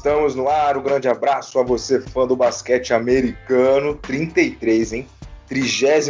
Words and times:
Estamos 0.00 0.34
no 0.34 0.48
ar. 0.48 0.78
Um 0.78 0.82
grande 0.82 1.08
abraço 1.08 1.58
a 1.58 1.62
você, 1.62 2.00
fã 2.00 2.26
do 2.26 2.34
basquete 2.34 2.94
americano. 2.94 3.94
33, 3.96 4.94
hein? 4.94 5.08
33 5.46 6.08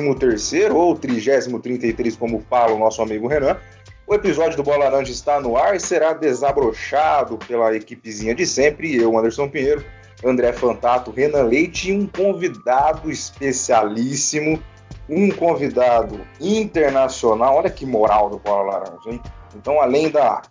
ou 0.71 0.95
3033, 0.95 2.15
como 2.15 2.41
fala 2.49 2.73
o 2.73 2.79
nosso 2.79 3.03
amigo 3.03 3.27
Renan. 3.27 3.59
O 4.07 4.15
episódio 4.15 4.57
do 4.57 4.63
Bola 4.63 4.85
Laranja 4.85 5.11
está 5.11 5.41
no 5.41 5.57
ar 5.57 5.75
e 5.75 5.81
será 5.81 6.13
desabrochado 6.13 7.37
pela 7.39 7.75
equipezinha 7.75 8.33
de 8.33 8.47
sempre. 8.47 8.95
Eu, 8.95 9.19
Anderson 9.19 9.49
Pinheiro, 9.49 9.85
André 10.25 10.53
Fantato, 10.53 11.11
Renan 11.11 11.43
Leite 11.43 11.91
e 11.91 11.93
um 11.93 12.07
convidado 12.07 13.11
especialíssimo, 13.11 14.63
um 15.09 15.33
convidado 15.33 16.21
internacional. 16.41 17.57
Olha 17.57 17.71
que 17.71 17.85
moral 17.85 18.31
do 18.31 18.39
Bola 18.39 18.75
Laranja, 18.75 19.11
hein? 19.11 19.21
Então, 19.57 19.81
além 19.81 20.09
da, 20.11 20.43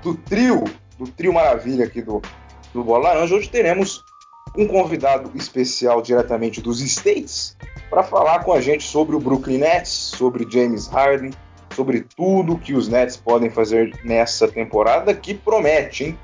do 0.00 0.14
trio, 0.14 0.62
do 0.96 1.08
trio 1.08 1.32
maravilha 1.32 1.86
aqui 1.86 2.00
do, 2.00 2.22
do 2.74 2.82
Bola 2.82 3.10
Laranja, 3.10 3.36
hoje 3.36 3.48
teremos 3.48 4.04
um 4.58 4.66
convidado 4.66 5.30
especial 5.36 6.02
diretamente 6.02 6.60
dos 6.60 6.80
States 6.80 7.56
para 7.88 8.02
falar 8.02 8.42
com 8.42 8.52
a 8.52 8.60
gente 8.60 8.84
sobre 8.84 9.14
o 9.14 9.20
Brooklyn 9.20 9.58
Nets, 9.58 9.90
sobre 9.90 10.44
James 10.50 10.88
Harden, 10.88 11.30
sobre 11.72 12.04
tudo 12.16 12.58
que 12.58 12.74
os 12.74 12.88
Nets 12.88 13.16
podem 13.16 13.48
fazer 13.48 13.96
nessa 14.04 14.48
temporada 14.48 15.14
que 15.14 15.34
promete, 15.34 16.04
hein? 16.04 16.18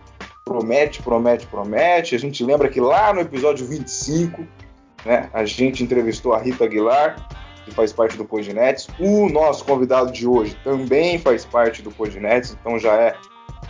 Promete, 0.44 1.00
promete, 1.00 1.46
promete. 1.46 2.16
A 2.16 2.18
gente 2.18 2.44
lembra 2.44 2.68
que 2.68 2.80
lá 2.80 3.12
no 3.12 3.20
episódio 3.20 3.64
25, 3.66 4.44
né, 5.04 5.30
a 5.32 5.44
gente 5.44 5.84
entrevistou 5.84 6.32
a 6.32 6.38
Rita 6.38 6.64
Aguilar, 6.64 7.28
que 7.64 7.70
faz 7.70 7.92
parte 7.92 8.16
do 8.16 8.24
Podnets. 8.24 8.88
O 8.98 9.28
nosso 9.28 9.64
convidado 9.64 10.10
de 10.10 10.26
hoje 10.26 10.56
também 10.64 11.16
faz 11.18 11.44
parte 11.44 11.80
do 11.80 11.92
Podnets, 11.92 12.56
então 12.60 12.76
já 12.76 12.94
é 12.94 13.14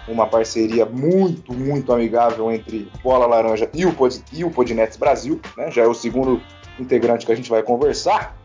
uma 0.09 0.27
parceria 0.27 0.87
muito, 0.87 1.53
muito 1.53 1.93
amigável 1.93 2.51
entre 2.51 2.91
Bola 3.03 3.27
Laranja 3.27 3.69
e 3.73 3.87
o, 3.87 3.93
Pod, 3.93 4.23
e 4.33 4.45
o 4.45 4.51
Podnets 4.51 4.97
Brasil. 4.97 5.41
Né? 5.57 5.71
Já 5.71 5.83
é 5.83 5.87
o 5.87 5.95
segundo 5.95 6.41
integrante 6.79 7.27
que 7.27 7.33
a 7.33 7.35
gente 7.35 7.51
vai 7.51 7.63
conversar. 7.63 8.37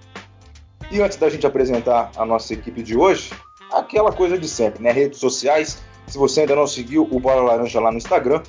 E 0.92 1.02
antes 1.02 1.18
da 1.18 1.30
gente 1.30 1.48
apresentar 1.48 2.12
a 2.16 2.26
nossa 2.26 2.54
equipe 2.54 2.84
de 2.84 2.96
hoje, 2.96 3.32
aquela 3.74 4.12
coisa 4.12 4.38
de 4.38 4.48
sempre, 4.48 4.84
né? 4.84 4.92
Redes 4.92 5.20
sociais. 5.20 5.82
Se 6.08 6.18
você 6.18 6.42
ainda 6.42 6.56
não 6.56 6.68
seguiu 6.68 7.08
o 7.10 7.20
Bola 7.20 7.42
Laranja 7.42 7.80
lá 7.80 7.92
no 7.92 7.98
Instagram, 7.98 8.44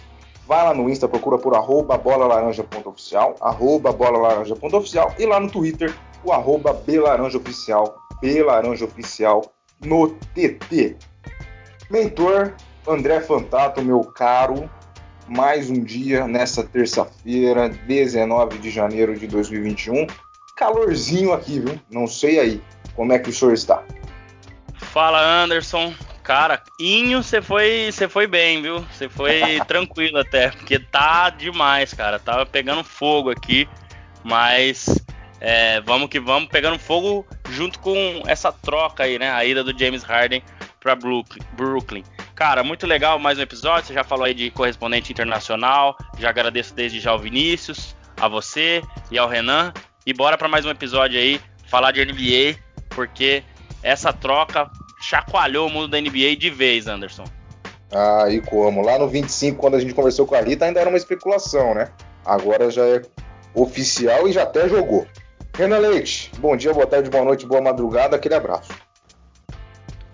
vai 0.46 0.62
lá 0.62 0.74
no 0.74 0.88
Insta, 0.90 1.08
procura 1.08 1.38
por 1.38 1.54
arroba 1.54 1.96
bolalaranja.oficial, 1.96 3.34
arroba 3.40 3.92
bolalaranja.oficial 3.92 5.14
e 5.18 5.24
lá 5.24 5.40
no 5.40 5.50
Twitter, 5.50 5.94
o 6.22 6.32
arroba 6.32 6.72
belaranjaoficial, 6.72 7.96
belaranjaoficial 8.20 9.50
no 9.84 10.08
TT. 10.34 10.96
Mentor 11.90 12.54
André 12.88 13.20
Fantato, 13.20 13.82
meu 13.82 14.00
caro, 14.04 14.70
mais 15.28 15.68
um 15.68 15.82
dia 15.82 16.28
nessa 16.28 16.62
terça-feira, 16.62 17.68
19 17.68 18.58
de 18.58 18.70
janeiro 18.70 19.18
de 19.18 19.26
2021. 19.26 20.06
Calorzinho 20.56 21.32
aqui, 21.32 21.58
viu? 21.58 21.80
Não 21.90 22.06
sei 22.06 22.38
aí 22.38 22.62
como 22.94 23.12
é 23.12 23.18
que 23.18 23.28
o 23.28 23.32
senhor 23.32 23.52
está. 23.52 23.82
Fala, 24.74 25.20
Anderson. 25.20 25.92
Cara, 26.22 26.62
Inho, 26.80 27.22
você 27.22 27.42
foi, 27.42 27.90
você 27.92 28.08
foi 28.08 28.26
bem, 28.26 28.62
viu? 28.62 28.80
Você 28.92 29.08
foi 29.08 29.60
tranquilo 29.66 30.18
até, 30.18 30.50
porque 30.50 30.78
tá 30.78 31.30
demais, 31.30 31.92
cara. 31.92 32.18
Tava 32.18 32.46
pegando 32.46 32.82
fogo 32.82 33.30
aqui, 33.30 33.68
mas 34.24 35.04
é, 35.40 35.80
vamos 35.82 36.08
que 36.08 36.18
vamos, 36.18 36.48
pegando 36.48 36.78
fogo 36.78 37.26
junto 37.50 37.78
com 37.80 38.22
essa 38.26 38.50
troca 38.50 39.04
aí, 39.04 39.18
né? 39.18 39.30
A 39.30 39.44
ida 39.44 39.62
do 39.62 39.76
James 39.76 40.02
Harden 40.02 40.42
para 40.80 40.96
Brooklyn. 40.96 42.04
Cara, 42.36 42.62
muito 42.62 42.86
legal 42.86 43.18
mais 43.18 43.38
um 43.38 43.42
episódio. 43.42 43.86
Você 43.86 43.94
já 43.94 44.04
falou 44.04 44.26
aí 44.26 44.34
de 44.34 44.50
correspondente 44.50 45.10
internacional. 45.10 45.96
Já 46.18 46.28
agradeço 46.28 46.74
desde 46.74 47.00
já 47.00 47.12
ao 47.12 47.18
Vinícius, 47.18 47.96
a 48.20 48.28
você 48.28 48.82
e 49.10 49.16
ao 49.16 49.26
Renan. 49.26 49.72
E 50.04 50.12
bora 50.12 50.36
para 50.36 50.46
mais 50.46 50.66
um 50.66 50.70
episódio 50.70 51.18
aí, 51.18 51.40
falar 51.66 51.92
de 51.92 52.04
NBA, 52.04 52.60
porque 52.90 53.42
essa 53.82 54.12
troca 54.12 54.70
chacoalhou 55.00 55.66
o 55.66 55.70
mundo 55.70 55.88
da 55.88 55.98
NBA 55.98 56.36
de 56.38 56.50
vez, 56.50 56.86
Anderson. 56.86 57.24
Ah, 57.90 58.26
e 58.28 58.42
como? 58.42 58.82
Lá 58.82 58.98
no 58.98 59.08
25, 59.08 59.58
quando 59.58 59.76
a 59.76 59.80
gente 59.80 59.94
conversou 59.94 60.26
com 60.26 60.34
a 60.34 60.40
Rita, 60.42 60.66
ainda 60.66 60.78
era 60.78 60.90
uma 60.90 60.98
especulação, 60.98 61.74
né? 61.74 61.88
Agora 62.22 62.70
já 62.70 62.84
é 62.84 63.00
oficial 63.54 64.28
e 64.28 64.32
já 64.32 64.42
até 64.42 64.68
jogou. 64.68 65.06
Renan 65.56 65.78
Leite, 65.78 66.30
bom 66.38 66.54
dia, 66.54 66.74
boa 66.74 66.86
tarde, 66.86 67.08
boa 67.08 67.24
noite, 67.24 67.46
boa 67.46 67.62
madrugada, 67.62 68.14
aquele 68.14 68.34
abraço. 68.34 68.85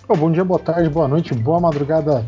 Oh, 0.08 0.16
bom 0.16 0.32
dia, 0.32 0.44
boa 0.44 0.58
tarde, 0.58 0.88
boa 0.88 1.06
noite, 1.06 1.32
boa 1.32 1.60
madrugada, 1.60 2.26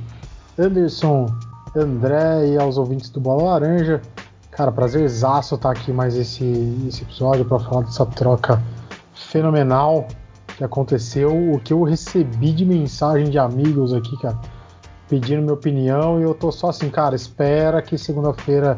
Anderson, 0.56 1.26
André 1.74 2.50
e 2.50 2.56
aos 2.56 2.78
ouvintes 2.78 3.10
do 3.10 3.18
Bola 3.18 3.50
Laranja. 3.50 4.00
Cara, 4.52 4.70
prazerzaço 4.70 5.56
estar 5.56 5.72
aqui 5.72 5.92
mais 5.92 6.14
esse, 6.14 6.44
esse 6.86 7.02
episódio 7.02 7.44
para 7.44 7.58
falar 7.58 7.82
dessa 7.82 8.06
troca 8.06 8.62
fenomenal 9.12 10.06
que 10.56 10.62
aconteceu, 10.62 11.32
o 11.52 11.58
que 11.58 11.72
eu 11.72 11.82
recebi 11.82 12.52
de 12.52 12.64
mensagem 12.64 13.28
de 13.28 13.40
amigos 13.40 13.92
aqui, 13.92 14.16
cara, 14.18 14.38
pedindo 15.08 15.42
minha 15.42 15.54
opinião 15.54 16.20
e 16.20 16.22
eu 16.22 16.32
tô 16.32 16.52
só 16.52 16.68
assim, 16.68 16.88
cara, 16.88 17.16
espera 17.16 17.82
que 17.82 17.98
segunda-feira, 17.98 18.76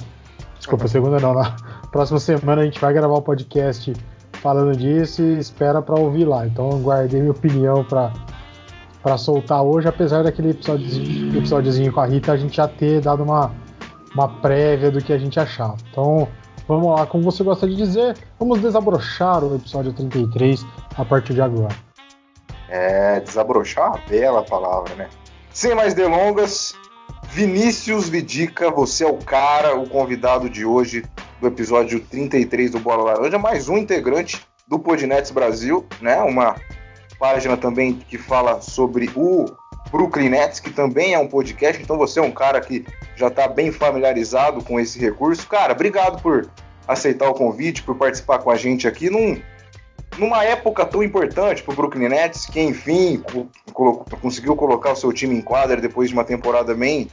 desculpa, 0.56 0.88
segunda 0.88 1.20
não, 1.20 1.34
na 1.34 1.54
próxima 1.92 2.18
semana 2.18 2.62
a 2.62 2.64
gente 2.64 2.80
vai 2.80 2.94
gravar 2.94 3.14
o 3.14 3.18
um 3.18 3.22
podcast 3.22 3.92
falando 4.40 4.74
disso 4.74 5.20
e 5.20 5.38
espera 5.38 5.82
para 5.82 6.00
ouvir 6.00 6.24
lá. 6.24 6.46
Então 6.46 6.80
guardei 6.80 7.20
minha 7.20 7.32
opinião 7.32 7.84
para 7.84 8.10
para 9.06 9.16
soltar 9.16 9.62
hoje, 9.62 9.86
apesar 9.86 10.24
daquele 10.24 10.50
episódio, 10.50 11.38
episódiozinho 11.38 11.92
com 11.92 12.00
a 12.00 12.06
Rita, 12.06 12.32
a 12.32 12.36
gente 12.36 12.56
já 12.56 12.66
ter 12.66 13.00
dado 13.00 13.22
uma, 13.22 13.54
uma 14.12 14.28
prévia 14.40 14.90
do 14.90 15.00
que 15.00 15.12
a 15.12 15.18
gente 15.18 15.38
achava. 15.38 15.76
Então, 15.88 16.26
vamos 16.66 16.90
lá, 16.90 17.06
como 17.06 17.22
você 17.22 17.44
gosta 17.44 17.68
de 17.68 17.76
dizer, 17.76 18.18
vamos 18.36 18.60
desabrochar 18.60 19.44
o 19.44 19.54
episódio 19.54 19.92
33 19.92 20.66
a 20.96 21.04
partir 21.04 21.34
de 21.34 21.40
agora. 21.40 21.72
É, 22.68 23.20
desabrochar 23.20 23.90
uma 23.90 24.00
bela 24.08 24.42
palavra, 24.42 24.92
né? 24.96 25.08
Sem 25.52 25.72
mais 25.72 25.94
delongas, 25.94 26.74
Vinícius 27.28 28.08
Vidica, 28.08 28.72
você 28.72 29.04
é 29.04 29.08
o 29.08 29.18
cara, 29.18 29.78
o 29.78 29.88
convidado 29.88 30.50
de 30.50 30.64
hoje 30.64 31.04
do 31.40 31.46
episódio 31.46 32.00
33 32.00 32.72
do 32.72 32.80
Bola 32.80 33.12
Laranja, 33.12 33.38
mais 33.38 33.68
um 33.68 33.78
integrante 33.78 34.44
do 34.66 34.80
Podnets 34.80 35.30
Brasil, 35.30 35.86
né? 36.00 36.20
Uma 36.22 36.56
página 37.18 37.56
também 37.56 37.94
que 37.94 38.18
fala 38.18 38.60
sobre 38.60 39.10
o 39.14 39.46
Brooklyn 39.90 40.30
Nets, 40.30 40.60
que 40.60 40.70
também 40.70 41.14
é 41.14 41.18
um 41.18 41.28
podcast, 41.28 41.82
então 41.82 41.96
você 41.96 42.18
é 42.18 42.22
um 42.22 42.32
cara 42.32 42.60
que 42.60 42.84
já 43.14 43.28
está 43.28 43.48
bem 43.48 43.70
familiarizado 43.70 44.62
com 44.62 44.78
esse 44.78 44.98
recurso. 44.98 45.46
Cara, 45.46 45.72
obrigado 45.72 46.20
por 46.20 46.48
aceitar 46.86 47.28
o 47.28 47.34
convite, 47.34 47.82
por 47.82 47.96
participar 47.96 48.38
com 48.38 48.50
a 48.50 48.56
gente 48.56 48.86
aqui 48.86 49.10
num, 49.10 49.40
numa 50.18 50.44
época 50.44 50.84
tão 50.84 51.02
importante 51.02 51.62
para 51.62 51.72
o 51.72 51.76
Brooklyn 51.76 52.08
Nets, 52.08 52.46
que 52.46 52.60
enfim 52.60 53.22
conseguiu 54.20 54.56
colocar 54.56 54.92
o 54.92 54.96
seu 54.96 55.12
time 55.12 55.36
em 55.36 55.42
quadra 55.42 55.80
depois 55.80 56.08
de 56.08 56.14
uma 56.14 56.24
temporada 56.24 56.74
bem 56.74 57.08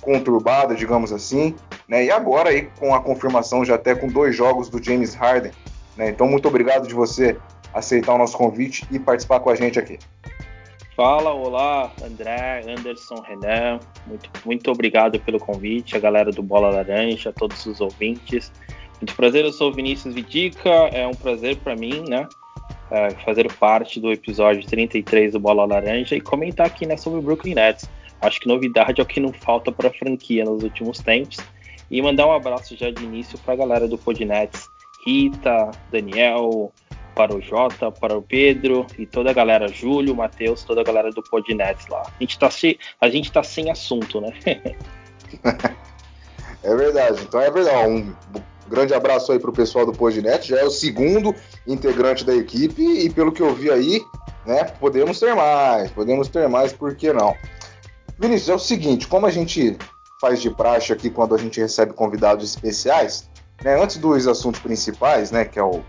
conturbada, 0.00 0.74
digamos 0.74 1.12
assim, 1.12 1.54
né? 1.86 2.04
E 2.04 2.10
agora 2.10 2.50
aí 2.50 2.68
com 2.78 2.94
a 2.94 3.00
confirmação 3.00 3.64
já 3.64 3.74
até 3.74 3.94
com 3.94 4.08
dois 4.08 4.34
jogos 4.34 4.68
do 4.68 4.82
James 4.82 5.14
Harden, 5.14 5.52
né? 5.96 6.08
Então 6.08 6.26
muito 6.26 6.48
obrigado 6.48 6.86
de 6.86 6.94
você 6.94 7.36
aceitar 7.72 8.14
o 8.14 8.18
nosso 8.18 8.36
convite 8.36 8.86
e 8.90 8.98
participar 8.98 9.40
com 9.40 9.50
a 9.50 9.54
gente 9.54 9.78
aqui. 9.78 9.98
Fala, 10.96 11.32
olá, 11.32 11.92
André, 12.02 12.64
Anderson, 12.66 13.20
Renan, 13.20 13.78
muito, 14.06 14.30
muito 14.44 14.70
obrigado 14.70 15.20
pelo 15.20 15.38
convite, 15.38 15.96
a 15.96 16.00
galera 16.00 16.32
do 16.32 16.42
Bola 16.42 16.70
Laranja, 16.70 17.32
todos 17.32 17.64
os 17.66 17.80
ouvintes. 17.80 18.50
Muito 19.00 19.14
prazer, 19.14 19.44
eu 19.44 19.52
sou 19.52 19.72
Vinícius 19.72 20.12
Vidica, 20.12 20.68
é 20.68 21.06
um 21.06 21.14
prazer 21.14 21.56
para 21.58 21.76
mim, 21.76 22.02
né, 22.08 22.26
é, 22.90 23.10
fazer 23.24 23.52
parte 23.54 24.00
do 24.00 24.10
episódio 24.10 24.66
33 24.66 25.32
do 25.32 25.38
Bola 25.38 25.64
Laranja 25.64 26.16
e 26.16 26.20
comentar 26.20 26.66
aqui, 26.66 26.84
né, 26.84 26.96
sobre 26.96 27.20
o 27.20 27.22
Brooklyn 27.22 27.54
Nets. 27.54 27.88
Acho 28.20 28.40
que 28.40 28.48
novidade 28.48 29.00
é 29.00 29.04
o 29.04 29.06
que 29.06 29.20
não 29.20 29.32
falta 29.32 29.70
para 29.70 29.88
a 29.88 29.92
franquia 29.92 30.44
nos 30.44 30.64
últimos 30.64 30.98
tempos. 30.98 31.38
E 31.90 32.02
mandar 32.02 32.26
um 32.26 32.32
abraço 32.32 32.76
já 32.76 32.90
de 32.90 33.04
início 33.04 33.38
para 33.38 33.54
a 33.54 33.56
galera 33.56 33.88
do 33.88 33.96
Podnets, 33.96 34.68
Rita, 35.06 35.70
Daniel, 35.90 36.72
para 37.18 37.34
o 37.34 37.42
Jota, 37.42 37.90
para 37.90 38.16
o 38.16 38.22
Pedro 38.22 38.86
e 38.96 39.04
toda 39.04 39.30
a 39.30 39.32
galera, 39.32 39.66
Júlio, 39.66 40.14
Matheus, 40.14 40.62
toda 40.62 40.82
a 40.82 40.84
galera 40.84 41.10
do 41.10 41.20
Podnets 41.20 41.88
lá. 41.88 42.02
A 42.02 42.22
gente 42.22 42.38
tá, 42.38 42.48
se, 42.48 42.78
a 43.00 43.08
gente 43.08 43.32
tá 43.32 43.42
sem 43.42 43.72
assunto, 43.72 44.20
né? 44.20 44.32
é 46.62 46.76
verdade, 46.76 47.20
então 47.22 47.40
é 47.40 47.50
verdade. 47.50 47.88
Um 47.90 48.14
grande 48.68 48.94
abraço 48.94 49.32
aí 49.32 49.40
pro 49.40 49.52
pessoal 49.52 49.84
do 49.84 49.92
Podnet, 49.92 50.46
já 50.46 50.60
é 50.60 50.64
o 50.64 50.70
segundo 50.70 51.34
integrante 51.66 52.24
da 52.24 52.36
equipe 52.36 52.82
e 52.82 53.10
pelo 53.10 53.32
que 53.32 53.42
eu 53.42 53.52
vi 53.52 53.68
aí, 53.68 54.00
né, 54.46 54.62
podemos 54.78 55.18
ter 55.18 55.34
mais, 55.34 55.90
podemos 55.90 56.28
ter 56.28 56.48
mais, 56.48 56.72
por 56.72 56.94
que 56.94 57.12
não? 57.12 57.34
Vinícius, 58.16 58.48
é 58.48 58.54
o 58.54 58.60
seguinte, 58.60 59.08
como 59.08 59.26
a 59.26 59.30
gente 59.30 59.76
faz 60.20 60.40
de 60.40 60.50
praxe 60.50 60.92
aqui 60.92 61.10
quando 61.10 61.34
a 61.34 61.38
gente 61.38 61.58
recebe 61.58 61.92
convidados 61.94 62.48
especiais, 62.48 63.28
né, 63.64 63.82
antes 63.82 63.96
dos 63.96 64.28
assuntos 64.28 64.60
principais, 64.60 65.32
né, 65.32 65.44
que 65.44 65.58
é 65.58 65.64
o 65.64 65.82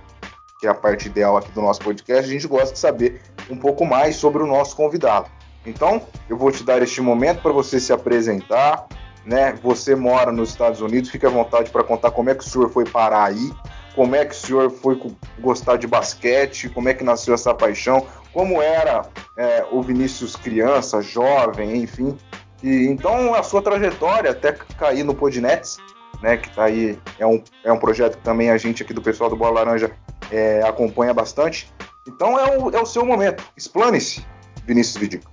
que 0.59 0.67
é 0.67 0.69
a 0.69 0.75
parte 0.75 1.07
ideal 1.07 1.37
aqui 1.37 1.49
do 1.53 1.61
nosso 1.61 1.79
podcast, 1.79 2.29
a 2.29 2.33
gente 2.33 2.45
gosta 2.45 2.73
de 2.73 2.79
saber 2.79 3.21
um 3.49 3.55
pouco 3.55 3.85
mais 3.85 4.17
sobre 4.17 4.43
o 4.43 4.45
nosso 4.45 4.75
convidado. 4.75 5.27
Então, 5.65 6.01
eu 6.27 6.37
vou 6.37 6.51
te 6.51 6.63
dar 6.63 6.81
este 6.81 6.99
momento 6.99 7.41
para 7.41 7.53
você 7.53 7.79
se 7.79 7.93
apresentar, 7.93 8.85
né? 9.25 9.53
Você 9.63 9.95
mora 9.95 10.33
nos 10.33 10.49
Estados 10.49 10.81
Unidos, 10.81 11.09
fique 11.09 11.25
à 11.25 11.29
vontade 11.29 11.69
para 11.69 11.81
contar 11.81 12.11
como 12.11 12.29
é 12.29 12.35
que 12.35 12.43
o 12.43 12.47
senhor 12.47 12.69
foi 12.69 12.83
parar 12.83 13.23
aí, 13.23 13.53
como 13.95 14.15
é 14.17 14.25
que 14.25 14.33
o 14.33 14.37
senhor 14.37 14.69
foi 14.69 15.01
gostar 15.39 15.77
de 15.77 15.87
basquete, 15.87 16.67
como 16.67 16.89
é 16.89 16.93
que 16.93 17.05
nasceu 17.05 17.33
essa 17.33 17.53
paixão, 17.53 18.05
como 18.33 18.61
era 18.61 19.03
é, 19.37 19.65
o 19.71 19.81
Vinícius 19.81 20.35
criança, 20.35 21.01
jovem, 21.01 21.77
enfim. 21.77 22.17
E, 22.61 22.87
então 22.87 23.33
a 23.33 23.43
sua 23.43 23.61
trajetória 23.61 24.31
até 24.31 24.51
cair 24.51 25.05
no 25.05 25.15
Podnets, 25.15 25.77
né, 26.21 26.35
que 26.35 26.49
tá 26.53 26.65
aí, 26.65 26.99
é 27.17 27.25
um, 27.25 27.41
é 27.63 27.71
um 27.71 27.79
projeto 27.79 28.17
que 28.17 28.23
também 28.23 28.49
a 28.49 28.57
gente 28.57 28.83
aqui 28.83 28.93
do 28.93 29.01
pessoal 29.01 29.29
do 29.29 29.37
Bola 29.37 29.63
Laranja 29.63 29.91
é, 30.31 30.61
acompanha 30.63 31.13
bastante. 31.13 31.71
Então 32.07 32.39
é 32.39 32.57
o, 32.57 32.69
é 32.71 32.79
o 32.81 32.85
seu 32.85 33.05
momento. 33.05 33.43
Explane-se, 33.55 34.25
Vinícius 34.65 34.97
Vidico. 34.97 35.31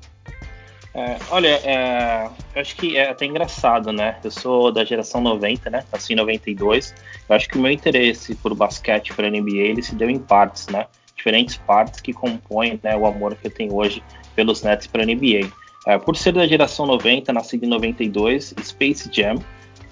É, 0.97 1.19
olha, 1.31 1.61
é, 1.63 2.27
eu 2.55 2.63
acho 2.63 2.75
que 2.75 2.97
é 2.97 3.11
até 3.11 3.27
engraçado, 3.27 3.93
né? 3.93 4.17
Eu 4.25 4.31
sou 4.31 4.73
da 4.73 4.83
geração 4.83 5.21
90, 5.21 5.69
né? 5.69 5.85
Nasci 5.93 6.15
em 6.15 6.17
92. 6.17 6.95
Eu 7.29 7.37
acho 7.37 7.47
que 7.49 7.59
o 7.59 7.61
meu 7.61 7.71
interesse 7.71 8.35
por 8.35 8.55
basquete, 8.55 9.13
por 9.13 9.23
NBA, 9.25 9.59
ele 9.59 9.83
se 9.83 9.95
deu 9.95 10.09
em 10.09 10.19
partes, 10.19 10.69
né? 10.69 10.87
Diferentes 11.15 11.59
partes 11.59 12.01
que 12.01 12.15
compõem 12.15 12.81
né, 12.83 12.97
o 12.97 13.05
amor 13.05 13.35
que 13.35 13.47
eu 13.47 13.51
tenho 13.51 13.75
hoje 13.75 14.03
pelos 14.35 14.63
Nets 14.63 14.87
para 14.87 15.05
NBA. 15.05 15.51
É, 15.87 15.99
por 15.99 16.17
ser 16.17 16.33
da 16.33 16.47
geração 16.47 16.87
90, 16.87 17.31
nascido 17.31 17.65
em 17.65 17.69
92, 17.69 18.55
Space 18.63 19.11
Jam 19.13 19.37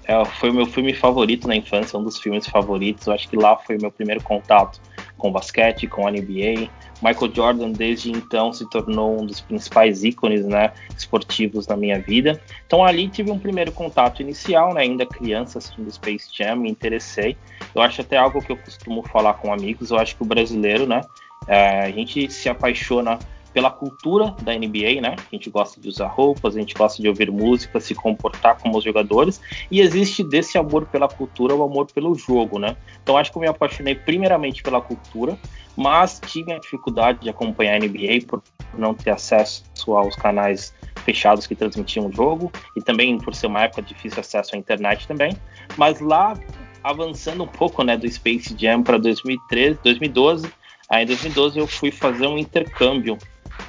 é, 0.05 0.25
foi 0.25 0.49
o 0.49 0.53
meu 0.53 0.65
filme 0.65 0.93
favorito 0.93 1.47
na 1.47 1.55
infância, 1.55 1.99
um 1.99 2.03
dos 2.03 2.17
filmes 2.17 2.47
favoritos. 2.47 3.05
Eu 3.05 3.13
acho 3.13 3.29
que 3.29 3.37
lá 3.37 3.55
foi 3.57 3.77
o 3.77 3.81
meu 3.81 3.91
primeiro 3.91 4.23
contato 4.23 4.81
com 5.17 5.31
basquete, 5.31 5.87
com 5.87 6.07
a 6.07 6.11
NBA. 6.11 6.69
Michael 7.01 7.33
Jordan, 7.33 7.71
desde 7.71 8.11
então, 8.11 8.53
se 8.53 8.67
tornou 8.69 9.21
um 9.21 9.25
dos 9.25 9.41
principais 9.41 10.03
ícones 10.03 10.45
né, 10.45 10.71
esportivos 10.97 11.67
na 11.67 11.75
minha 11.75 11.99
vida. 11.99 12.41
Então, 12.65 12.83
ali 12.83 13.07
tive 13.09 13.31
um 13.31 13.39
primeiro 13.39 13.71
contato 13.71 14.21
inicial, 14.21 14.73
né, 14.73 14.81
ainda 14.81 15.05
criança, 15.05 15.57
assistindo 15.57 15.91
Space 15.91 16.29
Jam, 16.33 16.55
me 16.57 16.69
interessei. 16.69 17.37
Eu 17.73 17.81
acho 17.81 18.01
até 18.01 18.17
algo 18.17 18.41
que 18.41 18.51
eu 18.51 18.57
costumo 18.57 19.03
falar 19.03 19.35
com 19.35 19.51
amigos. 19.51 19.91
Eu 19.91 19.97
acho 19.97 20.15
que 20.15 20.23
o 20.23 20.25
brasileiro, 20.25 20.87
né, 20.87 21.01
é, 21.47 21.81
a 21.81 21.91
gente 21.91 22.31
se 22.31 22.49
apaixona 22.49 23.19
pela 23.55 23.71
cultura 23.71 24.35
da 24.43 24.53
NBA, 24.53 24.99
né? 25.01 25.15
A 25.17 25.33
gente 25.33 25.49
gosta 25.49 25.79
de 25.79 25.87
usar 25.87 26.07
roupas, 26.07 26.57
a 26.57 26.59
gente 26.59 26.73
gosta 26.73 27.01
de 27.01 27.07
ouvir 27.07 27.31
música, 27.31 27.79
se 27.79 27.95
comportar 27.95 28.59
como 28.59 28.77
os 28.77 28.83
jogadores, 28.83 29.39
e 29.71 29.79
existe 29.79 30.25
desse 30.25 30.57
amor 30.57 30.85
pela 30.87 31.07
cultura 31.07 31.55
o 31.55 31.63
amor 31.63 31.87
pelo 31.89 32.13
jogo, 32.15 32.59
né? 32.59 32.75
Então 33.01 33.15
acho 33.15 33.31
que 33.31 33.37
eu 33.37 33.41
me 33.41 33.47
apaixonei 33.47 33.95
primeiramente 33.95 34.61
pela 34.61 34.81
cultura, 34.81 35.39
mas 35.73 36.19
tive 36.27 36.51
a 36.51 36.59
dificuldade 36.59 37.21
de 37.21 37.29
acompanhar 37.29 37.75
a 37.75 37.79
NBA 37.79 38.25
por 38.27 38.43
não 38.77 38.93
ter 38.93 39.11
acesso 39.11 39.63
aos 39.95 40.17
canais 40.17 40.73
fechados 41.05 41.47
que 41.47 41.55
transmitiam 41.55 42.07
o 42.07 42.11
jogo 42.11 42.51
e 42.75 42.81
também 42.81 43.17
por 43.17 43.33
ser 43.33 43.47
uma 43.47 43.63
época 43.63 43.83
de 43.83 43.93
difícil 43.93 44.19
acesso 44.19 44.53
à 44.53 44.57
internet 44.57 45.07
também. 45.07 45.31
Mas 45.77 46.01
lá 46.01 46.37
avançando 46.83 47.45
um 47.45 47.47
pouco, 47.47 47.85
né, 47.85 47.95
do 47.95 48.11
Space 48.11 48.53
Jam 48.59 48.83
para 48.83 48.97
2013, 48.97 49.79
2012, 49.81 50.51
aí 50.89 51.03
em 51.03 51.07
2012 51.07 51.57
eu 51.57 51.67
fui 51.67 51.89
fazer 51.89 52.27
um 52.27 52.37
intercâmbio 52.37 53.17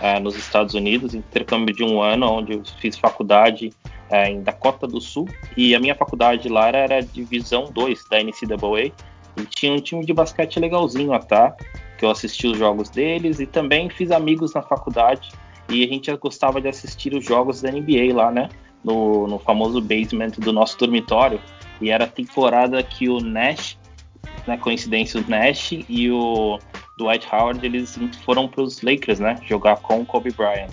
é, 0.01 0.21
nos 0.21 0.37
Estados 0.37 0.75
Unidos, 0.75 1.15
intercâmbio 1.15 1.75
de 1.75 1.83
um 1.83 2.03
ano, 2.03 2.27
onde 2.27 2.53
eu 2.53 2.63
fiz 2.81 2.99
faculdade 2.99 3.71
é, 4.11 4.29
em 4.31 4.43
Dakota 4.43 4.87
do 4.87 5.01
Sul, 5.01 5.29
e 5.57 5.75
a 5.75 5.81
minha 5.81 5.95
faculdade 5.95 6.49
lá 6.49 6.69
era, 6.69 6.79
era 6.79 7.01
divisão 7.01 7.71
2 7.73 8.05
da 8.11 8.23
NCAA, 8.23 8.93
e 9.37 9.45
tinha 9.49 9.73
um 9.73 9.81
time 9.81 10.05
de 10.05 10.13
basquete 10.13 10.59
legalzinho 10.61 11.13
até, 11.13 11.55
que 11.99 12.05
eu 12.05 12.11
assisti 12.11 12.47
os 12.47 12.59
jogos 12.59 12.91
deles, 12.91 13.41
e 13.41 13.47
também 13.47 13.89
fiz 13.89 14.11
amigos 14.11 14.55
na 14.55 14.63
faculdade, 14.63 15.31
e 15.69 15.83
a 15.83 15.89
gente 15.89 16.15
gostava 16.17 16.61
de 16.61 16.69
assistir 16.69 17.15
os 17.15 17.25
jogos 17.25 17.63
da 17.63 17.71
NBA 17.71 18.15
lá, 18.15 18.31
né, 18.31 18.49
no, 18.85 19.27
no 19.27 19.39
famoso 19.39 19.81
basement 19.81 20.33
do 20.39 20.53
nosso 20.53 20.79
dormitório, 20.79 21.41
e 21.81 21.91
era 21.91 22.05
a 22.05 22.09
temporada 22.09 22.83
que 22.83 23.09
o 23.09 23.21
Nash, 23.21 23.79
né, 24.47 24.57
coincidência, 24.57 25.21
o 25.21 25.29
Nash 25.29 25.73
e 25.73 26.11
o 26.11 26.59
Dwight 26.97 27.27
Howard, 27.31 27.65
eles 27.65 27.99
foram 28.25 28.49
para 28.49 28.63
os 28.63 28.81
Lakers, 28.83 29.21
né? 29.21 29.37
Jogar 29.45 29.77
com 29.77 30.05
Kobe 30.05 30.33
Bryant. 30.33 30.71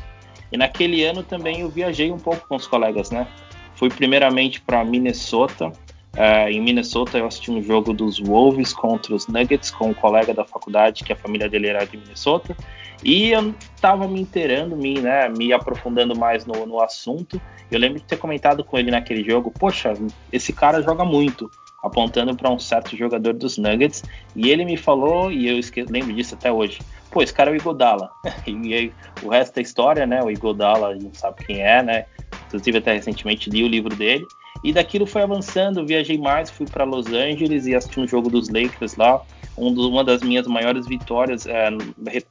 E 0.51 0.57
naquele 0.57 1.03
ano 1.03 1.23
também 1.23 1.61
eu 1.61 1.69
viajei 1.69 2.11
um 2.11 2.17
pouco 2.17 2.47
com 2.47 2.55
os 2.55 2.65
colegas, 2.65 3.11
né? 3.11 3.27
Fui 3.75 3.89
primeiramente 3.89 4.61
para 4.61 4.83
Minnesota. 4.85 5.67
Uh, 6.15 6.47
em 6.47 6.61
Minnesota 6.61 7.17
eu 7.17 7.25
assisti 7.25 7.49
um 7.49 7.61
jogo 7.61 7.91
dos 7.91 8.19
Wolves 8.19 8.71
contra 8.71 9.15
os 9.15 9.27
Nuggets 9.27 9.71
com 9.71 9.89
um 9.89 9.93
colega 9.93 10.31
da 10.31 10.45
faculdade 10.45 11.03
que 11.03 11.11
a 11.11 11.15
família 11.15 11.49
dele 11.49 11.67
era 11.67 11.83
de 11.85 11.97
Minnesota. 11.97 12.55
E 13.03 13.31
eu 13.31 13.53
estava 13.75 14.07
me 14.07 14.21
inteirando, 14.21 14.77
me, 14.77 15.01
né, 15.01 15.27
me 15.27 15.51
aprofundando 15.51 16.15
mais 16.15 16.45
no, 16.45 16.65
no 16.65 16.79
assunto. 16.79 17.41
Eu 17.69 17.79
lembro 17.79 17.99
de 17.99 18.05
ter 18.05 18.17
comentado 18.17 18.63
com 18.63 18.77
ele 18.77 18.91
naquele 18.91 19.23
jogo: 19.27 19.51
Poxa, 19.51 19.93
esse 20.31 20.53
cara 20.53 20.81
joga 20.81 21.03
muito 21.03 21.49
apontando 21.83 22.35
para 22.35 22.50
um 22.50 22.57
certo 22.57 22.95
jogador 22.95 23.33
dos 23.33 23.57
Nuggets, 23.57 24.03
e 24.35 24.50
ele 24.50 24.63
me 24.63 24.77
falou, 24.77 25.30
e 25.30 25.50
eu 25.50 25.59
lembro 25.89 26.13
disso 26.13 26.33
até 26.33 26.50
hoje, 26.50 26.80
pô, 27.12 27.21
esse 27.21 27.33
cara 27.33 27.51
é 27.51 27.53
o 27.53 27.56
Igodala. 27.56 28.09
e 28.47 28.74
aí, 28.74 28.94
o 29.21 29.27
resto 29.27 29.56
da 29.56 29.62
história, 29.62 30.06
né, 30.06 30.24
o 30.24 30.31
Igodala, 30.31 30.88
a 30.88 30.94
gente 30.94 31.18
sabe 31.18 31.44
quem 31.45 31.62
é, 31.62 31.83
né, 31.83 32.06
inclusive 32.47 32.77
até 32.77 32.94
recentemente 32.94 33.50
li 33.50 33.63
o 33.63 33.68
livro 33.68 33.94
dele, 33.94 34.25
e 34.63 34.71
daquilo 34.71 35.06
foi 35.06 35.24
avançando, 35.24 35.85
viajei 35.85 36.18
mais, 36.18 36.50
fui 36.50 36.65
para 36.65 36.85
Los 36.85 37.07
Angeles 37.07 37.68
e 37.68 37.75
assisti 37.75 38.00
um 38.00 38.07
jogo 38.07 38.30
dos 38.30 38.47
Lakers 38.47 38.95
lá, 38.95 39.21
um 39.57 39.74
do, 39.74 39.89
uma 39.89 40.06
das 40.06 40.24
minhas 40.24 40.47
maiores 40.47 40.88
vitórias, 40.88 41.45
é, 41.45 41.69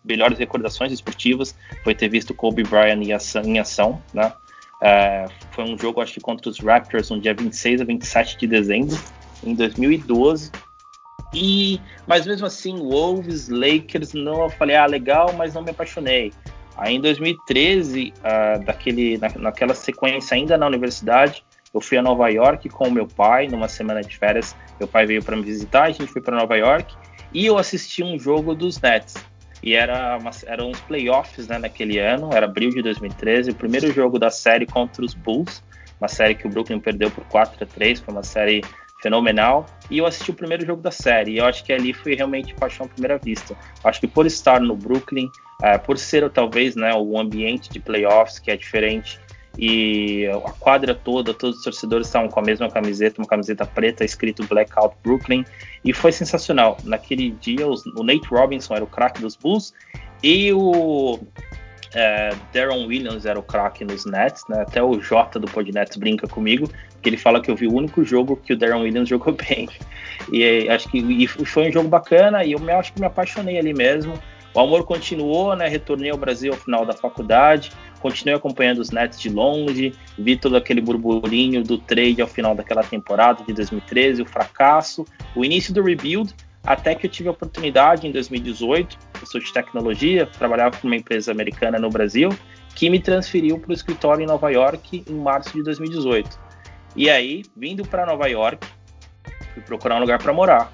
melhores 0.02 0.38
recordações 0.38 0.90
esportivas, 0.93 1.54
foi 1.84 1.94
ter 1.94 2.08
visto 2.08 2.32
Kobe 2.32 2.62
Bryant 2.62 3.02
em 3.02 3.12
ação, 3.12 3.43
em 3.43 3.58
ação 3.58 4.02
né, 4.14 4.32
é, 4.81 5.26
foi 5.52 5.62
um 5.64 5.78
jogo, 5.78 6.00
acho 6.00 6.14
que 6.14 6.20
contra 6.20 6.49
os 6.49 6.58
Raptors, 6.58 7.10
no 7.10 7.20
dia 7.20 7.34
26 7.34 7.82
a 7.82 7.84
27 7.84 8.38
de 8.38 8.46
dezembro 8.46 8.99
em 9.44 9.54
2012. 9.54 10.50
E, 11.34 11.80
mas 12.06 12.26
mesmo 12.26 12.46
assim, 12.46 12.76
Wolves, 12.76 13.48
Lakers, 13.48 14.12
não, 14.12 14.42
eu 14.42 14.50
falei, 14.50 14.76
ah, 14.76 14.86
legal, 14.86 15.32
mas 15.32 15.54
não 15.54 15.62
me 15.62 15.70
apaixonei. 15.70 16.32
Aí 16.76 16.96
em 16.96 17.00
2013, 17.00 18.12
uh, 18.16 18.20
ah, 18.22 18.58
daquele, 18.58 19.18
na, 19.18 19.28
naquela 19.38 19.74
sequência 19.74 20.34
ainda 20.34 20.56
na 20.58 20.66
universidade, 20.66 21.44
eu 21.72 21.80
fui 21.80 21.96
a 21.96 22.02
Nova 22.02 22.28
York 22.28 22.68
com 22.68 22.90
meu 22.90 23.06
pai, 23.06 23.48
numa 23.48 23.68
semana 23.68 24.02
de 24.02 24.16
férias. 24.16 24.54
Meu 24.78 24.87
pai 24.87 25.06
veio 25.06 25.22
para 25.22 25.37
me 25.37 25.42
visitar, 25.42 25.84
a 25.84 25.90
gente 25.90 26.06
foi 26.06 26.20
para 26.20 26.37
Nova 26.37 26.56
York 26.56 26.94
e 27.32 27.46
eu 27.46 27.56
assisti 27.56 28.02
um 28.02 28.18
jogo 28.18 28.54
dos 28.54 28.80
Nets. 28.80 29.14
E 29.62 29.75
era 29.75 30.18
uma, 30.18 30.30
eram 30.46 30.70
uns 30.70 30.80
playoffs 30.80 31.46
né, 31.46 31.56
naquele 31.56 31.99
ano, 31.99 32.30
era 32.32 32.46
abril 32.46 32.70
de 32.70 32.82
2013, 32.82 33.52
o 33.52 33.54
primeiro 33.54 33.92
jogo 33.92 34.18
da 34.18 34.28
série 34.28 34.66
contra 34.66 35.04
os 35.04 35.14
Bulls, 35.14 35.62
uma 36.00 36.08
série 36.08 36.34
que 36.34 36.46
o 36.46 36.50
Brooklyn 36.50 36.80
perdeu 36.80 37.11
por 37.11 37.25
4 37.26 37.62
a 37.62 37.66
3, 37.66 38.00
foi 38.00 38.12
uma 38.12 38.25
série 38.25 38.62
fenomenal. 39.02 39.66
E 39.90 39.99
eu 39.99 40.06
assisti 40.06 40.30
o 40.30 40.35
primeiro 40.35 40.64
jogo 40.64 40.80
da 40.80 40.90
série. 40.90 41.32
E 41.32 41.38
eu 41.38 41.44
acho 41.44 41.64
que 41.64 41.73
ali 41.73 41.92
foi 41.92 42.14
realmente 42.14 42.54
paixão 42.54 42.87
à 42.87 42.88
primeira 42.88 43.18
vista. 43.18 43.56
Acho 43.82 44.00
que 44.00 44.06
por 44.06 44.25
estar 44.25 44.61
no 44.61 44.76
Brooklyn, 44.76 45.26
uh, 45.26 45.78
por 45.85 45.99
ser 45.99 46.30
talvez 46.30 46.76
né, 46.76 46.94
o 46.94 47.18
ambiente 47.18 47.68
de 47.68 47.80
playoffs 47.80 48.38
que 48.38 48.50
é 48.50 48.56
diferente 48.56 49.21
e 49.59 50.26
a 50.28 50.50
quadra 50.52 50.94
toda, 50.94 51.35
todos 51.35 51.59
os 51.59 51.64
torcedores 51.64 52.06
estavam 52.06 52.28
com 52.28 52.40
a 52.40 52.42
mesma 52.42 52.71
camiseta, 52.71 53.21
uma 53.21 53.28
camiseta 53.28 53.66
preta 53.66 54.04
escrito 54.04 54.47
Blackout 54.47 54.97
Brooklyn, 55.02 55.44
e 55.85 55.92
foi 55.92 56.11
sensacional. 56.11 56.78
Naquele 56.85 57.32
dia, 57.32 57.68
os, 57.68 57.85
o 57.85 58.02
Nate 58.02 58.26
Robinson 58.28 58.75
era 58.75 58.85
o 58.85 58.87
craque 58.87 59.21
dos 59.21 59.37
Bulls 59.37 59.75
e 60.23 60.52
o 60.52 61.18
é, 61.94 62.34
Darren 62.52 62.87
Williams 62.87 63.26
era 63.26 63.38
o 63.38 63.42
craque 63.42 63.84
nos 63.84 64.04
Nets, 64.06 64.44
né? 64.49 64.62
Até 64.62 64.82
o 64.82 65.00
Jota 65.00 65.38
do 65.38 65.46
Podnets 65.46 65.96
brinca 65.96 66.26
comigo, 66.26 66.68
que 67.02 67.08
ele 67.08 67.16
fala 67.16 67.40
que 67.40 67.50
eu 67.50 67.56
vi 67.56 67.66
o 67.66 67.75
único 67.75 68.04
jogo 68.04 68.37
que 68.37 68.52
o 68.52 68.56
Darren 68.56 68.82
Williams 68.82 69.08
jogou 69.11 69.34
bem. 69.34 69.68
E 70.30 70.68
acho 70.68 70.88
que 70.88 70.99
e 70.99 71.26
foi 71.26 71.68
um 71.68 71.72
jogo 71.72 71.88
bacana 71.88 72.44
e 72.44 72.52
eu 72.52 72.58
me, 72.58 72.72
acho 72.72 72.92
que 72.92 73.00
me 73.00 73.06
apaixonei 73.06 73.58
ali 73.58 73.75
mesmo. 73.75 74.14
O 74.54 74.61
amor 74.61 74.84
continuou, 74.84 75.56
né? 75.56 75.66
Retornei 75.66 76.11
ao 76.11 76.18
Brasil 76.18 76.52
ao 76.52 76.58
final 76.58 76.84
da 76.84 76.92
faculdade, 76.92 77.72
continuei 78.00 78.37
acompanhando 78.37 78.78
os 78.78 78.90
Nets 78.90 79.18
de 79.18 79.30
longe, 79.30 79.94
vi 80.18 80.37
todo 80.37 80.56
aquele 80.56 80.80
burburinho 80.80 81.62
do 81.62 81.78
trade 81.78 82.20
ao 82.20 82.28
final 82.28 82.54
daquela 82.54 82.82
temporada 82.82 83.42
de 83.44 83.52
2013, 83.54 84.20
o 84.20 84.26
fracasso, 84.26 85.06
o 85.34 85.42
início 85.42 85.72
do 85.72 85.82
rebuild, 85.82 86.34
até 86.64 86.95
que 86.95 87.07
eu 87.07 87.11
tive 87.11 87.28
a 87.28 87.33
oportunidade 87.33 88.07
em 88.07 88.12
2018, 88.12 88.99
eu 89.21 89.26
sou 89.26 89.40
de 89.40 89.52
tecnologia, 89.52 90.26
trabalhava 90.26 90.76
com 90.76 90.87
uma 90.87 90.97
empresa 90.97 91.33
americana 91.33 91.78
no 91.78 91.90
Brasil, 91.90 92.28
que 92.75 92.88
me 92.88 93.00
transferiu 93.00 93.59
para 93.59 93.71
o 93.71 93.73
escritório 93.73 94.23
em 94.23 94.26
Nova 94.26 94.50
York 94.50 95.04
em 95.09 95.14
março 95.14 95.52
de 95.52 95.62
2018. 95.62 96.38
E 96.95 97.11
aí, 97.11 97.42
vindo 97.57 97.87
para 97.87 98.07
Nova 98.07 98.28
York, 98.28 98.66
fui 99.54 99.62
procurar 99.62 99.97
um 99.97 100.00
lugar 100.00 100.19
para 100.19 100.33
morar. 100.33 100.73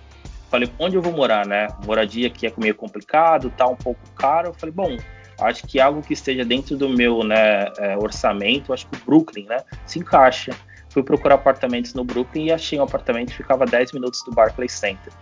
Falei, 0.51 0.71
onde 0.79 0.97
eu 0.97 1.03
vou 1.03 1.13
morar, 1.13 1.47
né? 1.47 1.69
Moradia 1.85 2.27
aqui 2.27 2.47
é 2.47 2.53
meio 2.57 2.75
complicado, 2.75 3.53
tá 3.57 3.67
um 3.67 3.77
pouco 3.77 4.01
caro. 4.17 4.49
Eu 4.49 4.55
falei, 4.55 4.75
bom, 4.75 4.97
acho 5.41 5.67
que 5.67 5.79
algo 5.79 6.03
que 6.03 6.13
esteja 6.13 6.45
dentro 6.45 6.77
do 6.77 6.89
meu 6.89 7.23
né, 7.23 7.67
é, 7.79 7.97
orçamento, 7.99 8.73
acho 8.73 8.87
que 8.87 8.97
o 8.97 9.05
Brooklyn, 9.05 9.47
né, 9.47 9.59
se 9.87 9.99
encaixa. 9.99 10.53
Fui 10.91 11.03
procurar 11.03 11.35
apartamentos 11.35 11.93
no 11.93 12.03
Brooklyn 12.03 12.47
e 12.47 12.53
achei 12.53 12.79
um 12.81 12.83
apartamento 12.83 13.29
que 13.29 13.37
ficava 13.37 13.67
10 13.67 13.93
minutos 13.93 14.23
do 14.25 14.33
Barclays 14.33 14.73
Center. 14.73 15.13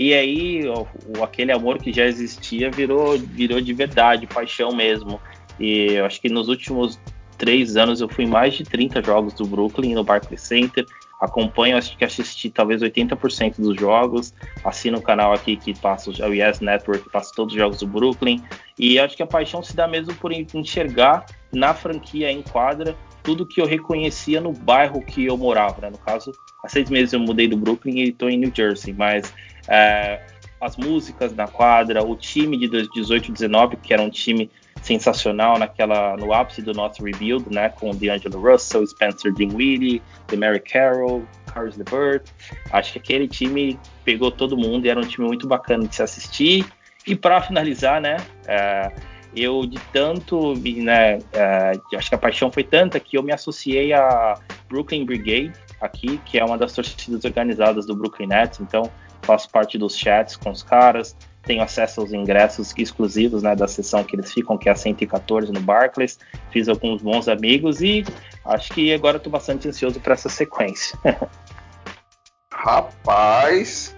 E 0.00 0.14
aí, 0.14 0.66
o, 0.66 1.22
aquele 1.22 1.52
amor 1.52 1.76
que 1.76 1.92
já 1.92 2.06
existia 2.06 2.70
virou, 2.70 3.18
virou 3.18 3.60
de 3.60 3.74
verdade, 3.74 4.26
paixão 4.26 4.74
mesmo. 4.74 5.20
E 5.58 5.92
eu 5.92 6.06
acho 6.06 6.18
que 6.22 6.30
nos 6.30 6.48
últimos 6.48 6.98
três 7.36 7.76
anos 7.76 8.00
eu 8.00 8.08
fui 8.08 8.24
em 8.24 8.26
mais 8.26 8.54
de 8.54 8.64
30 8.64 9.02
jogos 9.02 9.34
do 9.34 9.44
Brooklyn 9.44 9.94
no 9.94 10.02
Barclays 10.02 10.40
Center. 10.40 10.86
Acompanho, 11.20 11.76
acho 11.76 11.98
que 11.98 12.04
assisti 12.06 12.48
talvez 12.48 12.80
80% 12.80 13.56
dos 13.58 13.78
jogos. 13.78 14.32
Assino 14.64 14.96
o 14.96 15.02
canal 15.02 15.34
aqui 15.34 15.54
que 15.54 15.78
passa 15.78 16.08
o 16.08 16.32
Yes 16.32 16.60
Network, 16.60 17.04
que 17.04 17.10
passa 17.10 17.34
todos 17.36 17.52
os 17.52 17.60
jogos 17.60 17.80
do 17.80 17.86
Brooklyn. 17.86 18.42
E 18.78 18.98
acho 18.98 19.14
que 19.14 19.22
a 19.22 19.26
paixão 19.26 19.62
se 19.62 19.76
dá 19.76 19.86
mesmo 19.86 20.14
por 20.14 20.32
enxergar 20.32 21.26
na 21.52 21.74
franquia 21.74 22.32
em 22.32 22.40
quadra 22.40 22.96
tudo 23.22 23.44
que 23.44 23.60
eu 23.60 23.66
reconhecia 23.66 24.40
no 24.40 24.52
bairro 24.52 25.04
que 25.04 25.26
eu 25.26 25.36
morava. 25.36 25.82
Né? 25.82 25.90
No 25.90 25.98
caso, 25.98 26.32
há 26.64 26.68
seis 26.70 26.88
meses 26.88 27.12
eu 27.12 27.20
mudei 27.20 27.46
do 27.46 27.56
Brooklyn 27.58 27.98
e 27.98 28.08
estou 28.08 28.30
em 28.30 28.38
New 28.38 28.50
Jersey, 28.54 28.94
mas 28.94 29.30
é, 29.68 30.20
as 30.60 30.76
músicas 30.76 31.34
na 31.34 31.48
quadra, 31.48 32.04
o 32.04 32.14
time 32.14 32.56
de 32.56 32.68
18 32.68 33.32
19, 33.32 33.76
que 33.76 33.94
era 33.94 34.02
um 34.02 34.10
time 34.10 34.50
sensacional 34.82 35.58
naquela 35.58 36.16
no 36.16 36.32
ápice 36.32 36.62
do 36.62 36.72
nosso 36.72 37.02
rebuild, 37.02 37.46
né, 37.52 37.70
com 37.70 37.90
D'Angelo 37.90 38.40
Russell, 38.40 38.86
Spencer 38.86 39.32
Dinwiddie, 39.32 40.02
Mary 40.36 40.60
Carroll, 40.60 41.24
Carlos 41.52 41.76
LeVert. 41.76 42.24
Acho 42.70 42.92
que 42.92 42.98
aquele 42.98 43.28
time 43.28 43.78
pegou 44.04 44.30
todo 44.30 44.56
mundo 44.56 44.86
e 44.86 44.88
era 44.88 45.00
um 45.00 45.04
time 45.04 45.26
muito 45.26 45.46
bacana 45.46 45.86
de 45.86 45.94
se 45.94 46.02
assistir. 46.02 46.66
E 47.06 47.14
para 47.16 47.40
finalizar, 47.40 48.00
né, 48.00 48.18
é, 48.46 48.92
eu 49.34 49.64
de 49.66 49.78
tanto, 49.92 50.54
né, 50.54 51.18
é, 51.32 51.72
acho 51.96 52.08
que 52.08 52.14
a 52.14 52.18
paixão 52.18 52.50
foi 52.50 52.64
tanta 52.64 53.00
que 53.00 53.16
eu 53.16 53.22
me 53.22 53.32
associei 53.32 53.92
a 53.92 54.38
Brooklyn 54.68 55.04
Brigade 55.04 55.52
aqui, 55.80 56.18
que 56.24 56.38
é 56.38 56.44
uma 56.44 56.58
das 56.58 56.72
torcidas 56.72 57.24
organizadas 57.24 57.86
do 57.86 57.94
Brooklyn 57.94 58.26
Nets. 58.26 58.60
Então 58.60 58.90
faço 59.22 59.50
parte 59.50 59.78
dos 59.78 59.96
chats 59.96 60.36
com 60.36 60.50
os 60.50 60.62
caras, 60.62 61.16
tenho 61.42 61.62
acesso 61.62 62.00
aos 62.00 62.12
ingressos 62.12 62.74
exclusivos 62.76 63.42
né, 63.42 63.56
da 63.56 63.66
sessão 63.66 64.04
que 64.04 64.14
eles 64.14 64.32
ficam, 64.32 64.58
que 64.58 64.68
é 64.68 64.72
a 64.72 64.76
114 64.76 65.50
no 65.52 65.60
Barclays. 65.60 66.18
Fiz 66.50 66.68
alguns 66.68 67.02
bons 67.02 67.28
amigos 67.28 67.80
e 67.80 68.04
acho 68.44 68.72
que 68.72 68.92
agora 68.92 69.16
estou 69.16 69.32
bastante 69.32 69.66
ansioso 69.68 70.00
para 70.00 70.14
essa 70.14 70.28
sequência. 70.28 70.98
Rapaz, 72.52 73.96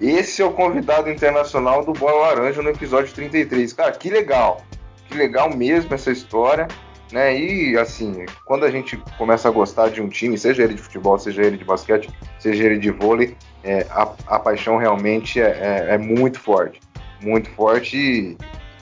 esse 0.00 0.42
é 0.42 0.44
o 0.44 0.52
convidado 0.52 1.10
internacional 1.10 1.84
do 1.84 1.92
Bola 1.92 2.28
Laranja 2.28 2.60
no 2.60 2.68
episódio 2.68 3.14
33. 3.14 3.72
Cara, 3.72 3.92
que 3.92 4.10
legal. 4.10 4.62
Que 5.08 5.16
legal 5.16 5.56
mesmo 5.56 5.94
essa 5.94 6.10
história. 6.10 6.68
Né? 7.12 7.38
E 7.38 7.78
assim, 7.78 8.26
quando 8.44 8.64
a 8.64 8.70
gente 8.70 8.96
começa 9.16 9.48
a 9.48 9.50
gostar 9.50 9.88
de 9.88 10.02
um 10.02 10.08
time, 10.08 10.36
seja 10.36 10.64
ele 10.64 10.74
de 10.74 10.82
futebol, 10.82 11.18
seja 11.18 11.42
ele 11.42 11.56
de 11.56 11.64
basquete, 11.64 12.10
seja 12.38 12.64
ele 12.64 12.78
de 12.78 12.90
vôlei, 12.90 13.35
é, 13.66 13.84
a, 13.90 14.08
a, 14.28 14.38
paixão 14.38 14.76
realmente 14.76 15.40
é, 15.40 15.88
é, 15.90 15.94
é, 15.94 15.98
muito 15.98 16.38
forte. 16.38 16.80
Muito 17.20 17.50
forte 17.50 17.96
e, 17.96 18.38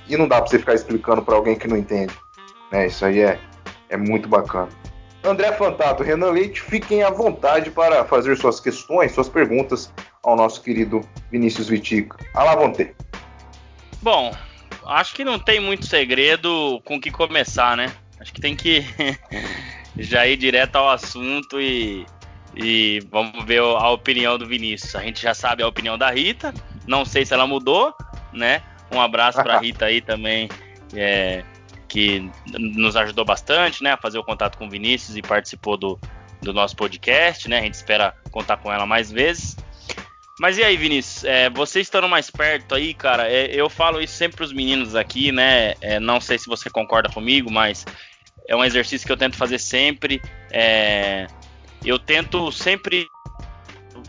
e 0.07 0.17
não 0.17 0.29
dá 0.29 0.41
para 0.43 0.50
você 0.50 0.59
ficar 0.59 0.75
explicando 0.75 1.23
para 1.23 1.35
alguém 1.35 1.57
que 1.57 1.67
não 1.67 1.76
entende. 1.76 2.12
Né? 2.71 2.87
Isso 2.87 3.05
aí 3.05 3.21
é, 3.21 3.41
é 3.88 3.97
muito 3.97 4.29
bacana. 4.29 4.69
André 5.25 5.53
Fantato, 5.53 6.03
Renan 6.03 6.33
Leite, 6.33 6.61
fiquem 6.61 7.03
à 7.03 7.09
vontade 7.09 7.71
para 7.71 8.05
fazer 8.05 8.37
suas 8.37 8.61
questões, 8.61 9.12
suas 9.12 9.29
perguntas 9.29 9.91
ao 10.23 10.37
nosso 10.37 10.61
querido 10.62 11.00
Vinícius 11.33 11.69
Vitica. 11.69 12.19
Alá, 12.35 12.55
Vonte. 12.55 12.95
Bom, 14.03 14.35
acho 14.85 15.14
que 15.14 15.25
não 15.25 15.38
tem 15.38 15.61
muito 15.61 15.87
segredo 15.87 16.79
com 16.85 17.00
que 17.00 17.11
começar, 17.11 17.75
né? 17.75 17.91
Acho 18.21 18.35
que 18.35 18.41
tem 18.41 18.55
que 18.55 18.85
já 19.97 20.26
ir 20.26 20.37
direto 20.37 20.76
ao 20.76 20.91
assunto 20.91 21.59
e, 21.59 22.05
e 22.56 23.00
vamos 23.11 23.44
ver 23.44 23.61
a 23.61 23.90
opinião 23.90 24.38
do 24.38 24.46
Vinícius. 24.46 24.94
A 24.94 25.02
gente 25.02 25.23
já 25.23 25.34
sabe 25.34 25.62
a 25.62 25.68
opinião 25.68 25.99
da 25.99 26.11
Rita, 26.11 26.52
não 26.87 27.04
sei 27.04 27.25
se 27.25 27.34
ela 27.34 27.46
mudou, 27.46 27.94
né? 28.32 28.62
Um 28.92 29.00
abraço 29.00 29.42
para 29.42 29.56
a 29.56 29.58
Rita 29.61 29.87
aí 29.87 30.00
também, 30.00 30.49
é, 30.94 31.44
que 31.88 32.30
nos 32.52 32.96
ajudou 32.96 33.25
bastante, 33.25 33.82
né? 33.82 33.92
A 33.92 33.96
fazer 33.96 34.18
o 34.18 34.25
contato 34.25 34.56
com 34.56 34.66
o 34.66 34.70
Vinícius 34.70 35.16
e 35.16 35.23
participou 35.23 35.76
do, 35.76 35.99
do 36.42 36.52
nosso 36.52 36.76
podcast, 36.76 37.49
né? 37.49 37.58
A 37.58 37.62
gente 37.62 37.75
espera 37.75 38.14
contar 38.30 38.56
com 38.58 38.73
ela 38.73 38.87
mais 38.87 39.11
vezes. 39.11 39.56
Mas 40.38 40.58
e 40.58 40.64
aí, 40.64 40.76
Vinícius? 40.76 41.25
É, 41.25 41.49
você 41.49 41.80
estando 41.80 42.08
mais 42.08 42.28
perto 42.28 42.75
aí, 42.75 42.92
cara, 42.92 43.30
é, 43.30 43.46
eu 43.54 43.70
falo 43.70 44.00
isso 44.00 44.14
sempre 44.14 44.37
para 44.37 44.44
os 44.44 44.52
meninos 44.52 44.96
aqui, 44.96 45.30
né? 45.30 45.75
É, 45.80 46.00
não 46.00 46.20
sei 46.20 46.38
se 46.38 46.46
você 46.46 46.68
concorda 46.68 47.08
comigo, 47.08 47.50
mas 47.50 47.84
é 48.49 48.54
um 48.56 48.64
exercício 48.64 49.06
que 49.06 49.12
eu 49.12 49.16
tento 49.16 49.37
fazer 49.37 49.58
sempre. 49.58 50.20
É, 50.50 51.26
eu 51.85 51.99
tento 51.99 52.50
sempre 52.50 53.09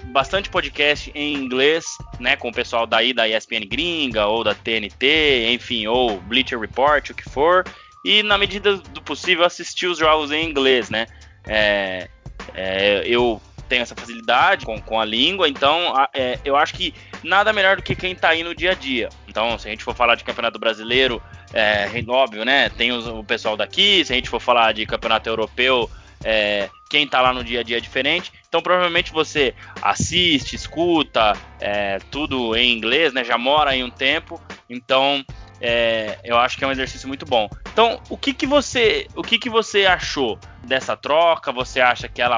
bastante 0.06 0.50
podcast 0.50 1.12
em 1.14 1.34
inglês, 1.34 1.86
né, 2.20 2.36
com 2.36 2.50
o 2.50 2.54
pessoal 2.54 2.88
daí 2.88 3.14
da 3.14 3.28
ESPN 3.28 3.68
gringa 3.68 4.26
ou 4.26 4.44
da 4.44 4.56
TNT, 4.56 5.50
enfim, 5.52 5.88
ou 5.88 6.20
Bleacher 6.22 6.60
Report, 6.60 7.10
o 7.10 7.14
que 7.14 7.30
for, 7.30 7.66
e 8.04 8.24
na 8.24 8.38
medida 8.38 8.78
do 8.78 9.02
possível 9.02 9.44
assistir 9.44 9.88
os 9.88 9.98
jogos 9.98 10.32
em 10.32 10.50
inglês, 10.50 10.90
né. 10.90 11.08
É, 11.48 12.08
é, 12.54 13.04
eu 13.06 13.42
tenho 13.68 13.82
essa 13.82 13.96
facilidade 13.96 14.66
com, 14.66 14.80
com 14.80 15.00
a 15.00 15.06
língua, 15.06 15.50
então 15.50 15.94
é, 16.14 16.40
eu 16.46 16.56
acho 16.56 16.74
que 16.76 16.94
nada 17.24 17.52
melhor 17.52 17.78
do 17.78 17.82
que 17.82 17.96
quem 17.96 18.14
está 18.14 18.30
aí 18.30 18.44
no 18.44 18.56
dia 18.56 18.72
a 18.72 18.76
dia. 18.76 19.10
Então, 19.28 19.58
se 19.58 19.68
a 19.68 19.72
gente 19.72 19.84
for 19.84 19.96
falar 19.96 20.16
de 20.16 20.24
Campeonato 20.24 20.60
Brasileiro, 20.60 21.22
é 21.54 21.90
óbvio, 22.08 22.46
né? 22.46 22.70
Tem 22.70 22.92
os, 22.92 23.08
o 23.08 23.24
pessoal 23.24 23.58
daqui, 23.58 24.06
se 24.06 24.14
a 24.14 24.16
gente 24.16 24.30
for 24.30 24.40
falar 24.40 24.72
de 24.72 24.86
Campeonato 24.86 25.28
Europeu, 25.28 25.90
é, 26.24 26.70
quem 26.96 27.04
está 27.04 27.20
lá 27.20 27.34
no 27.34 27.44
dia 27.44 27.60
a 27.60 27.64
dia 27.64 27.76
é 27.76 27.82
diferente. 27.82 28.32
Então, 28.48 28.62
provavelmente 28.62 29.12
você 29.12 29.54
assiste, 29.82 30.56
escuta, 30.56 31.34
é, 31.60 32.00
tudo 32.10 32.56
em 32.56 32.72
inglês, 32.72 33.12
né? 33.12 33.22
Já 33.22 33.38
mora 33.38 33.72
aí 33.72 33.84
um 33.84 33.90
tempo, 33.90 34.42
então 34.70 35.22
é, 35.60 36.18
eu 36.24 36.38
acho 36.38 36.58
que 36.58 36.64
é 36.64 36.68
um 36.68 36.72
exercício 36.72 37.06
muito 37.06 37.26
bom. 37.26 37.50
Então, 37.74 38.00
o 38.10 38.18
que, 38.18 38.34
que 38.34 38.48
você, 38.48 39.08
o 39.14 39.22
que, 39.22 39.38
que 39.38 39.50
você 39.50 39.86
achou 39.86 40.40
dessa 40.64 40.96
troca? 40.96 41.52
Você 41.52 41.82
acha 41.82 42.08
que 42.08 42.22
ela 42.22 42.38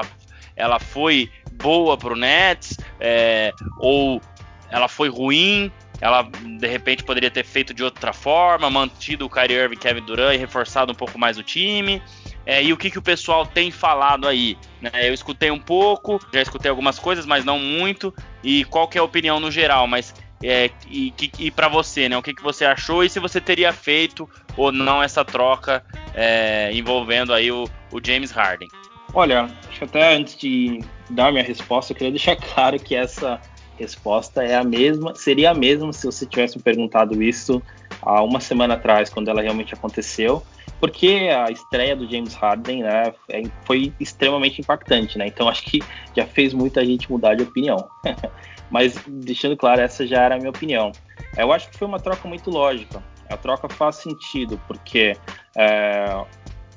ela 0.56 0.80
foi 0.80 1.30
boa 1.52 1.96
para 1.96 2.12
o 2.12 2.16
Nets 2.16 2.76
é, 2.98 3.52
ou 3.78 4.20
ela 4.72 4.88
foi 4.88 5.08
ruim, 5.08 5.70
ela 6.00 6.22
de 6.22 6.66
repente 6.66 7.04
poderia 7.04 7.30
ter 7.30 7.44
feito 7.44 7.72
de 7.72 7.84
outra 7.84 8.12
forma, 8.12 8.68
mantido 8.68 9.24
o 9.24 9.30
Kyrie 9.30 9.56
Irving, 9.56 9.76
Kevin 9.76 10.02
Durant 10.02 10.34
e 10.34 10.36
reforçado 10.36 10.90
um 10.90 10.96
pouco 10.96 11.16
mais 11.16 11.38
o 11.38 11.44
time. 11.44 12.02
É, 12.48 12.62
e 12.62 12.72
o 12.72 12.78
que, 12.78 12.90
que 12.90 12.98
o 12.98 13.02
pessoal 13.02 13.44
tem 13.44 13.70
falado 13.70 14.26
aí? 14.26 14.56
Né? 14.80 14.90
Eu 15.02 15.12
escutei 15.12 15.50
um 15.50 15.58
pouco, 15.58 16.18
já 16.32 16.40
escutei 16.40 16.70
algumas 16.70 16.98
coisas, 16.98 17.26
mas 17.26 17.44
não 17.44 17.58
muito. 17.58 18.12
E 18.42 18.64
qual 18.64 18.88
que 18.88 18.96
é 18.96 19.02
a 19.02 19.04
opinião 19.04 19.38
no 19.38 19.50
geral? 19.50 19.86
Mas 19.86 20.14
é, 20.42 20.70
e, 20.88 21.12
e 21.38 21.50
para 21.50 21.68
você, 21.68 22.08
né? 22.08 22.16
O 22.16 22.22
que, 22.22 22.32
que 22.32 22.42
você 22.42 22.64
achou 22.64 23.04
e 23.04 23.10
se 23.10 23.20
você 23.20 23.38
teria 23.38 23.70
feito 23.70 24.26
ou 24.56 24.72
não 24.72 25.02
essa 25.02 25.22
troca 25.26 25.84
é, 26.14 26.70
envolvendo 26.72 27.34
aí 27.34 27.52
o, 27.52 27.68
o 27.92 28.00
James 28.02 28.30
Harden? 28.30 28.68
Olha, 29.12 29.50
acho 29.68 29.80
que 29.80 29.84
até 29.84 30.16
antes 30.16 30.34
de 30.34 30.82
dar 31.10 31.30
minha 31.30 31.44
resposta, 31.44 31.92
eu 31.92 31.96
queria 31.96 32.12
deixar 32.16 32.36
claro 32.36 32.80
que 32.80 32.94
essa 32.94 33.38
resposta 33.78 34.42
é 34.42 34.56
a 34.56 34.64
mesma, 34.64 35.14
seria 35.14 35.50
a 35.50 35.54
mesma 35.54 35.92
se 35.92 36.06
você 36.06 36.24
tivesse 36.24 36.56
me 36.56 36.62
perguntado 36.62 37.22
isso 37.22 37.62
há 38.00 38.22
uma 38.22 38.40
semana 38.40 38.72
atrás, 38.72 39.10
quando 39.10 39.28
ela 39.28 39.42
realmente 39.42 39.74
aconteceu, 39.74 40.42
porque 40.80 41.28
a 41.34 41.50
estreia 41.50 41.96
do 41.96 42.08
James 42.08 42.34
Harden 42.34 42.82
né, 42.82 43.12
é, 43.28 43.42
foi 43.64 43.92
extremamente 43.98 44.60
impactante, 44.60 45.18
né? 45.18 45.26
Então 45.26 45.48
acho 45.48 45.62
que 45.64 45.80
já 46.16 46.26
fez 46.26 46.54
muita 46.54 46.84
gente 46.84 47.10
mudar 47.10 47.34
de 47.34 47.42
opinião. 47.42 47.88
Mas 48.70 49.02
deixando 49.06 49.56
claro, 49.56 49.80
essa 49.80 50.06
já 50.06 50.22
era 50.22 50.34
a 50.34 50.38
minha 50.38 50.50
opinião. 50.50 50.92
Eu 51.36 51.52
acho 51.52 51.70
que 51.70 51.78
foi 51.78 51.88
uma 51.88 51.98
troca 51.98 52.28
muito 52.28 52.50
lógica. 52.50 53.02
A 53.28 53.36
troca 53.36 53.68
faz 53.68 53.96
sentido, 53.96 54.60
porque 54.66 55.16
é, 55.56 56.24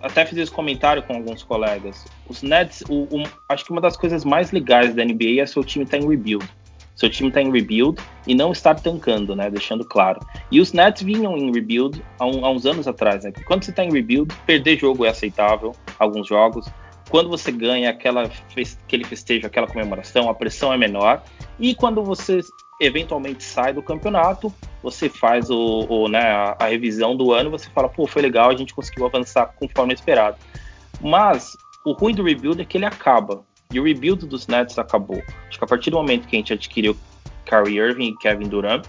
até 0.01 0.25
fiz 0.25 0.37
esse 0.37 0.51
comentário 0.51 1.03
com 1.03 1.13
alguns 1.13 1.43
colegas. 1.43 2.05
Os 2.27 2.41
Nets, 2.41 2.83
o, 2.89 3.03
o, 3.03 3.23
acho 3.49 3.65
que 3.65 3.71
uma 3.71 3.81
das 3.81 3.95
coisas 3.95 4.25
mais 4.25 4.51
legais 4.51 4.93
da 4.93 5.03
NBA 5.03 5.41
é 5.41 5.45
seu 5.45 5.63
time 5.63 5.85
estar 5.85 5.97
tá 5.97 6.03
em 6.03 6.07
rebuild. 6.07 6.47
Seu 6.95 7.09
time 7.09 7.29
está 7.29 7.41
em 7.41 7.51
rebuild 7.51 8.01
e 8.27 8.35
não 8.35 8.51
estar 8.51 8.75
tancando, 8.75 9.35
né? 9.35 9.49
Deixando 9.49 9.83
claro. 9.85 10.19
E 10.51 10.59
os 10.59 10.73
Nets 10.73 11.01
vinham 11.01 11.37
em 11.37 11.51
rebuild 11.51 12.03
há, 12.19 12.25
um, 12.25 12.45
há 12.45 12.51
uns 12.51 12.65
anos 12.65 12.87
atrás, 12.87 13.23
né? 13.23 13.31
Quando 13.45 13.63
você 13.63 13.71
está 13.71 13.83
em 13.83 13.91
rebuild, 13.91 14.33
perder 14.45 14.77
jogo 14.77 15.05
é 15.05 15.09
aceitável, 15.09 15.73
alguns 15.97 16.27
jogos. 16.27 16.67
Quando 17.09 17.29
você 17.29 17.51
ganha 17.51 17.89
aquela, 17.89 18.29
aquele 18.85 19.03
festejo, 19.03 19.45
aquela 19.47 19.67
comemoração, 19.67 20.29
a 20.29 20.33
pressão 20.33 20.71
é 20.71 20.77
menor. 20.77 21.23
E 21.59 21.75
quando 21.75 22.03
você 22.03 22.39
eventualmente 22.79 23.43
sai 23.43 23.73
do 23.73 23.83
campeonato, 23.83 24.51
você 24.81 25.07
faz 25.07 25.49
o, 25.49 25.85
o 25.87 26.07
né, 26.07 26.19
a, 26.19 26.57
a, 26.59 26.65
revisão 26.67 27.15
do 27.15 27.31
ano, 27.31 27.51
você 27.51 27.69
fala, 27.69 27.87
pô, 27.87 28.07
foi 28.07 28.23
legal, 28.23 28.49
a 28.49 28.55
gente 28.55 28.73
conseguiu 28.73 29.05
avançar 29.05 29.53
conforme 29.59 29.93
esperado. 29.93 30.37
Mas 30.99 31.55
o 31.85 31.93
ruim 31.93 32.13
do 32.13 32.23
rebuild 32.23 32.61
é 32.61 32.65
que 32.65 32.77
ele 32.77 32.85
acaba. 32.85 33.43
E 33.71 33.79
o 33.79 33.83
rebuild 33.83 34.25
dos 34.25 34.47
Nets 34.47 34.77
acabou. 34.77 35.21
Acho 35.47 35.57
que 35.57 35.63
a 35.63 35.67
partir 35.67 35.91
do 35.91 35.97
momento 35.97 36.27
que 36.27 36.35
a 36.35 36.39
gente 36.39 36.53
adquiriu 36.53 36.95
Kyrie 37.45 37.77
Irving 37.77 38.09
e 38.09 38.17
Kevin 38.17 38.47
Durant, 38.47 38.85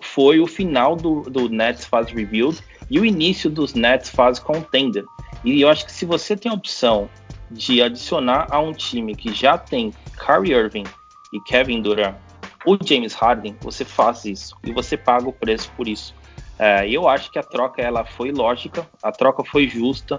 foi 0.00 0.40
o 0.40 0.46
final 0.46 0.96
do, 0.96 1.22
do 1.22 1.48
Nets 1.48 1.84
fase 1.84 2.14
rebuild 2.14 2.60
e 2.90 2.98
o 2.98 3.04
início 3.04 3.50
dos 3.50 3.74
Nets 3.74 4.10
fase 4.10 4.40
contender. 4.40 5.04
E 5.44 5.60
eu 5.60 5.68
acho 5.68 5.84
que 5.86 5.92
se 5.92 6.04
você 6.04 6.36
tem 6.36 6.50
a 6.50 6.54
opção 6.54 7.08
de 7.50 7.80
adicionar 7.80 8.46
a 8.50 8.58
um 8.60 8.72
time 8.72 9.14
que 9.14 9.32
já 9.32 9.56
tem 9.56 9.92
Kyrie 10.18 10.52
Irving 10.52 10.84
e 11.32 11.40
Kevin 11.40 11.82
Durant 11.82 12.16
o 12.64 12.76
James 12.84 13.14
Harden, 13.14 13.56
você 13.60 13.84
faz 13.84 14.24
isso 14.24 14.56
e 14.64 14.72
você 14.72 14.96
paga 14.96 15.28
o 15.28 15.32
preço 15.32 15.70
por 15.76 15.88
isso. 15.88 16.14
É, 16.58 16.88
eu 16.88 17.08
acho 17.08 17.30
que 17.30 17.38
a 17.38 17.42
troca 17.42 17.80
ela 17.80 18.04
foi 18.04 18.32
lógica, 18.32 18.86
a 19.02 19.12
troca 19.12 19.44
foi 19.44 19.68
justa. 19.68 20.18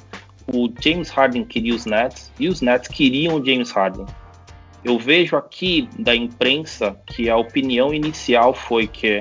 O 0.53 0.71
James 0.81 1.09
Harden 1.09 1.43
queria 1.43 1.75
os 1.75 1.85
Nets 1.85 2.31
e 2.39 2.47
os 2.47 2.61
Nets 2.61 2.87
queriam 2.87 3.35
o 3.35 3.45
James 3.45 3.71
Harden. 3.71 4.05
Eu 4.83 4.97
vejo 4.97 5.35
aqui 5.35 5.89
da 5.97 6.15
imprensa 6.15 6.99
que 7.05 7.29
a 7.29 7.37
opinião 7.37 7.93
inicial 7.93 8.53
foi 8.53 8.87
que 8.87 9.19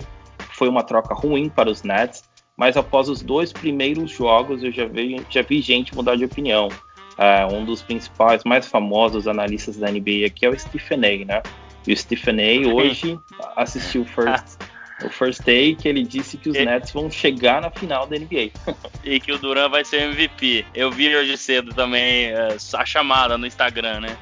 foi 0.53 0.69
uma 0.69 0.83
troca 0.83 1.15
ruim 1.15 1.49
para 1.49 1.71
os 1.71 1.83
Nets, 1.83 2.23
mas 2.57 2.77
após 2.77 3.09
os 3.09 3.23
dois 3.23 3.53
primeiros 3.53 4.11
jogos 4.11 4.63
eu 4.63 4.73
já 4.73 4.87
vi, 4.87 5.21
já 5.31 5.43
vi 5.43 5.61
gente 5.61 5.95
mudar 5.95 6.17
de 6.17 6.25
opinião. 6.25 6.69
É, 7.17 7.45
um 7.47 7.65
dos 7.65 7.83
principais, 7.83 8.45
mais 8.45 8.67
famosos 8.69 9.27
analistas 9.27 9.77
da 9.77 9.91
NBA 9.91 10.27
aqui 10.27 10.47
é 10.47 10.49
o 10.49 10.59
Stephen 10.59 10.99
A, 10.99 11.25
né? 11.25 11.43
E 11.87 11.93
o 11.93 11.97
Stephen 11.97 12.37
A 12.41 12.69
hoje 12.73 13.19
assistiu 13.57 14.03
o 14.03 14.05
First, 14.05 14.59
o 15.05 15.09
First 15.09 15.39
Take, 15.41 15.79
ele 15.85 16.03
disse 16.03 16.37
que 16.37 16.49
os 16.49 16.57
e... 16.57 16.65
Nets 16.65 16.93
vão 16.93 17.11
chegar 17.11 17.61
na 17.61 17.71
final 17.71 18.07
da 18.07 18.17
NBA. 18.17 18.51
e 19.05 19.21
que 19.21 19.33
o 19.33 19.39
Duran 19.39 19.69
vai 19.69 19.85
ser 19.85 20.03
MVP. 20.03 20.65
Eu 20.75 20.91
vi 20.91 21.15
hoje 21.15 21.37
cedo 21.37 21.73
também 21.75 22.27
é, 22.27 22.57
a 22.75 22.85
chamada 22.85 23.39
no 23.39 23.47
Instagram, 23.47 24.01
né? 24.01 24.17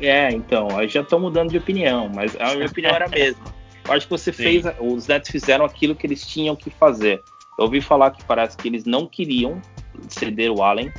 É, 0.00 0.30
então, 0.32 0.76
aí 0.76 0.88
já 0.88 1.02
estão 1.02 1.20
mudando 1.20 1.50
de 1.50 1.58
opinião, 1.58 2.10
mas 2.12 2.36
a 2.40 2.54
minha 2.54 2.66
opinião 2.66 2.94
era 2.94 3.06
a 3.06 3.08
mesma. 3.08 3.42
Eu 3.84 3.94
acho 3.94 4.06
que 4.06 4.10
você 4.10 4.32
Sim. 4.32 4.42
fez, 4.42 4.64
os 4.80 5.08
Nets 5.08 5.28
fizeram 5.28 5.64
aquilo 5.64 5.94
que 5.94 6.06
eles 6.06 6.24
tinham 6.24 6.54
que 6.54 6.70
fazer. 6.70 7.22
Eu 7.58 7.64
ouvi 7.64 7.80
falar 7.80 8.12
que 8.12 8.24
parece 8.24 8.56
que 8.56 8.68
eles 8.68 8.84
não 8.84 9.06
queriam 9.06 9.60
ceder 10.08 10.52
o 10.52 10.62
Allen. 10.62 10.92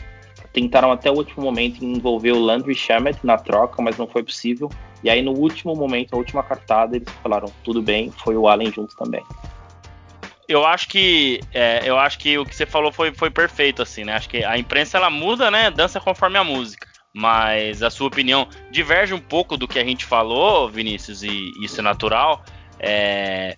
Tentaram 0.53 0.91
até 0.91 1.09
o 1.09 1.15
último 1.15 1.43
momento 1.43 1.83
envolver 1.83 2.31
o 2.31 2.39
Landry 2.39 2.75
Shamet 2.75 3.17
na 3.23 3.37
troca, 3.37 3.81
mas 3.81 3.97
não 3.97 4.07
foi 4.07 4.23
possível. 4.23 4.69
E 5.03 5.09
aí 5.09 5.21
no 5.21 5.31
último 5.31 5.75
momento, 5.75 6.13
a 6.13 6.17
última 6.17 6.43
cartada, 6.43 6.95
eles 6.95 7.09
falaram 7.21 7.51
tudo 7.63 7.81
bem, 7.81 8.11
foi 8.11 8.37
o 8.37 8.47
Allen 8.47 8.71
junto 8.71 8.95
também. 8.95 9.23
Eu 10.47 10.65
acho 10.65 10.87
que 10.87 11.39
é, 11.53 11.81
eu 11.83 11.97
acho 11.97 12.19
que 12.19 12.37
o 12.37 12.45
que 12.45 12.55
você 12.55 12.65
falou 12.65 12.91
foi, 12.91 13.13
foi 13.13 13.29
perfeito 13.29 13.81
assim, 13.81 14.03
né? 14.03 14.13
Acho 14.13 14.29
que 14.29 14.43
a 14.43 14.57
imprensa 14.57 14.97
ela 14.97 15.09
muda, 15.09 15.49
né? 15.49 15.71
Dança 15.71 15.99
conforme 15.99 16.37
a 16.37 16.43
música 16.43 16.93
mas 17.13 17.83
a 17.83 17.91
sua 17.91 18.07
opinião 18.07 18.47
diverge 18.71 19.13
um 19.13 19.19
pouco 19.19 19.55
do 19.55 19.67
que 19.67 19.77
a 19.77 19.85
gente 19.85 20.03
falou, 20.03 20.67
Vinícius, 20.67 21.21
e 21.21 21.51
isso 21.63 21.79
é 21.79 21.83
natural. 21.83 22.43
É, 22.79 23.55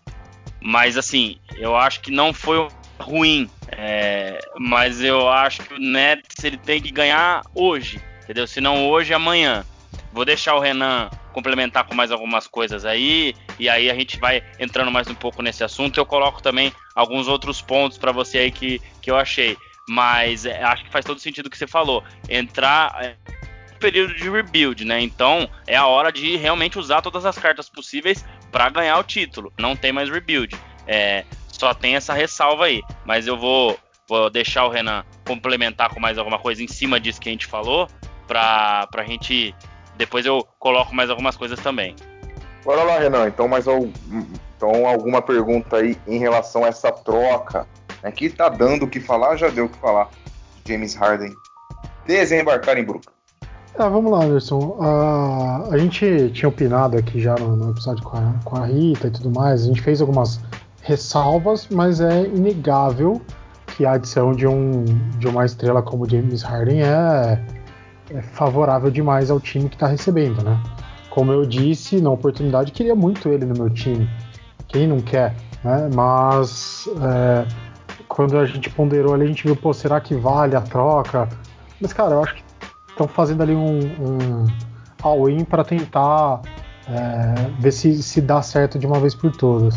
mas 0.61 0.97
assim, 0.97 1.37
eu 1.57 1.75
acho 1.75 2.01
que 2.01 2.11
não 2.11 2.33
foi 2.33 2.67
ruim, 2.99 3.49
é, 3.69 4.39
mas 4.57 5.01
eu 5.01 5.29
acho 5.29 5.63
que 5.63 5.73
o 5.73 5.79
Nets 5.79 6.43
ele 6.43 6.57
tem 6.57 6.81
que 6.81 6.91
ganhar 6.91 7.43
hoje, 7.53 8.01
entendeu? 8.23 8.47
Se 8.47 8.61
não 8.61 8.87
hoje, 8.87 9.13
amanhã. 9.13 9.65
Vou 10.11 10.23
deixar 10.23 10.55
o 10.55 10.59
Renan 10.59 11.09
complementar 11.33 11.83
com 11.83 11.93
mais 11.93 12.09
algumas 12.11 12.47
coisas 12.47 12.85
aí, 12.85 13.35
e 13.59 13.67
aí 13.67 13.89
a 13.89 13.93
gente 13.93 14.17
vai 14.17 14.41
entrando 14.57 14.89
mais 14.89 15.07
um 15.09 15.15
pouco 15.15 15.41
nesse 15.41 15.63
assunto. 15.63 15.99
Eu 15.99 16.05
coloco 16.05 16.41
também 16.41 16.71
alguns 16.95 17.27
outros 17.27 17.61
pontos 17.61 17.97
para 17.97 18.13
você 18.13 18.37
aí 18.37 18.51
que, 18.51 18.81
que 19.01 19.11
eu 19.11 19.17
achei. 19.17 19.57
Mas 19.87 20.45
é, 20.45 20.63
acho 20.63 20.83
que 20.85 20.89
faz 20.89 21.05
todo 21.05 21.19
sentido 21.19 21.47
o 21.47 21.49
que 21.49 21.57
você 21.57 21.67
falou. 21.67 22.03
Entrar 22.29 22.95
é, 23.03 23.15
período 23.79 24.15
de 24.15 24.29
rebuild, 24.29 24.83
né? 24.85 25.01
Então 25.01 25.49
é 25.67 25.75
a 25.75 25.85
hora 25.85 26.11
de 26.11 26.37
realmente 26.37 26.79
usar 26.79 27.01
todas 27.01 27.25
as 27.25 27.37
cartas 27.37 27.69
possíveis 27.69 28.25
para 28.51 28.69
ganhar 28.69 28.97
o 28.97 29.03
título. 29.03 29.53
Não 29.59 29.75
tem 29.75 29.91
mais 29.91 30.09
rebuild. 30.09 30.55
É, 30.87 31.23
só 31.57 31.73
tem 31.73 31.95
essa 31.95 32.13
ressalva 32.13 32.65
aí. 32.65 32.81
Mas 33.05 33.27
eu 33.27 33.37
vou, 33.37 33.77
vou 34.07 34.29
deixar 34.29 34.65
o 34.65 34.69
Renan 34.69 35.03
complementar 35.25 35.93
com 35.93 35.99
mais 35.99 36.17
alguma 36.17 36.39
coisa 36.39 36.63
em 36.63 36.67
cima 36.67 36.99
disso 36.99 37.19
que 37.19 37.29
a 37.29 37.31
gente 37.31 37.45
falou, 37.45 37.87
para 38.27 38.87
a 38.95 39.03
gente. 39.03 39.55
Depois 39.97 40.25
eu 40.25 40.45
coloco 40.59 40.93
mais 40.93 41.09
algumas 41.09 41.37
coisas 41.37 41.59
também. 41.59 41.95
Bora 42.63 42.83
lá, 42.83 42.99
Renan. 42.99 43.27
Então, 43.27 43.47
mais 43.47 43.65
então, 43.67 44.85
alguma 44.87 45.21
pergunta 45.21 45.77
aí 45.77 45.97
em 46.07 46.17
relação 46.17 46.63
a 46.63 46.67
essa 46.67 46.91
troca? 46.91 47.67
Né, 48.01 48.11
que 48.11 48.29
tá 48.29 48.49
dando 48.49 48.85
o 48.85 48.89
que 48.89 48.99
falar, 48.99 49.37
já 49.37 49.49
deu 49.49 49.65
o 49.65 49.69
que 49.69 49.77
falar. 49.77 50.09
James 50.67 50.95
Harden 50.95 51.33
desembarcar 52.05 52.77
em 52.77 52.83
Brooklyn. 52.83 53.13
É, 53.77 53.89
vamos 53.89 54.09
lá, 54.09 54.23
Anderson. 54.23 54.77
Uh, 54.79 55.73
a 55.73 55.77
gente 55.77 56.31
tinha 56.31 56.47
opinado 56.47 56.97
aqui 56.97 57.19
já 57.19 57.35
no, 57.35 57.57
no 57.57 57.71
episódio 57.71 58.03
com 58.03 58.15
a, 58.15 58.33
com 58.45 58.55
a, 58.55 58.65
Rita 58.65 59.07
e 59.07 59.11
tudo 59.11 59.29
mais. 59.31 59.63
A 59.63 59.65
gente 59.65 59.81
fez 59.81 59.99
algumas 59.99 60.39
ressalvas, 60.85 61.67
mas 61.69 61.99
é 61.99 62.25
inegável 62.27 63.19
que 63.75 63.85
a 63.85 63.93
adição 63.93 64.31
de, 64.31 64.47
um, 64.47 64.85
de 65.17 65.27
uma 65.27 65.43
estrela 65.43 65.81
como 65.81 66.07
James 66.07 66.43
Harden 66.43 66.83
é, 66.83 67.43
é 68.13 68.21
favorável 68.21 68.91
demais 68.91 69.31
ao 69.31 69.39
time 69.39 69.67
que 69.67 69.75
está 69.75 69.87
recebendo, 69.87 70.43
né? 70.43 70.61
Como 71.09 71.31
eu 71.31 71.43
disse 71.45 71.99
na 71.99 72.11
oportunidade, 72.11 72.71
queria 72.71 72.93
muito 72.93 73.29
ele 73.29 73.45
no 73.45 73.55
meu 73.55 73.69
time. 73.69 74.07
Quem 74.67 74.87
não 74.87 75.01
quer, 75.01 75.35
né? 75.63 75.89
Mas 75.93 76.87
é, 77.01 77.47
quando 78.07 78.37
a 78.37 78.45
gente 78.45 78.69
ponderou 78.69 79.15
ali, 79.15 79.23
a 79.23 79.27
gente 79.27 79.43
viu, 79.43 79.55
pô, 79.55 79.73
será 79.73 79.99
que 79.99 80.13
vale 80.13 80.55
a 80.55 80.61
troca? 80.61 81.27
Mas, 81.81 81.93
cara, 81.93 82.11
eu 82.13 82.23
acho 82.23 82.35
que 82.35 82.43
estão 82.89 83.07
fazendo 83.07 83.41
ali 83.41 83.55
um, 83.55 83.79
um 83.79 84.45
all-in 85.01 85.43
para 85.43 85.63
tentar 85.63 86.41
é, 86.87 87.49
ver 87.59 87.71
se, 87.71 88.03
se 88.03 88.21
dá 88.21 88.41
certo 88.43 88.77
de 88.77 88.85
uma 88.85 88.99
vez 88.99 89.15
por 89.15 89.35
todas. 89.35 89.75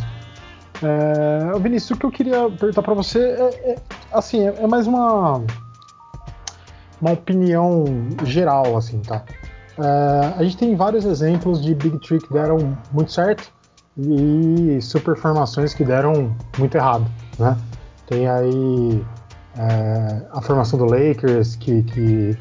É, 0.82 1.58
Vinícius, 1.58 1.96
o 1.96 2.00
que 2.00 2.06
eu 2.06 2.10
queria 2.10 2.48
perguntar 2.50 2.82
para 2.82 2.94
você 2.94 3.18
é, 3.18 3.72
é 3.72 3.76
assim, 4.12 4.46
é, 4.46 4.54
é, 4.62 4.66
mais 4.66 4.86
uma 4.86 5.42
uma 7.00 7.12
opinião 7.12 7.84
geral, 8.24 8.76
assim, 8.76 9.00
tá? 9.00 9.24
É, 9.78 10.34
a 10.36 10.42
gente 10.42 10.56
tem 10.56 10.74
vários 10.74 11.04
exemplos 11.04 11.62
de 11.62 11.74
Big 11.74 11.98
Tree 12.00 12.20
que 12.20 12.32
deram 12.32 12.76
muito 12.92 13.12
certo 13.12 13.52
e 13.96 14.80
super 14.80 15.16
formações 15.16 15.74
que 15.74 15.84
deram 15.84 16.36
muito 16.58 16.76
errado, 16.76 17.06
né? 17.38 17.56
Tem 18.06 18.28
aí 18.28 19.04
é, 19.56 20.22
a 20.32 20.40
formação 20.40 20.78
do 20.78 20.84
Lakers 20.86 21.56
que, 21.56 21.82
que 21.82 22.36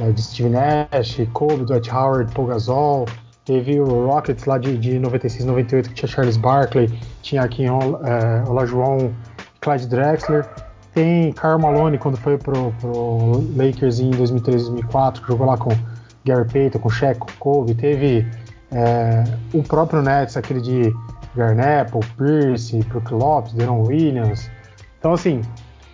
é, 0.00 0.10
de 0.10 0.22
Steve 0.22 0.50
Nash, 0.50 1.18
Kobe, 1.32 1.64
Dwight 1.64 1.90
Howard, 1.90 2.32
Paul 2.34 2.48
Gasol. 2.48 3.06
Teve 3.44 3.78
o 3.78 4.06
Rockets 4.06 4.46
lá 4.46 4.56
de, 4.56 4.78
de 4.78 4.98
96, 4.98 5.44
98 5.44 5.88
que 5.90 5.94
tinha 5.94 6.08
Charles 6.08 6.38
Barkley, 6.38 6.90
tinha 7.24 7.42
aqui 7.42 7.64
é, 7.64 8.48
Olajuwon, 8.48 9.10
Clyde 9.60 9.88
Drexler. 9.88 10.46
Tem 10.92 11.32
Karl 11.32 11.58
Malone 11.58 11.98
quando 11.98 12.16
foi 12.16 12.38
pro, 12.38 12.72
pro 12.80 13.42
Lakers 13.56 13.98
em 13.98 14.10
2003, 14.10 14.68
2004, 14.68 15.22
que 15.22 15.28
jogou 15.28 15.46
lá 15.46 15.56
com 15.56 15.70
Gary 16.24 16.46
Payton, 16.48 16.78
com 16.78 16.88
Shaq, 16.88 17.18
com 17.18 17.32
Kobe. 17.38 17.74
Teve 17.74 18.24
é, 18.70 19.24
o 19.52 19.62
próprio 19.62 20.02
Nets, 20.02 20.36
aquele 20.36 20.60
de 20.60 20.94
Garnett, 21.34 21.90
Paul 21.90 22.04
Pierce, 22.16 22.78
Brook 22.84 23.12
Lopes, 23.12 23.54
Deron 23.54 23.82
Williams. 23.82 24.48
Então, 24.98 25.12
assim, 25.12 25.40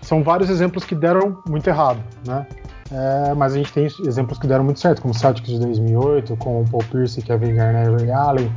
são 0.02 0.22
vários 0.22 0.50
exemplos 0.50 0.84
que 0.84 0.94
deram 0.94 1.38
muito 1.48 1.66
errado, 1.68 2.00
né? 2.26 2.46
É, 2.92 3.34
mas 3.34 3.54
a 3.54 3.56
gente 3.56 3.72
tem 3.72 3.86
exemplos 4.04 4.38
que 4.38 4.48
deram 4.48 4.64
muito 4.64 4.80
certo, 4.80 5.00
como 5.00 5.14
o 5.14 5.16
Celtics 5.16 5.48
de 5.48 5.60
2008, 5.60 6.36
com 6.36 6.62
o 6.62 6.68
Paul 6.68 6.82
Pierce, 6.90 7.22
Kevin 7.22 7.54
Garnett 7.54 7.88
e 7.88 7.96
Ray 7.96 8.10
Allen, 8.10 8.52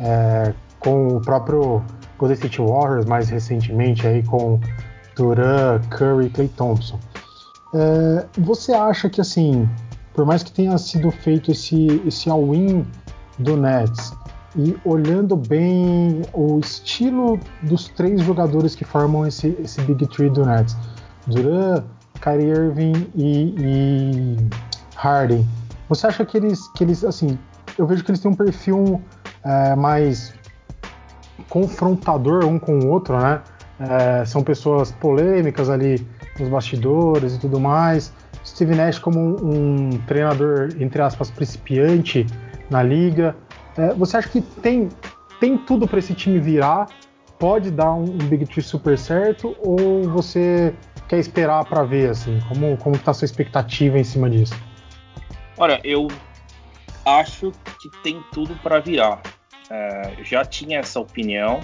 é, 0.00 0.52
com 0.80 1.16
o 1.16 1.20
próprio 1.20 1.82
Golden 2.18 2.34
State 2.34 2.60
Warriors, 2.60 3.06
mais 3.06 3.28
recentemente, 3.28 4.06
aí 4.06 4.22
com 4.22 4.60
Duran, 5.16 5.80
Curry 5.90 6.26
e 6.26 6.30
Clay 6.30 6.48
Thompson. 6.48 6.98
É, 7.74 8.26
você 8.38 8.72
acha 8.72 9.08
que, 9.08 9.20
assim, 9.20 9.68
por 10.12 10.26
mais 10.26 10.42
que 10.42 10.52
tenha 10.52 10.76
sido 10.78 11.10
feito 11.10 11.50
esse, 11.50 12.02
esse 12.06 12.28
all-in 12.28 12.84
do 13.38 13.56
Nets, 13.56 14.12
e 14.56 14.76
olhando 14.84 15.36
bem 15.36 16.22
o 16.32 16.58
estilo 16.58 17.38
dos 17.62 17.88
três 17.88 18.20
jogadores 18.22 18.74
que 18.74 18.84
formam 18.84 19.26
esse, 19.26 19.56
esse 19.62 19.80
Big 19.82 20.06
Three 20.08 20.30
do 20.30 20.44
Nets, 20.44 20.76
Duran, 21.26 21.84
Kyrie 22.20 22.48
Irving 22.48 23.10
e, 23.14 23.54
e, 23.58 24.36
Harden. 24.96 25.46
Você 25.88 26.06
acha 26.06 26.24
que 26.24 26.36
eles, 26.36 26.66
que 26.68 26.82
eles, 26.82 27.04
assim, 27.04 27.38
eu 27.76 27.86
vejo 27.86 28.02
que 28.02 28.10
eles 28.10 28.20
têm 28.20 28.30
um 28.30 28.34
perfil 28.34 29.00
é, 29.44 29.76
mais 29.76 30.34
confrontador 31.48 32.44
um 32.44 32.58
com 32.58 32.78
o 32.78 32.88
outro, 32.88 33.18
né? 33.18 33.42
É, 33.80 34.24
são 34.24 34.42
pessoas 34.42 34.90
polêmicas 34.90 35.70
ali 35.70 36.04
nos 36.38 36.48
bastidores 36.48 37.36
e 37.36 37.38
tudo 37.38 37.60
mais. 37.60 38.12
Steve 38.44 38.74
Nash 38.74 38.98
como 38.98 39.20
um, 39.20 39.90
um 39.94 39.98
treinador, 40.06 40.70
entre 40.80 41.00
aspas, 41.00 41.30
principiante 41.30 42.26
na 42.70 42.82
liga. 42.82 43.36
É, 43.76 43.92
você 43.94 44.16
acha 44.16 44.28
que 44.28 44.40
tem, 44.40 44.88
tem 45.38 45.56
tudo 45.58 45.86
para 45.86 45.98
esse 45.98 46.14
time 46.14 46.38
virar? 46.38 46.88
Pode 47.38 47.70
dar 47.70 47.92
um, 47.92 48.04
um 48.04 48.28
Big 48.28 48.46
Tree 48.46 48.62
super 48.62 48.98
certo? 48.98 49.54
Ou 49.60 50.08
você 50.08 50.74
quer 51.06 51.18
esperar 51.18 51.64
para 51.64 51.84
ver 51.84 52.10
assim? 52.10 52.40
Como 52.48 52.76
como 52.78 52.96
está 52.96 53.12
a 53.12 53.14
sua 53.14 53.26
expectativa 53.26 53.98
em 53.98 54.04
cima 54.04 54.28
disso? 54.28 54.54
Olha, 55.56 55.80
eu 55.84 56.08
acho 57.04 57.52
que 57.80 57.88
tem 58.02 58.22
tudo 58.32 58.54
para 58.56 58.80
virar. 58.80 59.22
É, 59.70 60.12
já 60.22 60.44
tinha 60.44 60.78
essa 60.78 60.98
opinião 60.98 61.60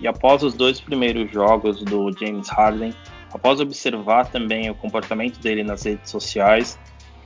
e 0.00 0.06
após 0.06 0.42
os 0.42 0.54
dois 0.54 0.80
primeiros 0.80 1.30
jogos 1.30 1.82
do 1.82 2.12
James 2.12 2.48
Harden, 2.48 2.94
após 3.32 3.60
observar 3.60 4.26
também 4.26 4.68
o 4.68 4.74
comportamento 4.74 5.40
dele 5.40 5.62
nas 5.62 5.84
redes 5.84 6.10
sociais, 6.10 6.78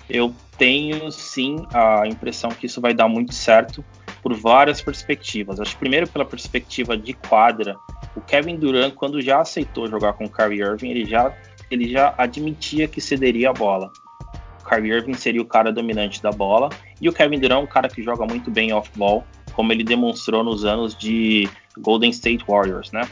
eu 0.08 0.34
tenho 0.56 1.10
sim 1.10 1.64
a 1.72 2.06
impressão 2.06 2.50
que 2.50 2.66
isso 2.66 2.80
vai 2.80 2.92
dar 2.92 3.08
muito 3.08 3.34
certo 3.34 3.84
por 4.22 4.34
várias 4.34 4.80
perspectivas. 4.80 5.60
Acho 5.60 5.72
que 5.72 5.78
primeiro 5.78 6.06
pela 6.06 6.24
perspectiva 6.24 6.96
de 6.96 7.14
quadra, 7.14 7.76
o 8.14 8.20
Kevin 8.20 8.56
Durant 8.56 8.94
quando 8.94 9.20
já 9.20 9.40
aceitou 9.40 9.88
jogar 9.88 10.12
com 10.14 10.24
o 10.24 10.30
Kyrie 10.30 10.60
Irving, 10.60 10.90
ele 10.90 11.04
já 11.04 11.34
ele 11.70 11.88
já 11.88 12.12
admitia 12.18 12.88
que 12.88 13.00
cederia 13.00 13.50
a 13.50 13.52
bola. 13.52 13.92
Kyrie 14.68 14.92
Irving 14.92 15.14
seria 15.14 15.40
o 15.40 15.44
cara 15.44 15.72
dominante 15.72 16.20
da 16.22 16.30
bola 16.30 16.68
e 17.00 17.08
o 17.08 17.12
Kevin 17.12 17.38
Durant 17.38 17.60
é 17.60 17.64
um 17.64 17.66
cara 17.66 17.88
que 17.88 18.02
joga 18.02 18.26
muito 18.26 18.50
bem 18.50 18.72
off-ball, 18.72 19.24
como 19.60 19.74
ele 19.74 19.84
demonstrou 19.84 20.42
nos 20.42 20.64
anos 20.64 20.96
de 20.96 21.46
Golden 21.76 22.08
State 22.08 22.42
Warriors, 22.48 22.90
né? 22.92 23.02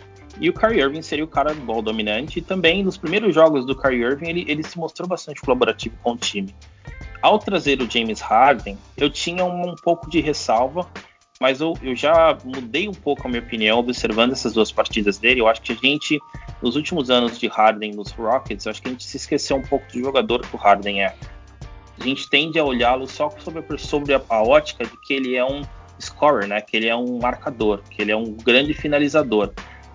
E 0.41 0.49
o 0.49 0.55
Kyrie 0.55 0.81
Irving 0.81 1.03
seria 1.03 1.23
o 1.23 1.29
cara 1.29 1.53
do 1.53 1.61
ball 1.61 1.83
dominante 1.83 2.39
e 2.39 2.43
também 2.43 2.83
nos 2.83 2.97
primeiros 2.97 3.35
jogos 3.35 3.67
do 3.67 3.77
Kyrie 3.77 4.03
Irving 4.03 4.29
ele, 4.31 4.45
ele 4.49 4.63
se 4.63 4.79
mostrou 4.79 5.07
bastante 5.07 5.43
colaborativo 5.43 5.95
com 6.03 6.13
o 6.13 6.17
time. 6.17 6.57
Ao 7.21 7.39
trazer 7.39 7.83
o 7.83 7.91
James 7.91 8.23
Harden, 8.23 8.79
eu 8.97 9.11
tinha 9.11 9.45
um, 9.45 9.73
um 9.73 9.75
pouco 9.75 10.09
de 10.09 10.21
ressalva, 10.21 10.91
mas 11.39 11.61
eu, 11.61 11.75
eu, 11.83 11.95
já 11.95 12.39
mudei 12.43 12.89
um 12.89 12.95
pouco 12.95 13.27
a 13.27 13.31
minha 13.31 13.43
opinião 13.43 13.79
observando 13.79 14.33
essas 14.33 14.55
duas 14.55 14.73
partidas 14.73 15.19
dele. 15.19 15.43
Eu 15.43 15.49
acho 15.49 15.61
que 15.61 15.73
a 15.73 15.77
gente, 15.77 16.19
nos 16.63 16.77
últimos 16.77 17.11
anos 17.11 17.39
de 17.39 17.47
Harden 17.47 17.93
nos 17.93 18.11
Rockets, 18.13 18.67
acho 18.67 18.81
que 18.81 18.89
a 18.89 18.93
gente 18.93 19.05
se 19.05 19.19
esqueceu 19.19 19.59
um 19.59 19.63
pouco 19.63 19.85
do 19.93 19.99
jogador 19.99 20.41
que 20.41 20.57
o 20.57 20.59
Harden 20.59 21.05
é. 21.05 21.15
A 22.01 22.05
gente 22.05 22.31
tende 22.31 22.59
a 22.59 22.65
olhá-lo 22.65 23.07
só 23.07 23.29
sobre, 23.39 23.63
a, 23.69 23.79
sobre 23.79 24.15
a, 24.15 24.23
a, 24.31 24.43
ótica 24.43 24.87
de 24.87 24.99
que 25.03 25.13
ele 25.13 25.37
é 25.37 25.45
um 25.45 25.61
scorer, 26.01 26.49
né? 26.49 26.61
Que 26.61 26.77
ele 26.77 26.89
é 26.89 26.97
um 26.97 27.19
marcador, 27.19 27.83
que 27.91 28.03
ele 28.03 28.13
é 28.13 28.17
um 28.17 28.33
grande 28.33 28.75
finalizador. 28.75 29.53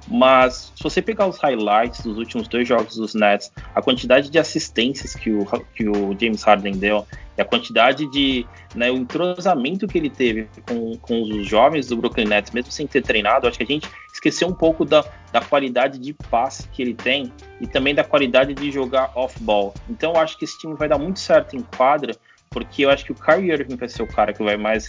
Mas 0.07 0.73
se 0.75 0.83
você 0.83 1.01
pegar 1.01 1.27
os 1.27 1.37
highlights 1.37 2.01
dos 2.01 2.17
últimos 2.17 2.47
dois 2.47 2.67
jogos 2.67 2.95
dos 2.95 3.15
Nets, 3.15 3.51
a 3.73 3.81
quantidade 3.81 4.29
de 4.29 4.37
assistências 4.37 5.15
que 5.15 5.31
o, 5.31 5.45
que 5.73 5.87
o 5.87 6.15
James 6.19 6.43
Harden 6.43 6.73
deu 6.73 7.07
e 7.37 7.41
a 7.41 7.45
quantidade 7.45 8.09
de 8.11 8.45
né, 8.75 8.91
o 8.91 8.97
entrosamento 8.97 9.87
que 9.87 9.97
ele 9.97 10.09
teve 10.09 10.47
com, 10.67 10.97
com 10.97 11.21
os 11.23 11.47
jovens 11.47 11.87
do 11.87 11.97
Brooklyn 11.97 12.25
Nets, 12.25 12.51
mesmo 12.51 12.71
sem 12.71 12.85
ter 12.85 13.01
treinado, 13.01 13.47
acho 13.47 13.57
que 13.57 13.63
a 13.63 13.67
gente 13.67 13.89
esqueceu 14.13 14.47
um 14.47 14.53
pouco 14.53 14.83
da, 14.83 15.03
da 15.31 15.41
qualidade 15.41 15.97
de 15.97 16.13
passe 16.13 16.67
que 16.67 16.81
ele 16.81 16.93
tem 16.93 17.31
e 17.59 17.65
também 17.65 17.95
da 17.95 18.03
qualidade 18.03 18.53
de 18.53 18.71
jogar 18.71 19.11
off-ball. 19.15 19.73
Então 19.89 20.13
eu 20.13 20.19
acho 20.19 20.37
que 20.37 20.45
esse 20.45 20.57
time 20.59 20.75
vai 20.75 20.87
dar 20.87 20.97
muito 20.97 21.19
certo 21.19 21.55
em 21.55 21.61
quadra, 21.61 22.15
porque 22.49 22.85
eu 22.85 22.89
acho 22.89 23.05
que 23.05 23.11
o 23.11 23.15
Kyrie 23.15 23.51
Irving 23.51 23.77
vai 23.77 23.89
ser 23.89 24.03
o 24.03 24.07
cara 24.07 24.33
que 24.33 24.43
vai 24.43 24.57
mais 24.57 24.87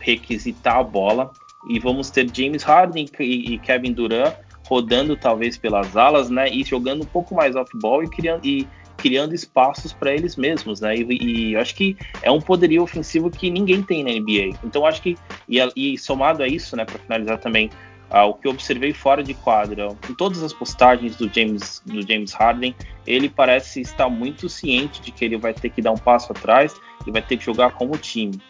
requisitar 0.00 0.78
a 0.78 0.82
bola 0.82 1.30
e 1.68 1.78
vamos 1.78 2.10
ter 2.10 2.28
James 2.32 2.62
Harden 2.62 3.06
e, 3.18 3.58
Kevin 3.58 3.92
Durant 3.92 4.34
rodando 4.68 5.16
talvez 5.16 5.56
pelas 5.56 5.96
alas, 5.96 6.28
né, 6.28 6.48
e 6.48 6.64
jogando 6.64 7.02
um 7.02 7.06
pouco 7.06 7.34
mais 7.34 7.54
off-ball 7.54 8.02
e 8.02 8.08
criando, 8.08 8.44
e 8.44 8.66
criando 8.96 9.34
espaços 9.34 9.92
para 9.92 10.12
eles 10.12 10.36
mesmos, 10.36 10.80
né, 10.80 10.96
e, 10.96 11.50
e 11.50 11.56
acho 11.56 11.74
que 11.74 11.96
é 12.22 12.30
um 12.30 12.40
poderio 12.40 12.82
ofensivo 12.82 13.30
que 13.30 13.50
ninguém 13.50 13.82
tem 13.82 14.02
na 14.02 14.10
NBA. 14.10 14.58
Então 14.64 14.84
acho 14.84 15.02
que 15.02 15.16
e, 15.48 15.58
e 15.76 15.98
somado 15.98 16.42
a 16.42 16.48
isso, 16.48 16.76
né, 16.76 16.84
para 16.84 16.98
finalizar 16.98 17.38
também 17.38 17.70
ah, 18.08 18.24
o 18.24 18.34
que 18.34 18.46
eu 18.46 18.52
observei 18.52 18.92
fora 18.92 19.22
de 19.22 19.34
quadra, 19.34 19.88
em 20.08 20.14
todas 20.14 20.42
as 20.42 20.52
postagens 20.52 21.16
do 21.16 21.32
James, 21.32 21.82
do 21.84 22.06
James 22.06 22.32
Harden, 22.32 22.74
ele 23.06 23.28
parece 23.28 23.80
estar 23.80 24.08
muito 24.08 24.48
ciente 24.48 25.00
de 25.02 25.10
que 25.10 25.24
ele 25.24 25.36
vai 25.36 25.52
ter 25.52 25.70
que 25.70 25.82
dar 25.82 25.92
um 25.92 25.98
passo 25.98 26.32
atrás 26.32 26.74
e 27.06 27.10
vai 27.10 27.22
ter 27.22 27.36
que 27.36 27.44
jogar 27.44 27.72
como 27.72 27.96
time. 27.98 28.40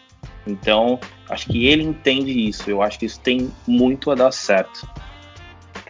Então, 0.45 0.99
acho 1.29 1.47
que 1.47 1.67
ele 1.67 1.83
entende 1.83 2.31
isso. 2.31 2.69
Eu 2.69 2.81
acho 2.81 2.99
que 2.99 3.05
isso 3.05 3.19
tem 3.19 3.51
muito 3.67 4.09
a 4.11 4.15
dar 4.15 4.31
certo. 4.31 4.87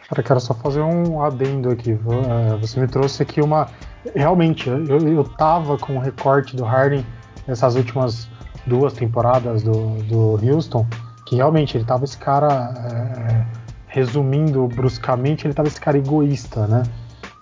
Cara, 0.08 0.22
quero 0.22 0.40
só 0.40 0.54
fazer 0.54 0.80
um 0.80 1.22
adendo 1.22 1.70
aqui. 1.70 1.92
É, 1.92 2.56
você 2.56 2.80
me 2.80 2.88
trouxe 2.88 3.22
aqui 3.22 3.40
uma. 3.40 3.68
Realmente, 4.14 4.68
eu, 4.68 4.98
eu 4.98 5.24
tava 5.24 5.76
com 5.76 5.96
o 5.96 6.00
recorte 6.00 6.56
do 6.56 6.64
Harden 6.64 7.04
nessas 7.46 7.76
últimas 7.76 8.28
duas 8.66 8.92
temporadas 8.92 9.62
do, 9.62 9.96
do 10.04 10.40
Houston, 10.44 10.86
que 11.26 11.36
realmente 11.36 11.76
ele 11.76 11.84
tava 11.84 12.04
esse 12.04 12.18
cara. 12.18 12.74
É, 12.90 13.68
resumindo 13.88 14.66
bruscamente, 14.68 15.46
ele 15.46 15.54
tava 15.54 15.66
esse 15.66 15.80
cara 15.80 15.98
egoísta, 15.98 16.66
né? 16.66 16.82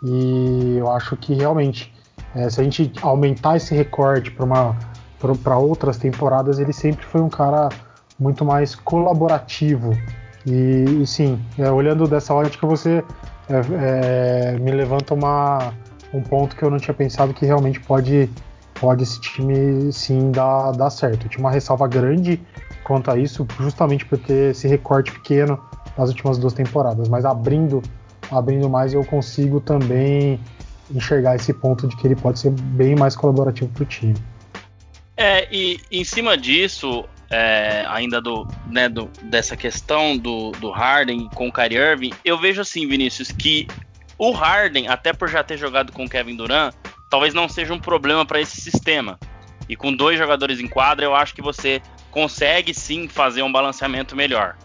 E 0.03 0.77
eu 0.79 0.91
acho 0.91 1.17
que 1.17 1.35
realmente, 1.35 1.93
é, 2.35 2.49
se 2.49 2.61
a 2.61 2.65
gente 2.65 2.93
aumentar 3.03 3.57
esse 3.57 3.75
recorte 3.75 4.31
para 4.31 4.45
outras 5.59 5.97
temporadas, 5.97 6.59
ele 6.59 6.73
sempre 6.73 7.05
foi 7.05 7.21
um 7.21 7.29
cara 7.29 7.69
muito 8.19 8.45
mais 8.45 8.75
colaborativo 8.75 9.93
e, 10.47 11.03
e 11.03 11.07
sim, 11.07 11.41
é, 11.59 11.69
olhando 11.71 12.07
dessa 12.07 12.33
ótica, 12.33 12.67
você 12.67 13.05
é, 13.49 14.55
é, 14.55 14.59
me 14.59 14.71
levanta 14.71 15.13
uma, 15.13 15.73
um 16.15 16.23
ponto 16.23 16.55
que 16.55 16.63
eu 16.63 16.71
não 16.71 16.79
tinha 16.79 16.95
pensado 16.95 17.35
que 17.35 17.45
realmente 17.45 17.81
pode, 17.81 18.31
pode 18.81 19.03
esse 19.03 19.21
time 19.21 19.93
sim 19.93 20.31
dar, 20.31 20.71
dar 20.71 20.91
certo. 20.91 21.27
Eu 21.27 21.31
tinha 21.31 21.41
uma 21.45 21.51
ressalva 21.51 21.89
grande 21.89 22.41
quanto 22.85 23.11
a 23.11 23.19
isso, 23.19 23.45
justamente 23.59 24.07
por 24.07 24.19
ter 24.19 24.53
esse 24.53 24.69
recorte 24.69 25.11
pequeno 25.11 25.59
nas 25.99 26.11
últimas 26.11 26.39
duas 26.39 26.53
temporadas, 26.53 27.09
mas 27.09 27.25
abrindo, 27.25 27.83
abrindo 28.31 28.69
mais 28.69 28.95
eu 28.95 29.05
consigo 29.05 29.61
também 29.61 30.39
enxergar 30.95 31.35
esse 31.35 31.53
ponto 31.53 31.89
de 31.89 31.97
que 31.97 32.07
ele 32.07 32.15
pode 32.15 32.39
ser 32.39 32.51
bem 32.51 32.95
mais 32.95 33.17
colaborativo 33.17 33.69
para 33.73 33.83
o 33.83 33.87
time. 33.87 34.15
É, 35.17 35.49
e 35.51 35.81
em 35.91 36.05
cima 36.05 36.37
disso, 36.37 37.09
é, 37.31 37.85
ainda 37.89 38.21
do, 38.21 38.47
né, 38.67 38.89
do, 38.89 39.11
dessa 39.23 39.57
questão 39.57 40.17
do, 40.17 40.53
do 40.53 40.71
Harden 40.71 41.29
com 41.35 41.49
o 41.49 41.53
Kyrie 41.53 41.79
Irving, 41.79 42.13
eu 42.25 42.39
vejo 42.39 42.61
assim, 42.61 42.87
Vinícius, 42.87 43.33
que 43.33 43.67
o 44.19 44.31
Harden, 44.31 44.89
até 44.89 45.13
por 45.13 45.29
já 45.29 45.43
ter 45.43 45.57
jogado 45.57 45.93
com 45.93 46.05
o 46.05 46.09
Kevin 46.09 46.37
Durant, 46.37 46.75
talvez 47.11 47.35
não 47.35 47.49
seja 47.49 47.73
um 47.73 47.79
problema 47.79 48.25
para 48.25 48.41
esse 48.41 48.61
sistema. 48.61 49.19
E 49.69 49.75
com 49.75 49.93
dois 49.93 50.19
jogadores 50.19 50.61
em 50.61 50.69
quadra, 50.69 51.05
eu 51.05 51.15
acho 51.15 51.35
que 51.35 51.43
você 51.43 51.83
consegue 52.11 52.73
sim 52.73 53.09
fazer 53.09 53.43
um 53.43 53.51
balanceamento 53.51 54.15
melhor. 54.15 54.57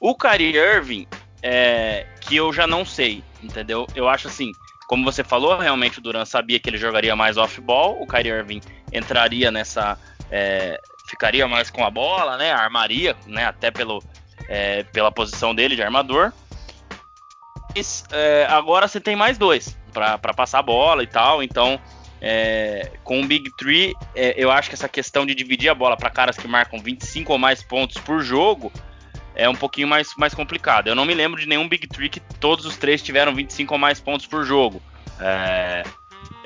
O 0.00 0.14
Kyrie 0.14 0.56
Irving, 0.56 1.06
é, 1.42 2.06
que 2.20 2.36
eu 2.36 2.52
já 2.52 2.66
não 2.66 2.84
sei, 2.84 3.24
entendeu? 3.42 3.86
Eu 3.94 4.08
acho 4.08 4.28
assim, 4.28 4.52
como 4.86 5.04
você 5.04 5.24
falou, 5.24 5.58
realmente 5.58 5.98
o 5.98 6.02
Durant 6.02 6.26
sabia 6.26 6.60
que 6.60 6.70
ele 6.70 6.78
jogaria 6.78 7.16
mais 7.16 7.36
off-ball, 7.36 8.00
o 8.00 8.06
Kyrie 8.06 8.32
Irving 8.32 8.60
entraria 8.92 9.50
nessa, 9.50 9.98
é, 10.30 10.80
ficaria 11.08 11.46
mais 11.46 11.70
com 11.70 11.84
a 11.84 11.90
bola, 11.90 12.36
né? 12.36 12.52
Armaria, 12.52 13.16
né? 13.26 13.44
Até 13.44 13.70
pelo, 13.70 14.02
é, 14.48 14.82
pela 14.84 15.10
posição 15.10 15.54
dele 15.54 15.76
de 15.76 15.82
armador. 15.82 16.32
Mas, 17.74 18.04
é, 18.10 18.46
agora 18.48 18.88
você 18.88 19.00
tem 19.00 19.14
mais 19.14 19.36
dois 19.36 19.76
para 19.92 20.34
passar 20.34 20.60
a 20.60 20.62
bola 20.62 21.02
e 21.02 21.06
tal. 21.06 21.42
Então, 21.42 21.80
é, 22.20 22.92
com 23.04 23.20
o 23.20 23.26
Big 23.26 23.50
Three, 23.56 23.94
é, 24.14 24.34
eu 24.36 24.50
acho 24.50 24.68
que 24.68 24.74
essa 24.74 24.88
questão 24.88 25.26
de 25.26 25.34
dividir 25.34 25.68
a 25.68 25.74
bola 25.74 25.96
para 25.96 26.10
caras 26.10 26.36
que 26.36 26.48
marcam 26.48 26.78
25 26.78 27.32
ou 27.32 27.38
mais 27.38 27.62
pontos 27.62 27.98
por 27.98 28.22
jogo 28.22 28.72
é 29.34 29.48
um 29.48 29.54
pouquinho 29.54 29.86
mais, 29.86 30.08
mais 30.16 30.34
complicado. 30.34 30.88
Eu 30.88 30.94
não 30.94 31.04
me 31.04 31.14
lembro 31.14 31.38
de 31.38 31.46
nenhum 31.46 31.68
Big 31.68 31.86
Three 31.86 32.08
que 32.08 32.20
todos 32.40 32.64
os 32.64 32.76
três 32.76 33.02
tiveram 33.02 33.34
25 33.34 33.74
ou 33.74 33.78
mais 33.78 34.00
pontos 34.00 34.26
por 34.26 34.44
jogo. 34.44 34.82
É, 35.20 35.82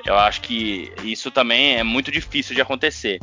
eu 0.05 0.17
acho 0.17 0.41
que 0.41 0.91
isso 1.03 1.31
também 1.31 1.77
é 1.77 1.83
muito 1.83 2.11
difícil 2.11 2.55
de 2.55 2.61
acontecer. 2.61 3.19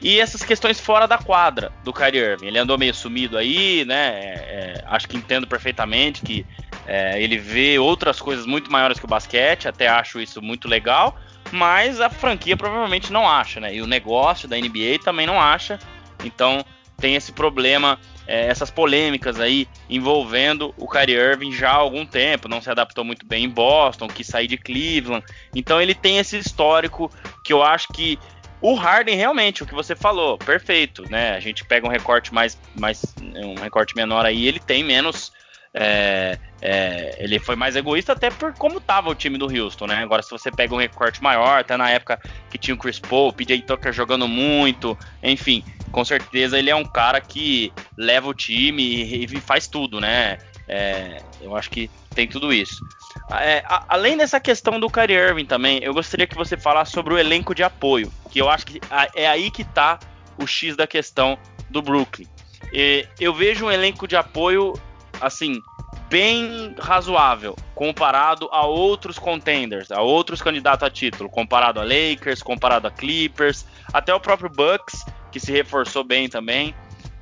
E 0.00 0.20
essas 0.20 0.42
questões 0.42 0.78
fora 0.78 1.06
da 1.06 1.18
quadra 1.18 1.72
do 1.82 1.92
Kyrie 1.92 2.20
Irving. 2.20 2.46
Ele 2.46 2.58
andou 2.58 2.78
meio 2.78 2.94
sumido 2.94 3.36
aí, 3.36 3.84
né? 3.84 4.08
É, 4.08 4.22
é, 4.22 4.84
acho 4.86 5.08
que 5.08 5.16
entendo 5.16 5.46
perfeitamente 5.46 6.22
que 6.22 6.46
é, 6.86 7.20
ele 7.20 7.36
vê 7.36 7.78
outras 7.78 8.20
coisas 8.20 8.46
muito 8.46 8.70
maiores 8.70 8.98
que 8.98 9.04
o 9.04 9.08
basquete, 9.08 9.66
até 9.66 9.88
acho 9.88 10.20
isso 10.20 10.40
muito 10.40 10.68
legal, 10.68 11.18
mas 11.50 12.00
a 12.00 12.08
franquia 12.08 12.56
provavelmente 12.56 13.12
não 13.12 13.28
acha, 13.28 13.58
né? 13.58 13.74
E 13.74 13.82
o 13.82 13.86
negócio 13.86 14.48
da 14.48 14.56
NBA 14.56 15.00
também 15.02 15.26
não 15.26 15.40
acha. 15.40 15.78
Então 16.24 16.64
tem 16.96 17.16
esse 17.16 17.32
problema, 17.32 17.98
é, 18.28 18.46
essas 18.46 18.70
polêmicas 18.70 19.40
aí 19.40 19.66
envolvendo 19.88 20.74
o 20.76 20.86
Kyrie 20.86 21.16
Irving 21.16 21.50
já 21.50 21.70
há 21.70 21.76
algum 21.76 22.04
tempo. 22.04 22.46
Não 22.46 22.60
se 22.60 22.70
adaptou 22.70 23.02
muito 23.02 23.26
bem 23.26 23.44
em 23.44 23.48
Boston, 23.48 24.06
quis 24.06 24.26
sair 24.26 24.46
de 24.46 24.58
Cleveland. 24.58 25.24
Então 25.54 25.80
ele 25.80 25.94
tem 25.94 26.18
esse 26.18 26.36
histórico 26.36 27.10
que 27.42 27.54
eu 27.54 27.62
acho 27.62 27.88
que 27.88 28.18
o 28.60 28.74
Harden, 28.74 29.16
realmente, 29.16 29.62
o 29.62 29.66
que 29.66 29.74
você 29.74 29.96
falou, 29.96 30.36
perfeito, 30.36 31.08
né? 31.10 31.30
A 31.36 31.40
gente 31.40 31.64
pega 31.64 31.86
um 31.86 31.90
recorte 31.90 32.34
mais, 32.34 32.58
mais 32.78 33.02
um 33.36 33.54
recorte 33.54 33.96
menor 33.96 34.26
aí, 34.26 34.46
ele 34.46 34.60
tem 34.60 34.84
menos. 34.84 35.32
É, 35.72 36.38
é, 36.60 37.16
ele 37.18 37.38
foi 37.38 37.54
mais 37.54 37.76
egoísta 37.76 38.12
até 38.12 38.30
por 38.30 38.52
como 38.54 38.80
tava 38.80 39.10
o 39.10 39.14
time 39.14 39.38
do 39.38 39.46
Houston, 39.46 39.86
né? 39.86 39.96
Agora, 39.96 40.22
se 40.22 40.30
você 40.30 40.50
pega 40.50 40.74
um 40.74 40.78
recorte 40.78 41.22
maior, 41.22 41.60
até 41.60 41.76
na 41.76 41.88
época 41.88 42.20
que 42.50 42.58
tinha 42.58 42.74
o 42.74 42.78
Chris 42.78 42.98
Paul, 42.98 43.28
o 43.28 43.32
PJ 43.32 43.62
Tucker 43.62 43.92
jogando 43.92 44.26
muito, 44.26 44.98
enfim, 45.22 45.62
com 45.90 46.04
certeza 46.04 46.58
ele 46.58 46.70
é 46.70 46.76
um 46.76 46.84
cara 46.84 47.20
que 47.20 47.72
leva 47.96 48.28
o 48.28 48.34
time 48.34 48.82
e, 48.82 49.24
e 49.24 49.40
faz 49.40 49.66
tudo, 49.66 50.00
né? 50.00 50.38
É, 50.68 51.22
eu 51.40 51.56
acho 51.56 51.70
que 51.70 51.90
tem 52.14 52.28
tudo 52.28 52.52
isso. 52.52 52.84
É, 53.30 53.62
a, 53.66 53.84
além 53.88 54.16
dessa 54.16 54.38
questão 54.38 54.78
do 54.78 54.90
Kyrie 54.90 55.16
Irving 55.16 55.46
também, 55.46 55.80
eu 55.82 55.94
gostaria 55.94 56.26
que 56.26 56.36
você 56.36 56.56
falasse 56.56 56.92
sobre 56.92 57.14
o 57.14 57.18
elenco 57.18 57.54
de 57.54 57.62
apoio, 57.62 58.12
que 58.30 58.40
eu 58.40 58.48
acho 58.48 58.66
que 58.66 58.80
é 59.14 59.26
aí 59.26 59.50
que 59.50 59.64
tá 59.64 59.98
o 60.36 60.46
X 60.46 60.76
da 60.76 60.86
questão 60.86 61.38
do 61.70 61.80
Brooklyn. 61.80 62.26
E 62.72 63.06
eu 63.18 63.32
vejo 63.32 63.66
um 63.66 63.70
elenco 63.70 64.06
de 64.06 64.16
apoio, 64.16 64.74
assim, 65.20 65.60
bem 66.08 66.74
razoável, 66.78 67.56
comparado 67.74 68.48
a 68.50 68.64
outros 68.66 69.18
contenders, 69.18 69.90
a 69.90 70.00
outros 70.00 70.40
candidatos 70.42 70.86
a 70.86 70.90
título, 70.90 71.28
comparado 71.28 71.80
a 71.80 71.84
Lakers, 71.84 72.42
comparado 72.42 72.86
a 72.86 72.90
Clippers, 72.90 73.64
até 73.92 74.14
o 74.14 74.20
próprio 74.20 74.50
Bucks, 74.50 75.04
que 75.30 75.40
se 75.40 75.52
reforçou 75.52 76.04
bem 76.04 76.28
também. 76.28 76.74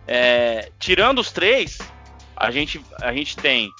É, 0.06 0.70
tirando 0.78 1.18
os 1.18 1.32
três, 1.32 1.78
a 2.36 2.50
gente, 2.50 2.80
a 3.00 3.12
gente 3.12 3.36
tem 3.36 3.70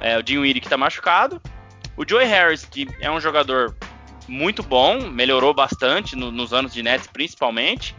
é, 0.00 0.16
o 0.16 0.22
Dinwiddie 0.22 0.60
que 0.60 0.66
está 0.66 0.76
machucado, 0.76 1.40
o 1.96 2.08
Joey 2.08 2.26
Harris, 2.26 2.64
que 2.64 2.86
é 3.00 3.10
um 3.10 3.20
jogador 3.20 3.74
muito 4.28 4.62
bom, 4.62 5.08
melhorou 5.08 5.54
bastante 5.54 6.16
no, 6.16 6.30
nos 6.30 6.52
anos 6.52 6.72
de 6.72 6.82
Nets 6.82 7.06
principalmente. 7.06 7.94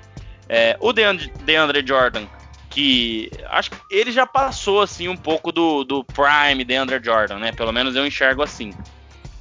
É, 0.50 0.78
o 0.80 0.94
DeAndre, 0.94 1.32
DeAndre 1.44 1.86
Jordan, 1.86 2.26
que 2.70 3.30
acho 3.50 3.72
que 3.72 3.78
ele 3.90 4.12
já 4.12 4.26
passou 4.26 4.82
assim 4.82 5.08
um 5.08 5.18
pouco 5.18 5.52
do, 5.52 5.84
do 5.84 6.04
prime 6.04 6.64
DeAndre 6.64 7.04
Jordan, 7.04 7.40
né? 7.40 7.52
Pelo 7.52 7.72
menos 7.72 7.96
eu 7.96 8.06
enxergo 8.06 8.44
assim. 8.44 8.72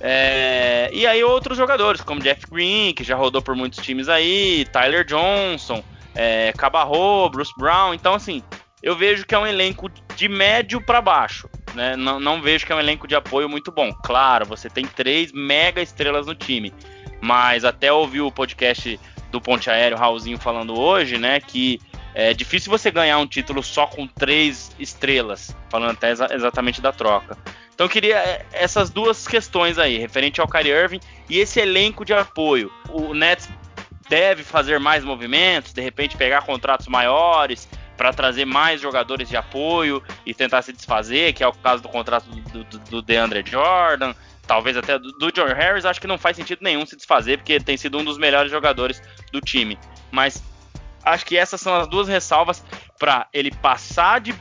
É, 0.00 0.90
e 0.92 1.06
aí 1.06 1.22
outros 1.22 1.56
jogadores, 1.56 2.00
como 2.00 2.20
Jeff 2.20 2.46
Green, 2.50 2.92
que 2.92 3.04
já 3.04 3.16
rodou 3.16 3.40
por 3.42 3.54
muitos 3.54 3.84
times 3.84 4.08
aí, 4.08 4.66
Tyler 4.72 5.04
Johnson, 5.04 5.82
é, 6.16 6.52
Cabarro, 6.56 7.28
Bruce 7.30 7.52
Brown. 7.56 7.94
Então, 7.94 8.14
assim, 8.14 8.42
eu 8.82 8.96
vejo 8.96 9.26
que 9.26 9.34
é 9.34 9.38
um 9.38 9.46
elenco 9.46 9.88
de 10.16 10.28
médio 10.28 10.80
para 10.80 11.00
baixo. 11.00 11.48
Né? 11.74 11.94
Não, 11.94 12.18
não, 12.18 12.40
vejo 12.40 12.64
que 12.64 12.72
é 12.72 12.74
um 12.74 12.80
elenco 12.80 13.06
de 13.06 13.14
apoio 13.14 13.48
muito 13.48 13.70
bom. 13.70 13.92
Claro, 13.92 14.46
você 14.46 14.70
tem 14.70 14.86
três 14.86 15.30
mega 15.32 15.82
estrelas 15.82 16.26
no 16.26 16.34
time. 16.34 16.72
Mas 17.20 17.64
até 17.64 17.92
ouvi 17.92 18.20
o 18.20 18.32
podcast 18.32 18.98
do 19.30 19.40
Ponte 19.40 19.70
Aéreo, 19.70 19.98
Raulzinho, 19.98 20.38
falando 20.38 20.78
hoje, 20.78 21.18
né? 21.18 21.40
Que 21.40 21.80
é 22.14 22.32
difícil 22.32 22.70
você 22.70 22.90
ganhar 22.90 23.18
um 23.18 23.26
título 23.26 23.62
só 23.62 23.86
com 23.86 24.06
três 24.06 24.74
estrelas, 24.78 25.54
falando 25.68 25.90
até 25.90 26.10
exa 26.10 26.28
exatamente 26.32 26.80
da 26.80 26.92
troca. 26.92 27.36
Então 27.74 27.84
eu 27.84 27.90
queria 27.90 28.16
é, 28.16 28.46
essas 28.52 28.88
duas 28.88 29.28
questões 29.28 29.78
aí, 29.78 29.98
referente 29.98 30.40
ao 30.40 30.48
Kyrie 30.48 30.72
Irving 30.72 31.00
e 31.28 31.38
esse 31.38 31.60
elenco 31.60 32.06
de 32.06 32.14
apoio. 32.14 32.70
O 32.88 33.12
Nets 33.12 33.50
deve 34.08 34.42
fazer 34.42 34.78
mais 34.78 35.04
movimentos, 35.04 35.72
de 35.72 35.80
repente 35.80 36.16
pegar 36.16 36.42
contratos 36.42 36.86
maiores 36.86 37.68
para 37.96 38.12
trazer 38.12 38.44
mais 38.44 38.80
jogadores 38.80 39.28
de 39.28 39.36
apoio 39.36 40.02
e 40.24 40.34
tentar 40.34 40.62
se 40.62 40.72
desfazer, 40.72 41.32
que 41.32 41.42
é 41.42 41.48
o 41.48 41.52
caso 41.52 41.82
do 41.82 41.88
contrato 41.88 42.26
do, 42.28 42.64
do, 42.64 42.78
do 42.78 43.02
DeAndre 43.02 43.42
Jordan, 43.44 44.14
talvez 44.46 44.76
até 44.76 44.98
do, 44.98 45.10
do 45.12 45.32
John 45.32 45.46
Harris, 45.46 45.84
acho 45.84 46.00
que 46.00 46.06
não 46.06 46.18
faz 46.18 46.36
sentido 46.36 46.60
nenhum 46.62 46.84
se 46.86 46.96
desfazer, 46.96 47.38
porque 47.38 47.58
tem 47.58 47.76
sido 47.76 47.98
um 47.98 48.04
dos 48.04 48.18
melhores 48.18 48.50
jogadores 48.50 49.02
do 49.32 49.40
time. 49.40 49.78
Mas 50.10 50.42
acho 51.02 51.24
que 51.24 51.36
essas 51.36 51.60
são 51.60 51.74
as 51.74 51.88
duas 51.88 52.08
ressalvas 52.08 52.62
para 52.98 53.26
ele 53.32 53.50
passar 53.50 54.20
de 54.20 54.34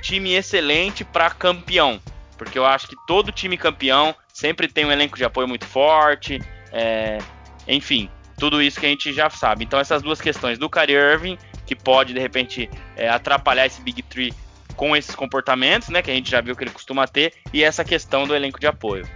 time 0.00 0.32
excelente 0.34 1.04
para 1.04 1.30
campeão. 1.30 2.00
Porque 2.36 2.58
eu 2.58 2.66
acho 2.66 2.88
que 2.88 2.96
todo 3.06 3.32
time 3.32 3.56
campeão 3.56 4.14
sempre 4.32 4.68
tem 4.68 4.84
um 4.84 4.92
elenco 4.92 5.16
de 5.16 5.24
apoio 5.24 5.48
muito 5.48 5.64
forte. 5.64 6.40
É, 6.72 7.18
enfim, 7.66 8.10
tudo 8.38 8.62
isso 8.62 8.78
que 8.78 8.86
a 8.86 8.88
gente 8.88 9.12
já 9.12 9.30
sabe. 9.30 9.64
Então, 9.64 9.78
essas 9.78 10.02
duas 10.02 10.20
questões 10.20 10.58
do 10.58 10.68
Kyrie 10.68 10.96
Irving, 10.96 11.38
que 11.64 11.74
pode 11.74 12.12
de 12.12 12.20
repente 12.20 12.70
é, 12.96 13.08
atrapalhar 13.08 13.66
esse 13.66 13.80
Big 13.80 14.02
Three 14.02 14.32
com 14.76 14.94
esses 14.94 15.14
comportamentos, 15.14 15.88
né, 15.88 16.02
que 16.02 16.10
a 16.10 16.14
gente 16.14 16.30
já 16.30 16.40
viu 16.40 16.54
que 16.54 16.62
ele 16.62 16.70
costuma 16.70 17.06
ter, 17.06 17.32
e 17.52 17.64
essa 17.64 17.84
questão 17.84 18.26
do 18.26 18.34
elenco 18.34 18.60
de 18.60 18.66
apoio. 18.66 19.06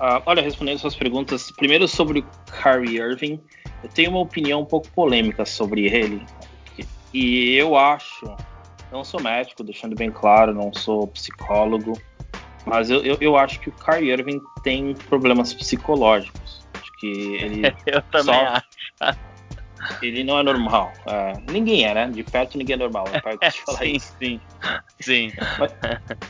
Uh, 0.00 0.20
olha, 0.26 0.42
respondendo 0.42 0.78
suas 0.78 0.96
perguntas, 0.96 1.52
primeiro 1.52 1.86
sobre 1.86 2.20
o 2.20 2.26
Kyrie 2.62 2.98
Irving, 2.98 3.40
eu 3.82 3.88
tenho 3.90 4.10
uma 4.10 4.20
opinião 4.20 4.62
um 4.62 4.64
pouco 4.64 4.90
polêmica 4.90 5.44
sobre 5.44 5.86
ele. 5.86 6.24
E 7.12 7.54
eu 7.54 7.76
acho, 7.76 8.34
não 8.90 9.04
sou 9.04 9.22
médico, 9.22 9.62
deixando 9.62 9.94
bem 9.94 10.10
claro, 10.10 10.52
não 10.52 10.72
sou 10.74 11.06
psicólogo, 11.06 11.92
mas 12.66 12.90
eu, 12.90 13.04
eu, 13.04 13.18
eu 13.20 13.36
acho 13.36 13.60
que 13.60 13.68
o 13.68 13.72
Kyrie 13.72 14.10
Irving 14.10 14.40
tem 14.64 14.94
problemas 14.94 15.54
psicológicos. 15.54 16.63
Que 16.98 17.06
ele. 17.06 17.62
eu 17.86 18.02
também 18.02 18.34
só... 18.34 18.60
acho. 19.00 19.34
Ele 20.00 20.24
não 20.24 20.38
é 20.38 20.42
normal. 20.42 20.92
É, 21.06 21.32
ninguém 21.50 21.84
é, 21.84 21.94
né? 21.94 22.10
De 22.10 22.22
perto 22.22 22.56
ninguém 22.56 22.74
é 22.74 22.78
normal. 22.78 23.04
É 23.12 23.20
perto 23.20 23.52
de 23.52 23.60
falar 23.62 23.78
sim, 23.78 23.92
isso. 23.92 24.16
Sim, 24.18 24.40
sim. 25.00 25.32
Mas, 25.58 25.72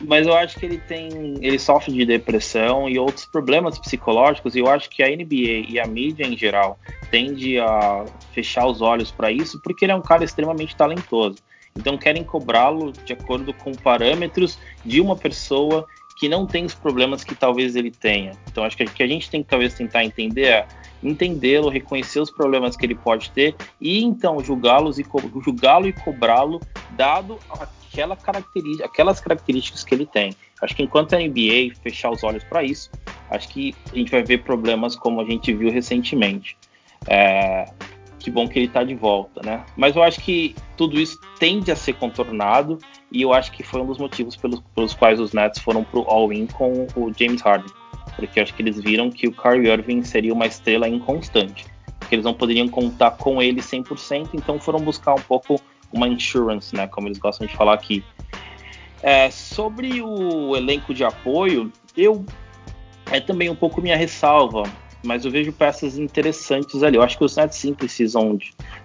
mas, 0.00 0.27
eu 0.27 0.35
acho 0.35 0.59
que 0.59 0.66
ele 0.66 0.79
tem. 0.79 1.09
Ele 1.40 1.59
sofre 1.59 1.92
de 1.92 2.05
depressão 2.05 2.88
e 2.88 2.98
outros 2.98 3.27
problemas 3.27 3.79
psicológicos. 3.79 4.55
E 4.55 4.59
eu 4.59 4.68
acho 4.68 4.90
que 4.90 5.03
a 5.03 5.09
NBA 5.09 5.68
e 5.68 5.81
a 5.81 5.87
mídia 5.87 6.27
em 6.27 6.37
geral 6.37 6.79
tende 7.11 7.59
a 7.59 8.05
fechar 8.33 8.66
os 8.66 8.83
olhos 8.83 9.11
para 9.11 9.31
isso, 9.31 9.61
porque 9.62 9.85
ele 9.85 9.92
é 9.92 9.94
um 9.94 10.03
cara 10.03 10.24
extremamente 10.24 10.77
talentoso. 10.77 11.38
Então 11.77 11.98
querem 11.98 12.22
cobrá-lo 12.22 12.92
de 12.92 13.12
acordo 13.12 13.53
com 13.53 13.72
parâmetros 13.72 14.59
de 14.85 15.00
uma 15.00 15.16
pessoa 15.16 15.87
que 16.16 16.29
não 16.29 16.46
tem 16.46 16.64
os 16.64 16.74
problemas 16.74 17.24
que 17.24 17.35
talvez 17.35 17.74
ele 17.77 17.90
tenha. 17.90 18.33
Então 18.50 18.64
acho 18.64 18.77
que 18.77 19.03
a 19.03 19.07
gente 19.07 19.31
tem 19.31 19.42
que 19.42 19.48
talvez 19.48 19.74
tentar 19.74 20.05
entender 20.05 20.44
é 20.44 20.66
entendê-lo, 21.03 21.68
reconhecer 21.68 22.18
os 22.18 22.31
problemas 22.31 22.77
que 22.77 22.87
ele 22.87 22.94
pode 22.94 23.31
ter 23.31 23.55
e 23.79 24.03
então 24.03 24.42
julgá-los 24.42 24.98
e 24.98 25.05
julgá-lo 25.44 25.87
e 25.87 25.92
cobrá-lo 25.92 26.61
dado 26.92 27.38
aquela 27.50 28.16
característica, 28.16 28.87
aquelas 28.87 29.20
características 29.20 29.85
que 29.85 29.94
ele 29.94 30.07
tem. 30.07 30.35
Acho 30.61 30.74
que 30.74 30.83
enquanto 30.83 31.14
a 31.14 31.18
NBA 31.18 31.74
fechar 31.83 32.11
os 32.11 32.24
olhos 32.24 32.42
para 32.44 32.62
isso, 32.62 32.90
acho 33.31 33.48
que 33.48 33.74
a 33.92 33.96
gente 33.96 34.11
vai 34.11 34.22
ver 34.22 34.38
problemas 34.42 34.96
como 34.96 35.20
a 35.20 35.24
gente 35.24 35.53
viu 35.53 35.70
recentemente. 35.70 36.57
É, 37.07 37.66
que 38.18 38.31
bom 38.31 38.48
que 38.48 38.59
ele 38.59 38.66
está 38.66 38.83
de 38.83 38.94
volta, 38.94 39.42
né? 39.44 39.64
Mas 39.77 39.94
eu 39.94 40.03
acho 40.03 40.18
que 40.20 40.57
tudo 40.77 40.98
isso 40.98 41.20
tende 41.38 41.70
a 41.70 41.77
ser 41.77 41.92
contornado 41.94 42.79
e 43.14 43.22
eu 43.22 43.33
acho 43.33 43.53
que 43.53 43.62
foi 43.62 43.81
um 43.81 43.87
dos 43.87 43.98
motivos 43.98 44.37
pelos, 44.37 44.61
pelos 44.74 44.92
quais 44.92 45.18
os 45.20 45.33
Nets 45.33 45.61
foram 45.61 45.85
pro 45.85 46.03
all-in 46.03 46.46
com 46.46 46.87
o 46.96 47.12
James 47.16 47.40
Harden 47.40 47.72
porque 48.16 48.40
acho 48.40 48.55
que 48.55 48.62
eles 48.62 48.81
viram 48.81 49.11
que 49.11 49.27
o 49.27 49.33
Kyrie 49.33 49.70
Irving 49.70 50.03
seria 50.03 50.33
uma 50.33 50.46
estrela 50.46 50.88
inconstante, 50.88 51.66
que 52.09 52.14
eles 52.14 52.24
não 52.24 52.35
poderiam 52.35 52.68
contar 52.68 53.12
com 53.12 53.42
ele 53.42 53.61
100%, 53.61 54.31
então 54.35 54.59
foram 54.59 54.81
buscar 54.81 55.14
um 55.14 55.22
pouco 55.22 55.61
uma 55.92 56.09
insurance, 56.09 56.74
né, 56.74 56.87
como 56.87 57.09
eles 57.09 57.18
gostam 57.18 57.46
de 57.46 57.55
falar 57.57 57.74
aqui. 57.74 58.05
É, 59.03 59.31
sobre 59.31 60.00
o 60.00 60.57
elenco 60.57 60.94
de 60.94 61.05
apoio, 61.05 61.70
eu 61.96 62.24
é 63.11 63.20
também 63.20 63.50
um 63.50 63.55
pouco 63.55 63.83
minha 63.83 63.96
ressalva, 63.96 64.62
mas 65.05 65.24
eu 65.27 65.31
vejo 65.31 65.53
peças 65.53 65.98
interessantes 65.98 66.83
ali. 66.83 66.96
Eu 66.96 67.03
acho 67.03 67.18
que 67.18 67.24
os 67.24 67.37
Nets 67.37 67.59
sim 67.59 67.74
precisam 67.74 68.38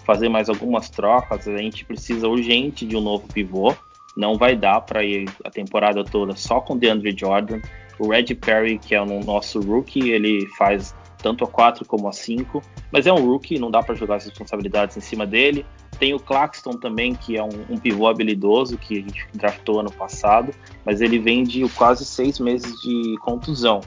fazer 0.04 0.28
mais 0.28 0.50
algumas 0.50 0.90
trocas. 0.90 1.48
A 1.48 1.58
gente 1.58 1.86
precisa 1.86 2.28
urgente 2.28 2.86
de 2.86 2.98
um 2.98 3.02
novo 3.02 3.26
pivô. 3.30 3.74
Não 4.20 4.36
vai 4.36 4.54
dar 4.54 4.82
para 4.82 5.02
ir 5.02 5.30
a 5.46 5.50
temporada 5.50 6.04
toda 6.04 6.36
só 6.36 6.60
com 6.60 6.78
DeAndre 6.78 7.16
Jordan. 7.18 7.62
O 7.98 8.10
Red 8.10 8.36
Perry, 8.36 8.78
que 8.78 8.94
é 8.94 9.02
o 9.02 9.06
nosso 9.24 9.62
rookie, 9.62 10.10
ele 10.10 10.46
faz 10.58 10.94
tanto 11.20 11.46
a 11.46 11.48
4 11.48 11.86
como 11.86 12.06
a 12.06 12.12
5, 12.12 12.62
mas 12.92 13.08
é 13.08 13.14
um 13.14 13.26
rookie, 13.26 13.58
não 13.58 13.72
dá 13.72 13.82
para 13.82 13.96
jogar 13.96 14.16
as 14.16 14.26
responsabilidades 14.26 14.98
em 14.98 15.00
cima 15.00 15.26
dele. 15.26 15.66
Tem 15.98 16.14
o 16.14 16.20
Claxton 16.20 16.72
também, 16.72 17.16
que 17.16 17.38
é 17.38 17.44
um, 17.44 17.50
um, 17.70 17.78
pivô 17.78 18.08
habilidoso 18.08 18.78
que 18.78 19.00
a 19.00 19.02
gente 19.02 19.26
draftou 19.34 19.80
ano 19.80 19.92
passado, 19.92 20.54
mas 20.86 21.00
ele 21.00 21.18
vem 21.18 21.44
de 21.44 21.68
quase 21.70 22.04
seis 22.04 22.40
meses 22.40 22.74
de 22.82 23.18
contusão. 23.20 23.80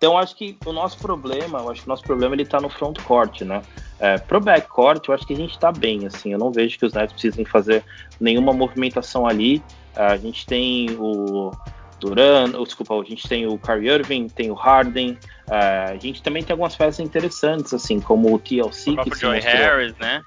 Então 0.00 0.16
acho 0.16 0.34
que 0.34 0.56
o 0.64 0.72
nosso 0.72 0.96
problema, 0.96 1.58
eu 1.58 1.70
acho 1.70 1.82
que 1.82 1.86
o 1.86 1.90
nosso 1.90 2.02
problema 2.04 2.34
ele 2.34 2.46
tá 2.46 2.58
no 2.58 2.70
front 2.70 2.98
court, 3.02 3.42
né? 3.42 3.60
É, 3.98 4.16
pro 4.16 4.40
back 4.40 4.66
court, 4.66 5.06
eu 5.06 5.12
acho 5.12 5.26
que 5.26 5.34
a 5.34 5.36
gente 5.36 5.50
está 5.50 5.70
bem, 5.70 6.06
assim, 6.06 6.32
eu 6.32 6.38
não 6.38 6.50
vejo 6.50 6.78
que 6.78 6.86
os 6.86 6.94
Nets 6.94 7.12
precisem 7.12 7.44
fazer 7.44 7.84
nenhuma 8.18 8.54
movimentação 8.54 9.26
ali. 9.26 9.62
A 9.94 10.16
gente 10.16 10.46
tem 10.46 10.96
o 10.98 11.50
Duran, 11.98 12.56
ou, 12.56 12.64
desculpa, 12.64 12.98
a 12.98 13.04
gente 13.04 13.28
tem 13.28 13.46
o 13.46 13.58
Kyrie 13.58 13.90
Irving, 13.90 14.28
tem 14.28 14.50
o 14.50 14.54
Harden, 14.54 15.18
uh, 15.48 15.90
a 15.90 15.96
gente 15.96 16.22
também 16.22 16.42
tem 16.42 16.54
algumas 16.54 16.74
peças 16.74 17.00
interessantes, 17.00 17.74
assim, 17.74 18.00
como 18.00 18.34
o 18.34 18.38
TLC. 18.38 18.92
O 18.92 19.04
que 19.04 19.18
Joy 19.18 19.38
Harris, 19.38 19.94
né? 19.98 20.22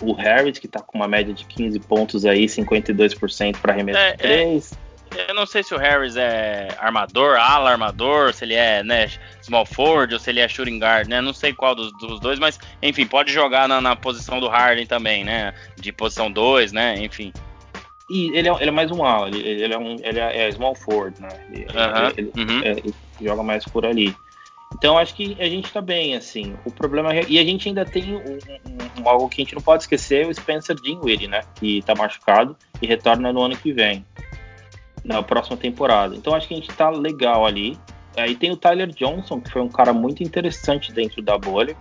O 0.00 0.12
Harris, 0.12 0.60
que 0.60 0.68
tá 0.68 0.80
com 0.80 0.98
uma 0.98 1.08
média 1.08 1.34
de 1.34 1.44
15 1.46 1.80
pontos 1.80 2.24
aí, 2.24 2.46
52% 2.46 3.56
para 3.56 3.72
arremesso 3.72 3.98
é, 3.98 4.12
de 4.12 4.18
3. 4.18 4.72
É, 4.72 4.87
eu 5.28 5.34
não 5.34 5.46
sei 5.46 5.62
se 5.62 5.74
o 5.74 5.78
Harris 5.78 6.16
é 6.16 6.68
armador, 6.78 7.38
ala 7.38 7.70
armador, 7.70 8.32
se 8.32 8.44
ele 8.44 8.54
é 8.54 8.82
né, 8.82 9.08
small 9.42 9.64
forward 9.64 10.12
ou 10.14 10.20
se 10.20 10.30
ele 10.30 10.40
é 10.40 10.48
shooting 10.48 10.78
guard, 10.78 11.08
né? 11.08 11.20
Não 11.20 11.32
sei 11.32 11.52
qual 11.52 11.74
dos, 11.74 11.92
dos 11.98 12.20
dois, 12.20 12.38
mas 12.38 12.58
enfim, 12.82 13.06
pode 13.06 13.32
jogar 13.32 13.68
na, 13.68 13.80
na 13.80 13.96
posição 13.96 14.40
do 14.40 14.48
Harden 14.48 14.86
também, 14.86 15.24
né? 15.24 15.54
De 15.76 15.92
posição 15.92 16.30
2, 16.30 16.72
né? 16.72 16.96
Enfim. 16.98 17.32
E 18.10 18.30
ele 18.36 18.48
é, 18.48 18.52
ele 18.54 18.68
é 18.68 18.72
mais 18.72 18.90
um 18.90 19.04
ala, 19.04 19.28
ele, 19.28 19.38
ele, 19.38 19.74
é 19.74 19.78
um 19.78 19.96
ele 20.02 20.18
é, 20.18 20.48
é 20.48 20.52
small 20.52 20.74
forward, 20.74 21.20
né? 21.20 21.28
Ele, 21.50 21.66
ele, 22.16 22.32
uhum. 22.36 22.62
é, 22.64 22.70
ele, 22.70 22.94
joga 23.20 23.42
mais 23.42 23.64
por 23.64 23.84
ali. 23.84 24.14
Então 24.74 24.98
acho 24.98 25.14
que 25.14 25.36
a 25.40 25.48
gente 25.48 25.70
tá 25.72 25.80
bem, 25.80 26.14
assim. 26.14 26.54
O 26.64 26.70
problema 26.70 27.14
é, 27.14 27.24
e 27.28 27.38
a 27.38 27.44
gente 27.44 27.68
ainda 27.68 27.84
tem 27.84 28.14
um, 28.14 28.18
um, 28.18 29.02
um, 29.02 29.08
algo 29.08 29.28
que 29.28 29.42
a 29.42 29.44
gente 29.44 29.54
não 29.54 29.62
pode 29.62 29.82
esquecer, 29.82 30.26
o 30.26 30.34
Spencer 30.34 30.76
Dinwiddie, 30.76 31.28
né? 31.28 31.42
Que 31.54 31.82
tá 31.82 31.94
machucado 31.94 32.56
e 32.80 32.86
retorna 32.86 33.32
no 33.32 33.42
ano 33.42 33.56
que 33.56 33.72
vem, 33.72 34.04
na 35.08 35.22
próxima 35.22 35.56
temporada. 35.56 36.14
Então 36.14 36.34
acho 36.34 36.46
que 36.46 36.54
a 36.54 36.56
gente 36.58 36.68
tá 36.68 36.90
legal 36.90 37.46
ali. 37.46 37.76
Aí 38.16 38.36
tem 38.36 38.50
o 38.50 38.56
Tyler 38.56 38.88
Johnson, 38.88 39.40
que 39.40 39.50
foi 39.50 39.62
um 39.62 39.68
cara 39.68 39.92
muito 39.92 40.22
interessante 40.22 40.92
dentro 40.92 41.22
da 41.22 41.38
bolha. 41.38 41.74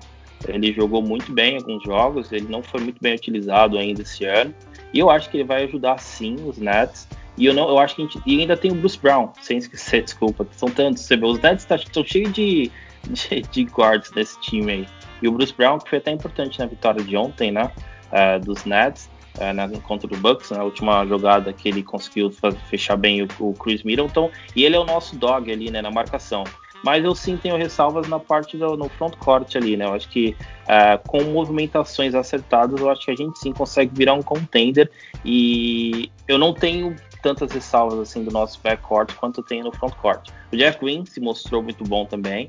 Ele 0.48 0.72
jogou 0.72 1.02
muito 1.02 1.32
bem 1.34 1.54
em 1.54 1.58
alguns 1.58 1.84
jogos, 1.84 2.32
ele 2.32 2.48
não 2.48 2.64
foi 2.64 2.80
muito 2.80 3.02
bem 3.02 3.16
utilizado 3.16 3.78
ainda 3.78 4.04
esse 4.04 4.24
ano. 4.24 4.54
E 4.94 5.00
eu 5.00 5.10
acho 5.10 5.30
que 5.30 5.38
ele 5.38 5.44
vai 5.44 5.66
ajudar 5.66 6.00
sim 6.00 6.36
os 6.46 6.58
Nets. 6.58 7.08
E 7.38 7.46
eu 7.46 7.54
não, 7.54 7.68
eu 7.68 7.78
acho 7.78 7.96
que 7.96 8.02
a 8.02 8.06
gente, 8.06 8.22
e 8.26 8.40
ainda 8.40 8.56
tem 8.56 8.72
o 8.72 8.76
Bruce 8.76 8.98
Brown, 8.98 9.32
sem 9.42 9.58
esquecer, 9.58 10.04
desculpa. 10.04 10.48
São 10.52 10.70
tantos, 10.70 11.10
os 11.10 11.40
Nets 11.42 11.68
estão 11.70 12.04
tá, 12.04 12.10
cheios 12.10 12.32
de, 12.32 12.72
de, 13.10 13.42
de, 13.42 13.64
guards 13.64 14.12
nesse 14.16 14.40
time 14.42 14.72
aí. 14.72 14.88
E 15.22 15.28
o 15.28 15.32
Bruce 15.32 15.54
Brown, 15.54 15.80
que 15.80 15.90
foi 15.90 15.98
até 15.98 16.12
importante 16.12 16.60
na 16.60 16.66
vitória 16.66 17.04
de 17.04 17.18
ontem, 17.18 17.52
né? 17.52 17.72
Uh, 18.08 18.40
dos 18.44 18.64
Nets, 18.64 19.10
uh, 19.38 19.54
na, 19.54 19.68
contra 19.82 20.14
o 20.14 20.18
Bucks, 20.18 20.52
na 20.52 20.64
última 20.64 21.06
jogada 21.06 21.54
que 21.54 21.70
ele 21.70 21.84
conseguiu 21.84 22.32
fechar 22.70 22.96
bem 22.96 23.24
o, 23.24 23.28
o 23.40 23.54
Chris 23.54 23.84
Middleton. 23.84 24.32
E 24.56 24.64
ele 24.64 24.76
é 24.76 24.80
o 24.80 24.86
nosso 24.86 25.16
dog 25.16 25.52
ali, 25.52 25.72
né? 25.72 25.82
Na 25.82 25.92
marcação. 25.92 26.44
mas 26.84 27.04
eu 27.04 27.16
sim 27.16 27.38
tenho 27.38 27.58
ressalvas 27.58 28.08
na 28.08 28.20
parte 28.20 28.58
do 28.58 28.78
no 28.78 28.90
front 28.90 29.16
court 29.18 29.56
ali, 29.56 29.76
né? 29.76 29.86
Eu 29.86 29.94
acho 29.94 30.10
que 30.10 30.36
uh, 30.64 31.08
com 31.08 31.24
movimentações 31.24 32.14
acertadas, 32.14 32.80
eu 32.80 32.90
acho 32.90 33.06
que 33.06 33.12
a 33.12 33.16
gente 33.16 33.38
sim 33.40 33.52
consegue 33.52 33.92
virar 33.96 34.14
um 34.14 34.22
contender 34.22 34.90
e 35.26 36.12
eu 36.28 36.38
não 36.38 36.54
tenho 36.54 36.96
tantas 37.22 37.52
ressalvas 37.52 38.00
assim 38.00 38.24
do 38.24 38.32
nosso 38.32 38.60
backcourt 38.62 39.14
quanto 39.16 39.42
tem 39.44 39.64
no 39.64 39.72
front 39.72 39.94
court. 39.96 40.30
O 40.52 40.56
Jeff 40.56 40.80
Green 40.80 41.06
se 41.06 41.20
mostrou 41.20 41.62
muito 41.62 41.84
bom 41.84 42.06
também, 42.06 42.48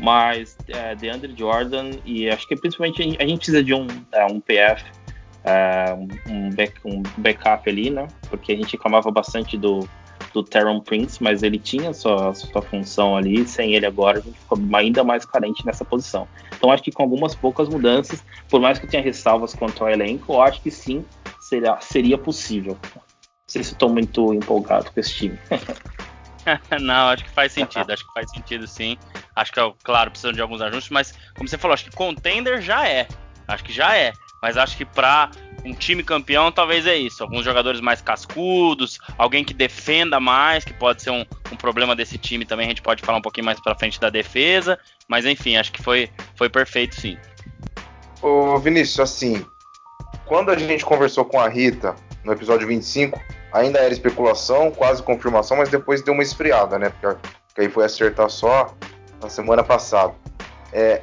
mas 0.00 0.56
é, 0.68 0.94
DeAndre 0.94 1.34
Jordan 1.36 1.90
e 2.04 2.28
acho 2.28 2.46
que 2.48 2.56
principalmente 2.56 3.02
a 3.02 3.26
gente 3.26 3.38
precisa 3.38 3.62
de 3.62 3.74
um, 3.74 3.86
é, 4.12 4.24
um 4.26 4.40
PF, 4.40 4.84
é, 5.44 5.94
um, 6.28 6.50
back, 6.50 6.74
um 6.84 7.02
backup 7.18 7.68
ali, 7.68 7.90
né? 7.90 8.08
Porque 8.28 8.52
a 8.52 8.56
gente 8.56 8.72
reclamava 8.72 9.10
bastante 9.10 9.56
do, 9.56 9.88
do 10.32 10.42
Teron 10.42 10.80
Prince, 10.80 11.22
mas 11.22 11.42
ele 11.42 11.58
tinha 11.58 11.92
sua, 11.92 12.34
sua 12.34 12.62
função 12.62 13.16
ali. 13.16 13.46
Sem 13.46 13.74
ele 13.74 13.86
agora, 13.86 14.18
a 14.18 14.22
gente 14.22 14.38
ficou 14.38 14.58
ainda 14.74 15.02
mais 15.04 15.24
carente 15.24 15.64
nessa 15.64 15.84
posição. 15.84 16.28
Então 16.56 16.70
acho 16.70 16.82
que 16.82 16.92
com 16.92 17.02
algumas 17.02 17.34
poucas 17.34 17.68
mudanças, 17.68 18.24
por 18.48 18.60
mais 18.60 18.78
que 18.78 18.86
tenha 18.86 19.02
ressalvas 19.02 19.54
quanto 19.54 19.82
ao 19.84 19.90
elenco, 19.90 20.32
eu 20.32 20.42
acho 20.42 20.60
que 20.60 20.70
sim 20.70 21.04
seria, 21.40 21.78
seria 21.80 22.18
possível 22.18 22.76
sei 23.48 23.64
se 23.64 23.72
estou 23.72 23.88
muito 23.88 24.32
empolgado 24.34 24.92
com 24.92 25.00
esse 25.00 25.12
time. 25.12 25.38
não, 26.80 27.08
acho 27.08 27.24
que 27.24 27.30
faz 27.30 27.52
sentido, 27.52 27.90
acho 27.90 28.06
que 28.06 28.12
faz 28.12 28.30
sentido 28.30 28.66
sim. 28.66 28.96
Acho 29.34 29.52
que, 29.52 29.60
claro, 29.82 30.10
precisam 30.10 30.32
de 30.32 30.40
alguns 30.40 30.60
ajustes, 30.60 30.90
mas 30.90 31.14
como 31.34 31.48
você 31.48 31.56
falou, 31.56 31.74
acho 31.74 31.84
que 31.84 31.96
contender 31.96 32.60
já 32.60 32.86
é. 32.86 33.08
Acho 33.48 33.64
que 33.64 33.72
já 33.72 33.96
é. 33.96 34.12
Mas 34.40 34.56
acho 34.56 34.76
que 34.76 34.84
para 34.84 35.30
um 35.64 35.74
time 35.74 36.02
campeão, 36.02 36.52
talvez 36.52 36.86
é 36.86 36.96
isso. 36.96 37.22
Alguns 37.22 37.44
jogadores 37.44 37.80
mais 37.80 38.00
cascudos, 38.00 38.98
alguém 39.16 39.44
que 39.44 39.52
defenda 39.52 40.20
mais, 40.20 40.64
que 40.64 40.72
pode 40.72 41.02
ser 41.02 41.10
um, 41.10 41.24
um 41.52 41.56
problema 41.56 41.96
desse 41.96 42.16
time 42.18 42.44
também. 42.44 42.66
A 42.66 42.68
gente 42.70 42.82
pode 42.82 43.02
falar 43.02 43.18
um 43.18 43.22
pouquinho 43.22 43.46
mais 43.46 43.60
para 43.60 43.74
frente 43.74 44.00
da 44.00 44.10
defesa. 44.10 44.78
Mas 45.08 45.24
enfim, 45.24 45.56
acho 45.56 45.72
que 45.72 45.82
foi, 45.82 46.10
foi 46.36 46.48
perfeito 46.48 47.00
sim. 47.00 47.16
Ô 48.22 48.58
Vinícius, 48.58 49.00
assim, 49.00 49.44
quando 50.26 50.50
a 50.50 50.56
gente 50.56 50.84
conversou 50.84 51.24
com 51.24 51.40
a 51.40 51.48
Rita 51.48 51.94
no 52.24 52.32
episódio 52.32 52.66
25, 52.66 53.18
ainda 53.52 53.78
era 53.78 53.92
especulação, 53.92 54.70
quase 54.70 55.02
confirmação, 55.02 55.56
mas 55.56 55.68
depois 55.68 56.02
deu 56.02 56.14
uma 56.14 56.22
esfriada, 56.22 56.78
né? 56.78 56.90
Porque, 56.90 57.30
aí 57.60 57.68
foi 57.68 57.84
acertar 57.84 58.28
só 58.28 58.74
na 59.22 59.28
semana 59.28 59.64
passada. 59.64 60.14
É, 60.72 61.02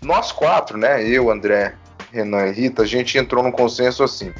nós 0.00 0.32
quatro, 0.32 0.78
né? 0.78 1.06
Eu, 1.06 1.30
André, 1.30 1.74
Renan 2.12 2.46
e 2.48 2.52
Rita, 2.52 2.82
a 2.82 2.86
gente 2.86 3.16
entrou 3.16 3.42
num 3.42 3.50
consenso 3.50 4.04
assim. 4.04 4.32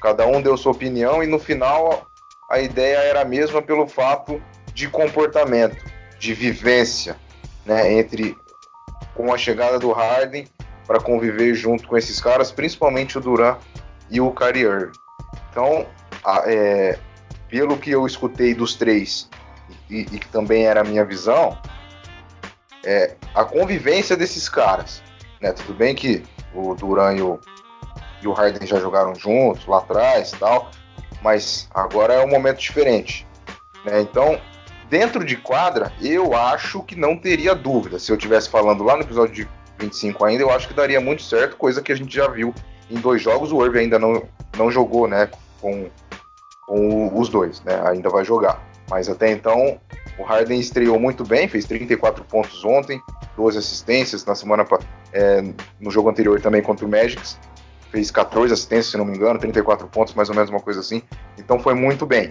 Cada 0.00 0.26
um 0.26 0.42
deu 0.42 0.56
sua 0.56 0.72
opinião 0.72 1.22
e 1.22 1.26
no 1.26 1.38
final 1.38 2.10
a 2.50 2.58
ideia 2.58 2.96
era 2.96 3.20
a 3.20 3.24
mesma 3.24 3.62
pelo 3.62 3.86
fato 3.86 4.42
de 4.74 4.88
comportamento, 4.88 5.76
de 6.18 6.34
vivência, 6.34 7.16
né? 7.64 7.92
Entre 7.92 8.36
com 9.14 9.32
a 9.32 9.38
chegada 9.38 9.78
do 9.78 9.92
Harden 9.92 10.46
para 10.86 10.98
conviver 10.98 11.54
junto 11.54 11.86
com 11.86 11.96
esses 11.96 12.20
caras, 12.20 12.50
principalmente 12.50 13.16
o 13.16 13.20
Duran 13.20 13.56
e 14.10 14.20
o 14.20 14.32
Kyrie 14.32 14.90
Então, 15.50 15.86
é, 16.46 16.98
pelo 17.48 17.76
que 17.76 17.90
eu 17.90 18.06
escutei 18.06 18.54
dos 18.54 18.74
três 18.74 19.28
e, 19.88 20.04
que 20.04 20.28
também 20.28 20.66
era 20.66 20.80
a 20.80 20.84
minha 20.84 21.04
visão, 21.04 21.56
é 22.84 23.14
a 23.34 23.44
convivência 23.44 24.16
desses 24.16 24.48
caras. 24.48 25.02
Né? 25.40 25.52
Tudo 25.52 25.74
bem 25.74 25.94
que 25.94 26.24
o 26.54 26.74
Duran 26.74 27.14
e 27.14 27.22
o, 27.22 27.38
e 28.22 28.28
o 28.28 28.32
Harden 28.32 28.66
já 28.66 28.78
jogaram 28.78 29.14
juntos 29.14 29.66
lá 29.66 29.78
atrás 29.78 30.32
tal, 30.32 30.70
mas 31.22 31.68
agora 31.74 32.14
é 32.14 32.24
um 32.24 32.28
momento 32.28 32.58
diferente. 32.58 33.26
Né? 33.84 34.00
Então, 34.00 34.40
dentro 34.88 35.24
de 35.24 35.36
quadra, 35.36 35.92
eu 36.00 36.34
acho 36.34 36.82
que 36.82 36.96
não 36.96 37.16
teria 37.16 37.54
dúvida. 37.54 37.98
Se 37.98 38.10
eu 38.10 38.16
estivesse 38.16 38.48
falando 38.48 38.82
lá 38.84 38.96
no 38.96 39.02
episódio 39.02 39.34
de 39.34 39.48
25 39.78 40.24
ainda, 40.24 40.42
eu 40.42 40.50
acho 40.50 40.68
que 40.68 40.74
daria 40.74 41.00
muito 41.00 41.22
certo, 41.22 41.56
coisa 41.56 41.80
que 41.82 41.92
a 41.92 41.96
gente 41.96 42.14
já 42.14 42.28
viu 42.28 42.54
em 42.90 42.98
dois 43.00 43.22
jogos. 43.22 43.52
O 43.52 43.64
Irving 43.64 43.80
ainda 43.80 43.98
não, 43.98 44.22
não 44.56 44.70
jogou 44.70 45.08
né, 45.08 45.30
com 45.60 45.88
com 46.70 47.18
os 47.18 47.28
dois, 47.28 47.60
né? 47.62 47.82
Ainda 47.84 48.08
vai 48.08 48.24
jogar. 48.24 48.62
Mas 48.88 49.08
até 49.08 49.32
então, 49.32 49.80
o 50.16 50.22
Harden 50.22 50.60
estreou 50.60 51.00
muito 51.00 51.24
bem, 51.24 51.48
fez 51.48 51.64
34 51.64 52.24
pontos 52.24 52.64
ontem, 52.64 53.02
12 53.36 53.58
assistências 53.58 54.24
na 54.24 54.36
semana 54.36 54.64
é, 55.12 55.42
no 55.80 55.90
jogo 55.90 56.08
anterior 56.08 56.40
também 56.40 56.62
contra 56.62 56.86
o 56.86 56.88
Magic, 56.88 57.20
fez 57.90 58.10
14 58.10 58.52
assistências, 58.52 58.92
se 58.92 58.96
não 58.96 59.04
me 59.04 59.16
engano, 59.16 59.38
34 59.38 59.86
pontos, 59.88 60.14
mais 60.14 60.28
ou 60.28 60.34
menos 60.34 60.50
uma 60.50 60.60
coisa 60.60 60.80
assim. 60.80 61.02
Então 61.38 61.58
foi 61.58 61.74
muito 61.74 62.06
bem. 62.06 62.30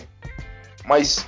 Mas 0.85 1.27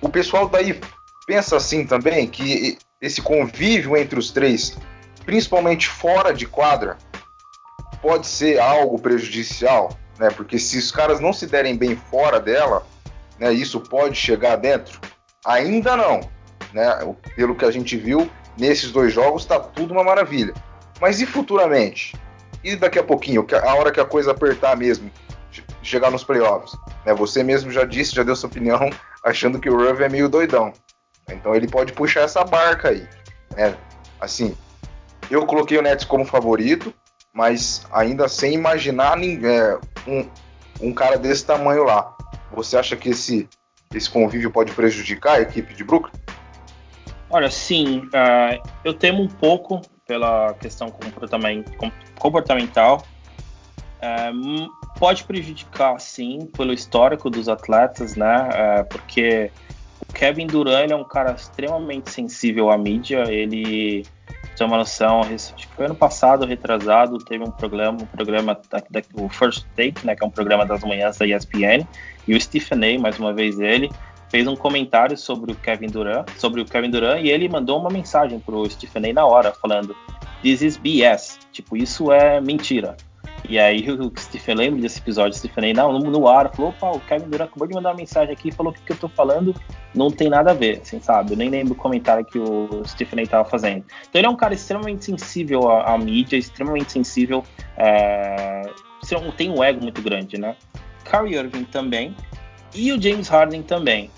o 0.00 0.08
pessoal 0.08 0.48
daí 0.48 0.80
pensa 1.26 1.56
assim 1.56 1.84
também 1.84 2.26
que 2.28 2.78
esse 3.00 3.20
convívio 3.20 3.96
entre 3.96 4.18
os 4.18 4.30
três, 4.30 4.76
principalmente 5.24 5.88
fora 5.88 6.32
de 6.32 6.46
quadra, 6.46 6.96
pode 8.00 8.26
ser 8.26 8.60
algo 8.60 8.98
prejudicial 8.98 9.90
né? 10.18 10.30
Porque 10.30 10.58
se 10.58 10.78
os 10.78 10.90
caras 10.90 11.20
não 11.20 11.32
se 11.32 11.46
derem 11.46 11.76
bem 11.76 11.96
fora 11.96 12.40
dela, 12.40 12.86
né, 13.38 13.52
isso 13.52 13.80
pode 13.80 14.16
chegar 14.16 14.56
dentro? 14.56 15.00
Ainda 15.44 15.96
não, 15.96 16.20
né? 16.72 17.14
Pelo 17.34 17.54
que 17.54 17.64
a 17.64 17.70
gente 17.70 17.96
viu 17.96 18.30
nesses 18.58 18.90
dois 18.90 19.12
jogos, 19.12 19.42
está 19.42 19.60
tudo 19.60 19.92
uma 19.92 20.04
maravilha. 20.04 20.54
Mas 21.00 21.20
e 21.20 21.26
futuramente? 21.26 22.14
E 22.62 22.74
daqui 22.74 22.98
a 22.98 23.04
pouquinho, 23.04 23.46
a 23.62 23.74
hora 23.74 23.92
que 23.92 24.00
a 24.00 24.04
coisa 24.04 24.32
apertar 24.32 24.76
mesmo, 24.76 25.10
chegar 25.82 26.10
nos 26.10 26.24
playoffs? 26.24 26.76
Né? 27.04 27.14
Você 27.14 27.42
mesmo 27.42 27.70
já 27.70 27.84
disse, 27.84 28.14
já 28.14 28.22
deu 28.22 28.34
sua 28.34 28.48
opinião, 28.48 28.90
achando 29.22 29.60
que 29.60 29.70
o 29.70 29.76
Ruff 29.76 30.02
é 30.02 30.08
meio 30.08 30.28
doidão. 30.28 30.72
Então 31.30 31.54
ele 31.54 31.68
pode 31.68 31.92
puxar 31.92 32.22
essa 32.22 32.44
barca 32.44 32.88
aí. 32.88 33.06
Né? 33.56 33.76
Assim, 34.20 34.56
eu 35.30 35.44
coloquei 35.46 35.78
o 35.78 35.82
Nets 35.82 36.04
como 36.04 36.24
favorito, 36.24 36.92
mas 37.32 37.86
ainda 37.92 38.28
sem 38.28 38.54
imaginar 38.54 39.16
ninguém, 39.16 39.50
é, 39.50 39.78
um, 40.06 40.28
um 40.80 40.92
cara 40.92 41.18
desse 41.18 41.44
tamanho 41.44 41.84
lá. 41.84 42.16
Você 42.52 42.76
acha 42.76 42.96
que 42.96 43.10
esse, 43.10 43.48
esse 43.94 44.08
convívio 44.08 44.50
pode 44.50 44.72
prejudicar 44.72 45.36
a 45.36 45.40
equipe 45.40 45.74
de 45.74 45.84
Brooklyn? 45.84 46.12
Olha, 47.28 47.50
sim, 47.50 48.02
uh, 48.06 48.68
eu 48.84 48.94
temo 48.94 49.22
um 49.22 49.28
pouco 49.28 49.82
pela 50.06 50.54
questão 50.54 50.92
comportamental. 52.18 53.04
Uh, 53.96 54.68
pode 54.98 55.24
prejudicar, 55.24 55.98
sim, 56.00 56.48
pelo 56.56 56.72
histórico 56.72 57.28
dos 57.30 57.48
atletas, 57.48 58.14
né? 58.14 58.48
Uh, 58.48 58.84
porque 58.84 59.50
o 60.08 60.12
Kevin 60.12 60.46
Durant 60.46 60.90
é 60.90 60.96
um 60.96 61.04
cara 61.04 61.32
extremamente 61.32 62.10
sensível 62.10 62.70
à 62.70 62.78
mídia. 62.78 63.24
Ele 63.30 64.04
ter 64.56 64.64
uma 64.64 64.78
noção, 64.78 65.20
acho 65.20 65.54
que 65.54 65.66
foi 65.68 65.84
ano 65.84 65.94
passado, 65.94 66.46
retrasado, 66.46 67.18
teve 67.18 67.44
um 67.44 67.50
programa, 67.50 67.98
um 68.02 68.06
programa 68.06 68.58
da, 68.70 68.82
da, 68.90 69.02
o 69.14 69.28
First 69.28 69.66
Take, 69.76 70.04
né, 70.04 70.16
que 70.16 70.24
é 70.24 70.26
um 70.26 70.30
programa 70.30 70.64
das 70.64 70.82
manhãs 70.82 71.18
da 71.18 71.26
ESPN, 71.26 71.86
e 72.26 72.34
o 72.34 72.40
Stephen 72.40 72.96
A, 72.96 72.98
mais 72.98 73.18
uma 73.18 73.34
vez 73.34 73.60
ele, 73.60 73.90
fez 74.28 74.46
um 74.46 74.56
comentário 74.56 75.16
sobre 75.16 75.52
o 75.52 75.54
Kevin 75.54 75.88
Durant, 75.88 76.28
sobre 76.36 76.60
o 76.60 76.64
Kevin 76.64 76.90
Durant, 76.90 77.22
e 77.22 77.30
ele 77.30 77.48
mandou 77.48 77.78
uma 77.80 77.90
mensagem 77.90 78.38
pro 78.40 78.68
Stephen 78.68 79.10
A 79.10 79.12
na 79.14 79.26
hora, 79.26 79.52
falando: 79.52 79.94
"This 80.42 80.62
is 80.62 80.76
BS", 80.76 81.38
tipo, 81.52 81.76
isso 81.76 82.12
é 82.12 82.40
mentira. 82.40 82.96
E 83.48 83.58
aí 83.58 83.88
o 83.90 84.12
Stephen 84.18 84.56
lembra 84.56 84.80
desse 84.80 84.98
episódio, 84.98 85.38
Stephen 85.38 85.72
não, 85.72 85.92
no, 85.92 86.10
no 86.10 86.26
ar, 86.26 86.52
falou, 86.52 86.70
opa, 86.70 86.90
o 86.90 87.00
Kevin 87.00 87.28
Durant 87.28 87.48
acabou 87.48 87.68
de 87.68 87.74
mandar 87.74 87.90
uma 87.90 87.96
mensagem 87.96 88.32
aqui, 88.32 88.50
falou 88.50 88.72
que 88.72 88.80
o 88.80 88.82
que 88.82 88.92
eu 88.92 88.96
tô 88.96 89.08
falando 89.08 89.54
não 89.94 90.10
tem 90.10 90.28
nada 90.28 90.50
a 90.50 90.54
ver, 90.54 90.80
assim, 90.82 91.00
sabe? 91.00 91.32
Eu 91.32 91.36
nem 91.36 91.48
lembro 91.48 91.74
o 91.74 91.76
comentário 91.76 92.24
que 92.24 92.38
o 92.38 92.82
Stephen 92.84 93.24
A 93.24 93.26
tava 93.28 93.48
fazendo. 93.48 93.84
Então 94.08 94.18
ele 94.20 94.26
é 94.26 94.30
um 94.30 94.36
cara 94.36 94.52
extremamente 94.52 95.04
sensível 95.04 95.70
à, 95.70 95.94
à 95.94 95.98
mídia, 95.98 96.36
extremamente 96.36 96.90
sensível, 96.90 97.44
é, 97.76 98.62
tem 99.36 99.50
um 99.50 99.62
ego 99.62 99.80
muito 99.80 100.02
grande, 100.02 100.38
né? 100.38 100.56
Kyrie 101.04 101.36
Irving 101.36 101.64
também, 101.64 102.16
e 102.74 102.92
o 102.92 103.00
James 103.00 103.28
Harden 103.28 103.62
também. 103.62 104.10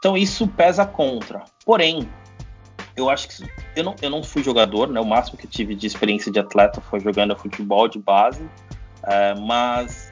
Então 0.00 0.16
isso 0.16 0.48
pesa 0.48 0.86
contra. 0.86 1.44
Porém, 1.64 2.08
eu 2.96 3.10
acho 3.10 3.28
que 3.28 3.44
eu 3.76 3.84
não, 3.84 3.94
eu 4.00 4.08
não 4.08 4.22
fui 4.22 4.42
jogador, 4.42 4.88
né? 4.88 4.98
O 4.98 5.04
máximo 5.04 5.36
que 5.36 5.46
tive 5.46 5.74
de 5.74 5.86
experiência 5.86 6.32
de 6.32 6.40
atleta 6.40 6.80
foi 6.80 7.00
jogando 7.00 7.36
futebol 7.36 7.86
de 7.86 7.98
base. 7.98 8.42
É, 9.02 9.34
mas 9.34 10.10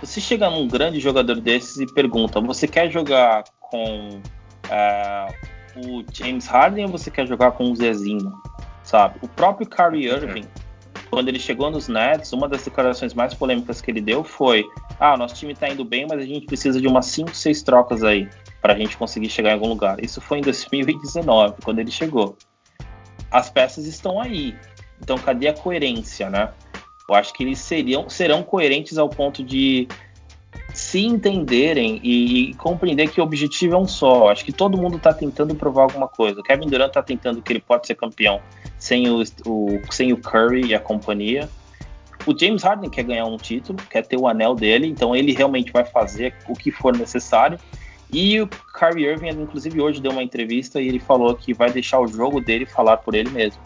você 0.00 0.20
chega 0.20 0.50
num 0.50 0.66
grande 0.66 0.98
jogador 0.98 1.40
desses 1.40 1.78
e 1.78 1.86
pergunta: 1.86 2.40
você 2.40 2.66
quer 2.66 2.90
jogar 2.90 3.44
com 3.60 4.20
é, 4.68 5.28
o 5.76 6.04
James 6.12 6.48
Harden 6.48 6.86
ou 6.86 6.90
você 6.90 7.08
quer 7.08 7.24
jogar 7.24 7.52
com 7.52 7.70
o 7.70 7.76
Zezinho? 7.76 8.32
Sabe? 8.82 9.20
O 9.22 9.28
próprio 9.28 9.68
Kyrie 9.68 10.08
Irving, 10.08 10.48
quando 11.12 11.28
ele 11.28 11.38
chegou 11.38 11.70
nos 11.70 11.88
Nets, 11.88 12.32
uma 12.32 12.48
das 12.48 12.64
declarações 12.64 13.12
mais 13.12 13.34
polêmicas 13.34 13.82
que 13.82 13.90
ele 13.90 14.00
deu 14.00 14.24
foi: 14.24 14.64
ah, 14.98 15.14
nosso 15.14 15.34
time 15.34 15.54
tá 15.54 15.68
indo 15.68 15.84
bem, 15.84 16.06
mas 16.08 16.18
a 16.18 16.24
gente 16.24 16.46
precisa 16.46 16.80
de 16.80 16.88
umas 16.88 17.04
5, 17.04 17.34
6 17.34 17.62
trocas 17.62 18.02
aí 18.02 18.26
para 18.62 18.72
a 18.72 18.76
gente 18.76 18.96
conseguir 18.96 19.28
chegar 19.28 19.50
em 19.50 19.52
algum 19.52 19.68
lugar. 19.68 20.02
Isso 20.02 20.22
foi 20.22 20.38
em 20.38 20.40
2019, 20.40 21.56
quando 21.62 21.80
ele 21.80 21.90
chegou. 21.90 22.34
As 23.30 23.50
peças 23.50 23.84
estão 23.84 24.22
aí. 24.22 24.56
Então, 25.02 25.18
cadê 25.18 25.48
a 25.48 25.52
coerência, 25.52 26.30
né? 26.30 26.50
Eu 27.06 27.14
acho 27.14 27.34
que 27.34 27.44
eles 27.44 27.58
seriam, 27.58 28.08
serão 28.08 28.42
coerentes 28.42 28.96
ao 28.96 29.10
ponto 29.10 29.44
de 29.44 29.86
se 30.72 31.04
entenderem 31.04 32.00
e, 32.02 32.50
e, 32.50 32.54
compreender 32.54 33.10
que 33.10 33.20
o 33.20 33.24
objetivo 33.24 33.74
é 33.74 33.78
um 33.78 33.86
só. 33.86 34.30
Acho 34.30 34.44
que 34.44 34.52
todo 34.52 34.78
mundo 34.78 34.96
está 34.96 35.12
tentando 35.12 35.54
provar 35.54 35.82
alguma 35.82 36.08
coisa. 36.08 36.40
O 36.40 36.42
Kevin 36.42 36.66
Durant 36.66 36.88
está 36.88 37.02
tentando 37.02 37.42
que 37.42 37.52
ele 37.52 37.60
pode 37.60 37.86
ser 37.86 37.94
campeão 37.94 38.40
sem 38.78 39.08
o, 39.08 39.22
o, 39.46 39.80
sem 39.90 40.12
o 40.12 40.16
Curry 40.16 40.66
e 40.66 40.74
a 40.74 40.80
companhia. 40.80 41.48
O 42.26 42.38
James 42.38 42.62
Harden 42.62 42.88
quer 42.88 43.02
ganhar 43.02 43.24
um 43.24 43.36
título, 43.36 43.78
quer 43.90 44.06
ter 44.06 44.16
o 44.16 44.28
anel 44.28 44.54
dele, 44.54 44.86
então 44.86 45.14
ele 45.14 45.32
realmente 45.32 45.72
vai 45.72 45.84
fazer 45.84 46.34
o 46.48 46.54
que 46.54 46.70
for 46.70 46.96
necessário. 46.96 47.58
E 48.12 48.40
o 48.40 48.48
Kyrie 48.78 49.06
Irving, 49.06 49.30
inclusive, 49.30 49.80
hoje 49.80 50.00
deu 50.00 50.12
uma 50.12 50.22
entrevista 50.22 50.80
e 50.80 50.86
ele 50.86 50.98
falou 50.98 51.34
que 51.34 51.54
vai 51.54 51.70
deixar 51.70 51.98
o 51.98 52.06
jogo 52.06 52.40
dele 52.40 52.66
falar 52.66 52.98
por 52.98 53.14
ele 53.14 53.30
mesmo. 53.30 53.60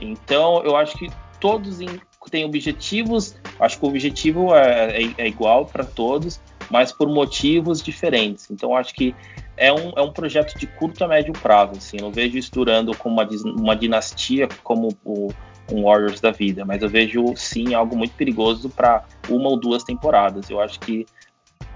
Então, 0.00 0.62
eu 0.62 0.76
acho 0.76 0.96
que 0.96 1.10
todos 1.40 1.80
têm 2.28 2.44
objetivos, 2.44 3.34
acho 3.58 3.78
que 3.78 3.84
o 3.84 3.88
objetivo 3.88 4.54
é, 4.54 5.02
é, 5.02 5.14
é 5.18 5.28
igual 5.28 5.66
para 5.66 5.84
todos, 5.84 6.40
mas 6.70 6.92
por 6.92 7.08
motivos 7.08 7.82
diferentes. 7.82 8.50
Então, 8.50 8.76
acho 8.76 8.94
que 8.94 9.14
é 9.56 9.72
um, 9.72 9.92
é 9.96 10.02
um 10.02 10.12
projeto 10.12 10.56
de 10.58 10.66
curto 10.66 11.04
a 11.04 11.08
médio 11.08 11.32
prazo. 11.32 11.72
Assim, 11.76 11.96
eu 11.98 12.04
não 12.04 12.12
vejo 12.12 12.38
isso 12.38 12.50
durando 12.52 12.96
com 12.96 13.08
uma, 13.08 13.28
uma 13.56 13.74
dinastia 13.74 14.48
como 14.62 14.88
o 15.04 15.28
um 15.70 15.84
Warriors 15.84 16.20
da 16.20 16.30
vida, 16.30 16.64
mas 16.64 16.82
eu 16.82 16.88
vejo 16.88 17.36
sim 17.36 17.74
algo 17.74 17.96
muito 17.96 18.14
perigoso 18.14 18.70
para 18.70 19.04
uma 19.28 19.48
ou 19.50 19.58
duas 19.58 19.84
temporadas. 19.84 20.48
Eu 20.48 20.60
acho 20.60 20.80
que, 20.80 21.04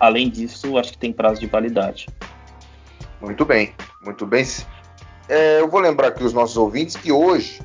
além 0.00 0.30
disso, 0.30 0.78
acho 0.78 0.92
que 0.92 0.98
tem 0.98 1.12
prazo 1.12 1.40
de 1.40 1.46
validade. 1.46 2.07
Muito 3.20 3.44
bem, 3.44 3.74
muito 4.03 4.26
bem. 4.26 4.44
É, 5.28 5.61
eu 5.61 5.68
vou 5.68 5.80
lembrar 5.80 6.09
aqui 6.09 6.24
os 6.24 6.32
nossos 6.32 6.57
ouvintes 6.57 6.96
que 6.96 7.12
hoje 7.12 7.61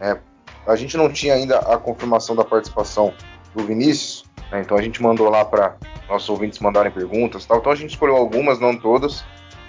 é, 0.00 0.18
a 0.66 0.76
gente 0.76 0.96
não 0.96 1.10
tinha 1.10 1.34
ainda 1.34 1.58
a 1.58 1.76
confirmação 1.76 2.36
da 2.36 2.44
participação 2.44 3.12
do 3.54 3.64
Vinícius, 3.64 4.24
né, 4.50 4.60
então 4.60 4.76
a 4.76 4.82
gente 4.82 5.02
mandou 5.02 5.28
lá 5.28 5.44
para 5.44 5.76
nossos 6.08 6.28
ouvintes 6.28 6.58
mandarem 6.58 6.92
perguntas, 6.92 7.44
tal. 7.44 7.58
Então 7.58 7.72
a 7.72 7.76
gente 7.76 7.90
escolheu 7.90 8.16
algumas, 8.16 8.60
não 8.60 8.76
todas, 8.76 9.24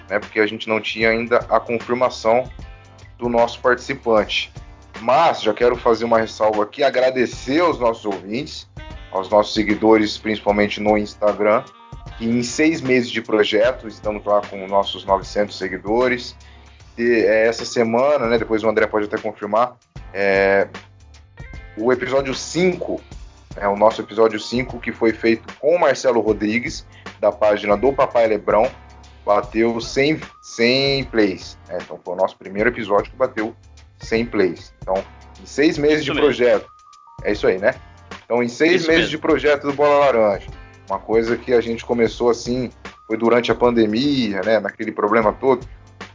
né, 0.08 0.18
porque 0.18 0.40
a 0.40 0.46
gente 0.46 0.68
não 0.68 0.80
tinha 0.80 1.10
ainda 1.10 1.38
a 1.48 1.58
confirmação 1.58 2.44
do 3.18 3.28
nosso 3.28 3.60
participante. 3.60 4.52
Mas 5.00 5.42
já 5.42 5.52
quero 5.52 5.76
fazer 5.76 6.04
uma 6.04 6.18
ressalva 6.18 6.62
aqui, 6.62 6.82
agradecer 6.82 7.60
aos 7.60 7.78
nossos 7.78 8.04
ouvintes, 8.04 8.68
aos 9.10 9.28
nossos 9.28 9.54
seguidores, 9.54 10.16
principalmente 10.16 10.80
no 10.80 10.96
Instagram, 10.96 11.64
que 12.16 12.24
em 12.24 12.42
seis 12.42 12.80
meses 12.80 13.10
de 13.10 13.20
projeto, 13.20 13.88
estamos 13.88 14.24
lá 14.24 14.40
com 14.42 14.66
nossos 14.66 15.04
900 15.04 15.56
seguidores. 15.56 16.36
E, 16.96 17.02
é, 17.02 17.46
essa 17.46 17.64
semana, 17.64 18.26
né, 18.26 18.38
depois 18.38 18.62
o 18.62 18.68
André 18.68 18.86
pode 18.86 19.06
até 19.06 19.18
confirmar, 19.18 19.76
é, 20.14 20.68
o 21.76 21.92
episódio 21.92 22.32
5, 22.32 23.00
é 23.56 23.66
o 23.66 23.76
nosso 23.76 24.00
episódio 24.00 24.38
5, 24.38 24.78
que 24.78 24.92
foi 24.92 25.12
feito 25.12 25.52
com 25.58 25.74
o 25.74 25.80
Marcelo 25.80 26.20
Rodrigues, 26.20 26.86
da 27.20 27.32
página 27.32 27.76
do 27.76 27.92
Papai 27.92 28.28
Lebrão, 28.28 28.70
bateu 29.26 29.80
100, 29.80 30.20
100 30.40 31.04
plays. 31.04 31.58
Né? 31.68 31.78
Então 31.82 31.98
foi 32.02 32.14
o 32.14 32.16
nosso 32.16 32.36
primeiro 32.38 32.70
episódio 32.70 33.10
que 33.10 33.16
bateu 33.16 33.54
100 33.98 34.26
plays. 34.26 34.72
Então, 34.80 35.02
em 35.42 35.46
seis 35.46 35.76
meses 35.76 36.02
isso 36.02 36.06
de 36.06 36.10
mesmo. 36.12 36.26
projeto. 36.26 36.66
É 37.24 37.32
isso 37.32 37.46
aí, 37.46 37.58
né? 37.58 37.74
Então, 38.24 38.42
em 38.42 38.48
seis 38.48 38.82
isso 38.82 38.88
meses 38.88 39.04
mesmo. 39.04 39.10
de 39.10 39.18
projeto 39.18 39.62
do 39.62 39.72
Bola 39.72 39.98
Laranja, 39.98 40.48
uma 40.88 40.98
coisa 40.98 41.36
que 41.36 41.52
a 41.52 41.60
gente 41.60 41.84
começou 41.84 42.30
assim, 42.30 42.70
foi 43.06 43.16
durante 43.16 43.50
a 43.50 43.54
pandemia, 43.54 44.40
né? 44.42 44.60
Naquele 44.60 44.92
problema 44.92 45.32
todo. 45.32 45.66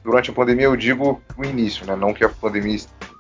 Durante 0.04 0.30
a 0.30 0.34
pandemia, 0.34 0.66
eu 0.66 0.76
digo 0.76 1.22
o 1.38 1.44
início, 1.44 1.86
né? 1.86 1.96
Não 1.96 2.14
que 2.14 2.24
a 2.24 2.30
pandemia 2.30 2.78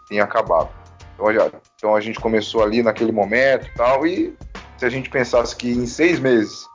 tenha 0.10 0.24
acabado. 0.24 0.70
Então, 1.14 1.52
então 1.76 1.96
a 1.96 2.02
gente 2.02 2.20
começou 2.20 2.64
ali 2.64 2.82
naquele 2.82 3.12
momento 3.12 3.68
e 3.68 3.74
tal, 3.76 4.08
e 4.08 4.36
se 4.78 4.86
a 4.86 4.90
gente 4.90 5.10
pensasse 5.10 5.56
que 5.56 5.70
em 5.70 5.86
seis 5.86 6.20
meses, 6.20 6.66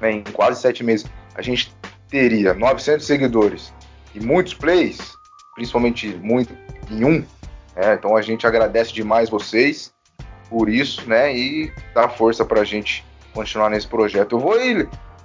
né, 0.00 0.12
em 0.12 0.22
quase 0.22 0.60
sete 0.60 0.82
meses, 0.82 1.06
a 1.34 1.42
gente 1.42 1.74
teria 2.08 2.54
900 2.54 3.04
seguidores 3.04 3.72
e 4.14 4.20
muitos 4.20 4.54
plays, 4.54 4.98
principalmente 5.54 6.08
muito 6.16 6.56
em 6.90 7.04
um. 7.04 7.18
Né? 7.74 7.94
Então 7.94 8.16
a 8.16 8.22
gente 8.22 8.46
agradece 8.46 8.92
demais 8.92 9.28
vocês 9.28 9.92
por 10.48 10.68
isso, 10.68 11.08
né? 11.08 11.34
E 11.36 11.72
dá 11.92 12.08
força 12.08 12.44
para 12.44 12.60
a 12.60 12.64
gente 12.64 13.04
continuar 13.32 13.70
nesse 13.70 13.88
projeto. 13.88 14.36
Eu 14.36 14.40
vou 14.40 14.54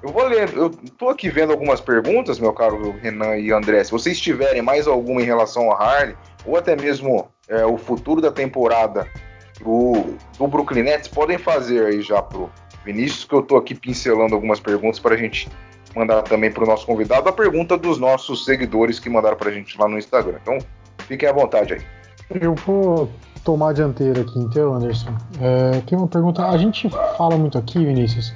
eu 0.01 0.13
vou 0.13 0.25
ler, 0.27 0.51
eu 0.55 0.69
tô 0.97 1.09
aqui 1.09 1.29
vendo 1.29 1.51
algumas 1.51 1.81
perguntas, 1.81 2.39
meu 2.39 2.53
caro 2.53 2.95
Renan 3.01 3.37
e 3.37 3.51
André. 3.51 3.83
Se 3.83 3.91
vocês 3.91 4.19
tiverem 4.19 4.61
mais 4.61 4.87
alguma 4.87 5.21
em 5.21 5.25
relação 5.25 5.69
a 5.71 5.75
Harley, 5.75 6.15
ou 6.45 6.57
até 6.57 6.75
mesmo 6.75 7.27
é, 7.47 7.65
o 7.65 7.77
futuro 7.77 8.21
da 8.21 8.31
temporada 8.31 9.07
do, 9.61 10.15
do 10.37 10.47
Brooklyn 10.47 10.83
Nets, 10.83 11.07
podem 11.07 11.37
fazer 11.37 11.85
aí 11.85 12.01
já 12.01 12.21
pro 12.21 12.49
Vinícius, 12.85 13.25
que 13.25 13.33
eu 13.33 13.41
tô 13.41 13.57
aqui 13.57 13.75
pincelando 13.75 14.33
algumas 14.33 14.59
perguntas 14.59 14.99
para 14.99 15.15
a 15.15 15.17
gente 15.17 15.49
mandar 15.95 16.21
também 16.21 16.51
para 16.51 16.63
o 16.63 16.67
nosso 16.67 16.85
convidado 16.85 17.27
a 17.27 17.33
pergunta 17.33 17.77
dos 17.77 17.97
nossos 17.97 18.45
seguidores 18.45 18.99
que 18.99 19.09
mandaram 19.09 19.35
para 19.35 19.49
a 19.49 19.53
gente 19.53 19.77
lá 19.77 19.87
no 19.87 19.97
Instagram. 19.97 20.37
Então, 20.41 20.59
Fiquem 21.09 21.27
à 21.27 21.33
vontade 21.33 21.73
aí. 21.73 21.81
Eu 22.39 22.53
vou 22.53 23.09
tomar 23.43 23.69
a 23.69 23.73
dianteira 23.73 24.21
aqui, 24.21 24.37
então, 24.37 24.75
Anderson. 24.75 25.09
É, 25.41 25.81
tem 25.81 25.97
uma 25.97 26.07
pergunta. 26.07 26.47
A 26.47 26.55
gente 26.55 26.87
fala 27.17 27.35
muito 27.35 27.57
aqui, 27.57 27.83
Vinícius. 27.83 28.31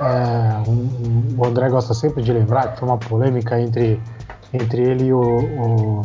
É, 0.00 0.70
um, 0.70 0.72
um, 0.72 1.34
o 1.36 1.44
André 1.44 1.68
gosta 1.68 1.92
sempre 1.94 2.22
de 2.22 2.32
lembrar 2.32 2.72
que 2.72 2.78
foi 2.78 2.88
uma 2.88 2.96
polêmica 2.96 3.60
entre, 3.60 4.00
entre 4.52 4.82
ele 4.82 5.06
e 5.06 5.12
o, 5.12 5.20
o, 5.20 6.02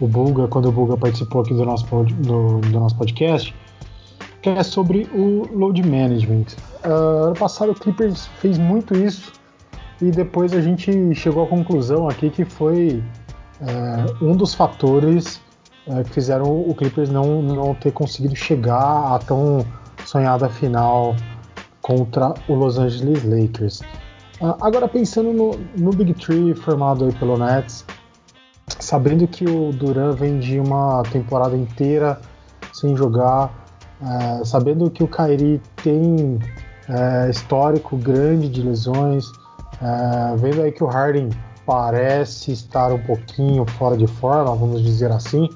o 0.00 0.06
Bulga, 0.06 0.48
quando 0.48 0.68
o 0.68 0.72
Bulga 0.72 0.96
participou 0.96 1.42
aqui 1.42 1.54
do 1.54 1.64
nosso, 1.64 1.86
do, 1.86 2.60
do 2.60 2.80
nosso 2.80 2.96
podcast, 2.96 3.54
que 4.42 4.50
é 4.50 4.62
sobre 4.62 5.08
o 5.14 5.48
load 5.52 5.82
management. 5.82 6.46
Uh, 6.84 7.26
ano 7.26 7.34
passado 7.34 7.72
o 7.72 7.74
Clippers 7.74 8.26
fez 8.38 8.58
muito 8.58 8.96
isso 8.96 9.32
e 10.00 10.10
depois 10.10 10.52
a 10.52 10.60
gente 10.60 11.14
chegou 11.14 11.44
à 11.44 11.46
conclusão 11.46 12.08
aqui 12.08 12.30
que 12.30 12.44
foi 12.44 13.02
é, 13.60 14.24
um 14.24 14.36
dos 14.36 14.54
fatores 14.54 15.40
é, 15.86 16.02
que 16.02 16.10
fizeram 16.10 16.44
o 16.44 16.74
Clippers 16.74 17.08
não, 17.08 17.40
não 17.40 17.74
ter 17.74 17.92
conseguido 17.92 18.36
chegar 18.36 19.14
à 19.14 19.18
tão 19.18 19.64
sonhada 20.04 20.48
final 20.48 21.16
contra 21.80 22.34
o 22.48 22.54
Los 22.54 22.78
Angeles 22.78 23.24
Lakers. 23.24 23.80
Uh, 24.40 24.54
agora 24.60 24.86
pensando 24.86 25.32
no, 25.32 25.58
no, 25.78 25.90
Big 25.92 26.12
Three 26.14 26.54
formado 26.54 27.06
aí 27.06 27.12
pelo 27.14 27.38
Nets, 27.38 27.86
sabendo 28.68 29.26
que 29.26 29.44
o 29.44 29.72
Duran 29.72 30.12
vem 30.12 30.38
de 30.38 30.58
uma 30.58 31.02
temporada 31.04 31.56
inteira 31.56 32.20
sem 32.72 32.96
jogar, 32.96 33.52
uh, 34.00 34.44
sabendo 34.44 34.90
que 34.90 35.02
o 35.02 35.08
Kyrie 35.08 35.60
tem 35.82 36.38
uh, 36.88 37.30
histórico 37.30 37.96
grande 37.96 38.48
de 38.48 38.62
lesões, 38.62 39.24
vendo 40.38 40.62
aí 40.62 40.72
que 40.72 40.82
o 40.82 40.86
Harden 40.86 41.28
parece 41.66 42.52
estar 42.52 42.92
um 42.92 43.02
pouquinho 43.02 43.66
fora 43.66 43.96
de 43.96 44.06
forma, 44.06 44.54
vamos 44.54 44.82
dizer 44.82 45.10
assim. 45.10 45.50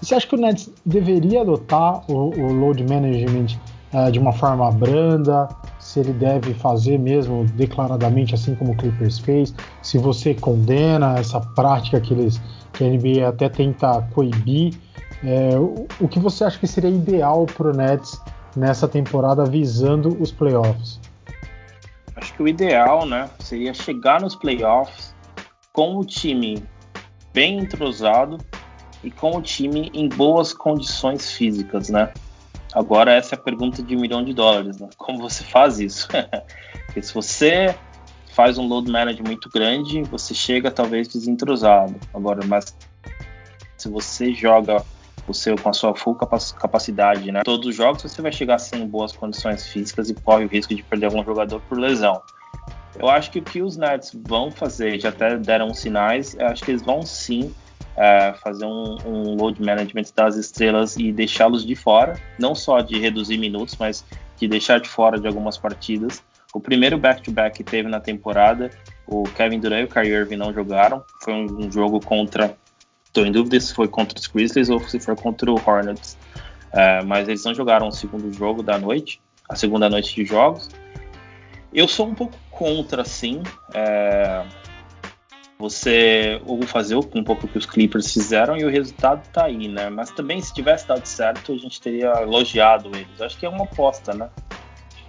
Você 0.00 0.14
acha 0.14 0.26
que 0.26 0.34
o 0.34 0.38
Nets 0.38 0.70
deveria 0.84 1.40
adotar 1.40 2.02
o, 2.10 2.28
o 2.28 2.52
load 2.52 2.84
management 2.84 3.58
uh, 3.92 4.12
de 4.12 4.18
uma 4.18 4.32
forma 4.32 4.70
branda? 4.70 5.48
Se 5.94 6.00
ele 6.00 6.12
deve 6.12 6.52
fazer 6.54 6.98
mesmo 6.98 7.44
declaradamente, 7.54 8.34
assim 8.34 8.56
como 8.56 8.72
o 8.72 8.76
Clippers 8.76 9.20
fez? 9.20 9.54
Se 9.80 9.96
você 9.96 10.34
condena 10.34 11.16
essa 11.16 11.40
prática 11.40 12.00
que, 12.00 12.12
eles, 12.12 12.42
que 12.72 12.82
a 12.82 12.88
NBA 12.88 13.28
até 13.28 13.48
tenta 13.48 14.02
coibir, 14.12 14.74
é, 15.22 15.56
o, 15.56 15.86
o 16.00 16.08
que 16.08 16.18
você 16.18 16.42
acha 16.42 16.58
que 16.58 16.66
seria 16.66 16.90
ideal 16.90 17.46
para 17.46 17.68
o 17.68 17.72
Nets 17.72 18.20
nessa 18.56 18.88
temporada 18.88 19.44
visando 19.44 20.20
os 20.20 20.32
playoffs? 20.32 20.98
Acho 22.16 22.34
que 22.34 22.42
o 22.42 22.48
ideal, 22.48 23.06
né, 23.06 23.30
seria 23.38 23.72
chegar 23.72 24.20
nos 24.20 24.34
playoffs 24.34 25.14
com 25.72 25.98
o 25.98 26.04
time 26.04 26.60
bem 27.32 27.60
entrosado 27.60 28.38
e 29.04 29.12
com 29.12 29.36
o 29.36 29.40
time 29.40 29.92
em 29.94 30.08
boas 30.08 30.52
condições 30.52 31.30
físicas, 31.30 31.88
né? 31.88 32.12
Agora 32.74 33.12
essa 33.12 33.34
é 33.34 33.38
a 33.38 33.40
pergunta 33.40 33.82
de 33.82 33.96
um 33.96 34.00
milhão 34.00 34.24
de 34.24 34.34
dólares, 34.34 34.78
né? 34.80 34.88
Como 34.96 35.18
você 35.18 35.44
faz 35.44 35.78
isso? 35.78 36.08
Porque 36.86 37.00
se 37.00 37.14
você 37.14 37.74
faz 38.34 38.58
um 38.58 38.66
load 38.66 38.90
management 38.90 39.28
muito 39.28 39.48
grande, 39.48 40.02
você 40.02 40.34
chega 40.34 40.70
talvez 40.70 41.06
desentrosado. 41.06 41.94
Agora, 42.12 42.44
mas 42.44 42.76
se 43.76 43.88
você 43.88 44.34
joga 44.34 44.84
o 45.26 45.32
seu 45.32 45.56
com 45.56 45.68
a 45.68 45.72
sua 45.72 45.94
full 45.94 46.16
capacidade, 46.16 47.30
né? 47.30 47.42
Todos 47.44 47.68
os 47.68 47.76
jogos 47.76 48.02
você 48.02 48.20
vai 48.20 48.32
chegar 48.32 48.58
sem 48.58 48.86
boas 48.86 49.12
condições 49.12 49.66
físicas 49.68 50.10
e 50.10 50.14
corre 50.14 50.44
o 50.44 50.48
risco 50.48 50.74
de 50.74 50.82
perder 50.82 51.06
algum 51.06 51.24
jogador 51.24 51.60
por 51.60 51.78
lesão. 51.78 52.20
Eu 52.98 53.08
acho 53.08 53.30
que 53.30 53.38
o 53.38 53.42
que 53.42 53.62
os 53.62 53.76
Nets 53.76 54.12
vão 54.26 54.50
fazer, 54.50 55.00
já 55.00 55.08
até 55.08 55.36
deram 55.36 55.72
sinais, 55.72 56.34
eu 56.34 56.46
acho 56.46 56.64
que 56.64 56.70
eles 56.70 56.82
vão 56.82 57.02
sim 57.02 57.54
é, 57.96 58.34
fazer 58.42 58.64
um, 58.64 58.96
um, 59.06 59.34
load 59.36 59.62
management 59.62 60.04
das 60.14 60.36
estrelas 60.36 60.96
e 60.96 61.12
deixá-los 61.12 61.64
de 61.64 61.74
fora, 61.74 62.18
não 62.38 62.54
só 62.54 62.80
de 62.80 62.98
reduzir 62.98 63.38
minutos, 63.38 63.76
mas 63.78 64.04
de 64.38 64.48
deixar 64.48 64.80
de 64.80 64.88
fora 64.88 65.18
de 65.18 65.26
algumas 65.26 65.56
partidas. 65.56 66.22
O 66.52 66.60
primeiro 66.60 66.96
back-to-back 66.98 67.50
-back 67.50 67.56
que 67.56 67.64
teve 67.64 67.88
na 67.88 68.00
temporada, 68.00 68.70
o 69.06 69.24
Kevin 69.24 69.60
Durant 69.60 69.80
e 69.80 69.84
o 69.84 69.88
Kyrie 69.88 70.12
Irving 70.12 70.36
não 70.36 70.52
jogaram. 70.52 71.02
Foi 71.22 71.34
um, 71.34 71.66
um 71.66 71.72
jogo 71.72 72.00
contra 72.00 72.56
Estou 73.14 73.24
em 73.24 73.30
dúvida 73.30 73.60
se 73.60 73.72
foi 73.72 73.86
contra 73.86 74.18
os 74.18 74.26
Grizzlies 74.26 74.68
ou 74.68 74.80
se 74.80 74.98
foi 74.98 75.14
contra 75.14 75.48
o 75.48 75.54
Hornets. 75.54 76.18
É, 76.72 77.00
mas 77.04 77.28
eles 77.28 77.44
não 77.44 77.54
jogaram 77.54 77.86
o 77.86 77.92
segundo 77.92 78.32
jogo 78.32 78.60
da 78.60 78.76
noite, 78.76 79.20
a 79.48 79.54
segunda 79.54 79.88
noite 79.88 80.16
de 80.16 80.24
jogos. 80.24 80.68
Eu 81.72 81.86
sou 81.86 82.08
um 82.08 82.14
pouco 82.14 82.34
contra, 82.50 83.04
sim. 83.04 83.40
É, 83.72 84.44
você 85.58 86.40
ou 86.44 86.62
fazer 86.62 86.96
um 86.96 87.24
pouco 87.24 87.46
o 87.46 87.48
que 87.48 87.58
os 87.58 87.66
Clippers 87.66 88.12
fizeram 88.12 88.56
e 88.56 88.64
o 88.64 88.70
resultado 88.70 89.26
tá 89.32 89.44
aí, 89.44 89.68
né? 89.68 89.88
Mas 89.88 90.10
também 90.10 90.40
se 90.40 90.52
tivesse 90.52 90.86
dado 90.86 91.06
certo, 91.06 91.52
a 91.52 91.56
gente 91.56 91.80
teria 91.80 92.12
elogiado 92.20 92.90
eles. 92.94 93.20
Acho 93.20 93.38
que 93.38 93.46
é 93.46 93.48
uma 93.48 93.64
aposta, 93.64 94.12
né? 94.12 94.28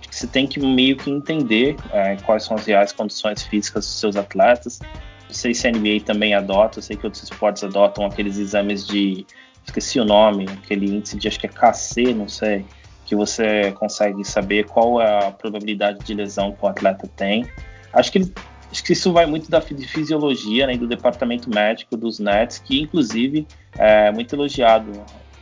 Você 0.10 0.28
tem 0.28 0.48
que 0.48 0.60
meio 0.60 0.96
que 0.96 1.10
entender 1.10 1.76
é, 1.92 2.16
quais 2.18 2.44
são 2.44 2.56
as 2.56 2.66
reais 2.66 2.92
condições 2.92 3.44
físicas 3.44 3.86
dos 3.86 4.00
seus 4.00 4.16
atletas. 4.16 4.80
Não 5.28 5.34
sei 5.34 5.54
se 5.54 5.68
a 5.68 5.72
NBA 5.72 6.02
também 6.06 6.34
adota, 6.34 6.80
eu 6.80 6.84
sei 6.84 6.96
que 6.96 7.06
outros 7.06 7.24
esportes 7.24 7.64
adotam 7.64 8.06
aqueles 8.06 8.38
exames 8.38 8.88
de. 8.88 9.26
Esqueci 9.66 10.00
o 10.00 10.06
nome, 10.06 10.46
aquele 10.64 10.86
índice 10.86 11.18
de 11.18 11.28
acho 11.28 11.40
que 11.40 11.48
é 11.48 11.50
KC, 11.50 12.14
não 12.14 12.28
sei 12.28 12.64
que 13.06 13.16
você 13.16 13.72
consegue 13.74 14.24
saber 14.26 14.66
qual 14.66 15.02
é 15.02 15.28
a 15.28 15.32
probabilidade 15.32 16.00
de 16.00 16.14
lesão 16.14 16.52
que 16.52 16.66
o 16.66 16.68
atleta 16.68 17.08
tem. 17.16 17.48
Acho 17.94 18.12
que, 18.12 18.34
acho 18.76 18.84
que 18.84 18.92
isso 18.92 19.14
vai 19.14 19.26
muito 19.26 19.50
da 19.50 19.62
fisiologia 19.62 20.68
né, 20.68 20.76
do 20.76 20.86
departamento 20.86 21.50
médico 21.50 21.96
dos 21.96 22.20
Nets, 22.20 22.60
que 22.60 22.82
inclusive 22.82 23.48
é 23.78 24.12
muito 24.12 24.36
elogiado 24.36 24.92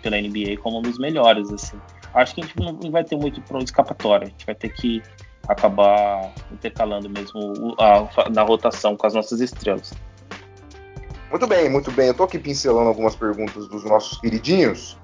pela 0.04 0.22
NBA 0.22 0.58
como 0.62 0.78
um 0.78 0.82
dos 0.84 1.00
melhores. 1.00 1.52
Assim. 1.52 1.76
Acho 2.14 2.36
que 2.36 2.42
a 2.42 2.44
gente 2.46 2.56
não 2.60 2.92
vai 2.92 3.04
ter 3.04 3.16
muito 3.16 3.42
para 3.42 3.58
escapatória, 3.60 4.28
a 4.28 4.30
gente 4.30 4.46
vai 4.46 4.54
ter 4.54 4.70
que 4.70 5.02
acabar 5.48 6.32
intercalando 6.52 7.10
mesmo 7.10 7.76
a, 7.80 8.30
na 8.30 8.44
rotação 8.44 8.96
com 8.96 9.08
as 9.08 9.16
nossas 9.16 9.42
estrelas. 9.42 9.92
Muito 11.32 11.48
bem, 11.48 11.68
muito 11.68 11.92
bem. 11.92 12.06
Eu 12.06 12.12
estou 12.12 12.28
aqui 12.28 12.38
pincelando 12.38 12.88
algumas 12.88 13.16
perguntas 13.16 13.68
dos 13.68 13.84
nossos 13.84 14.20
queridinhos 14.20 14.96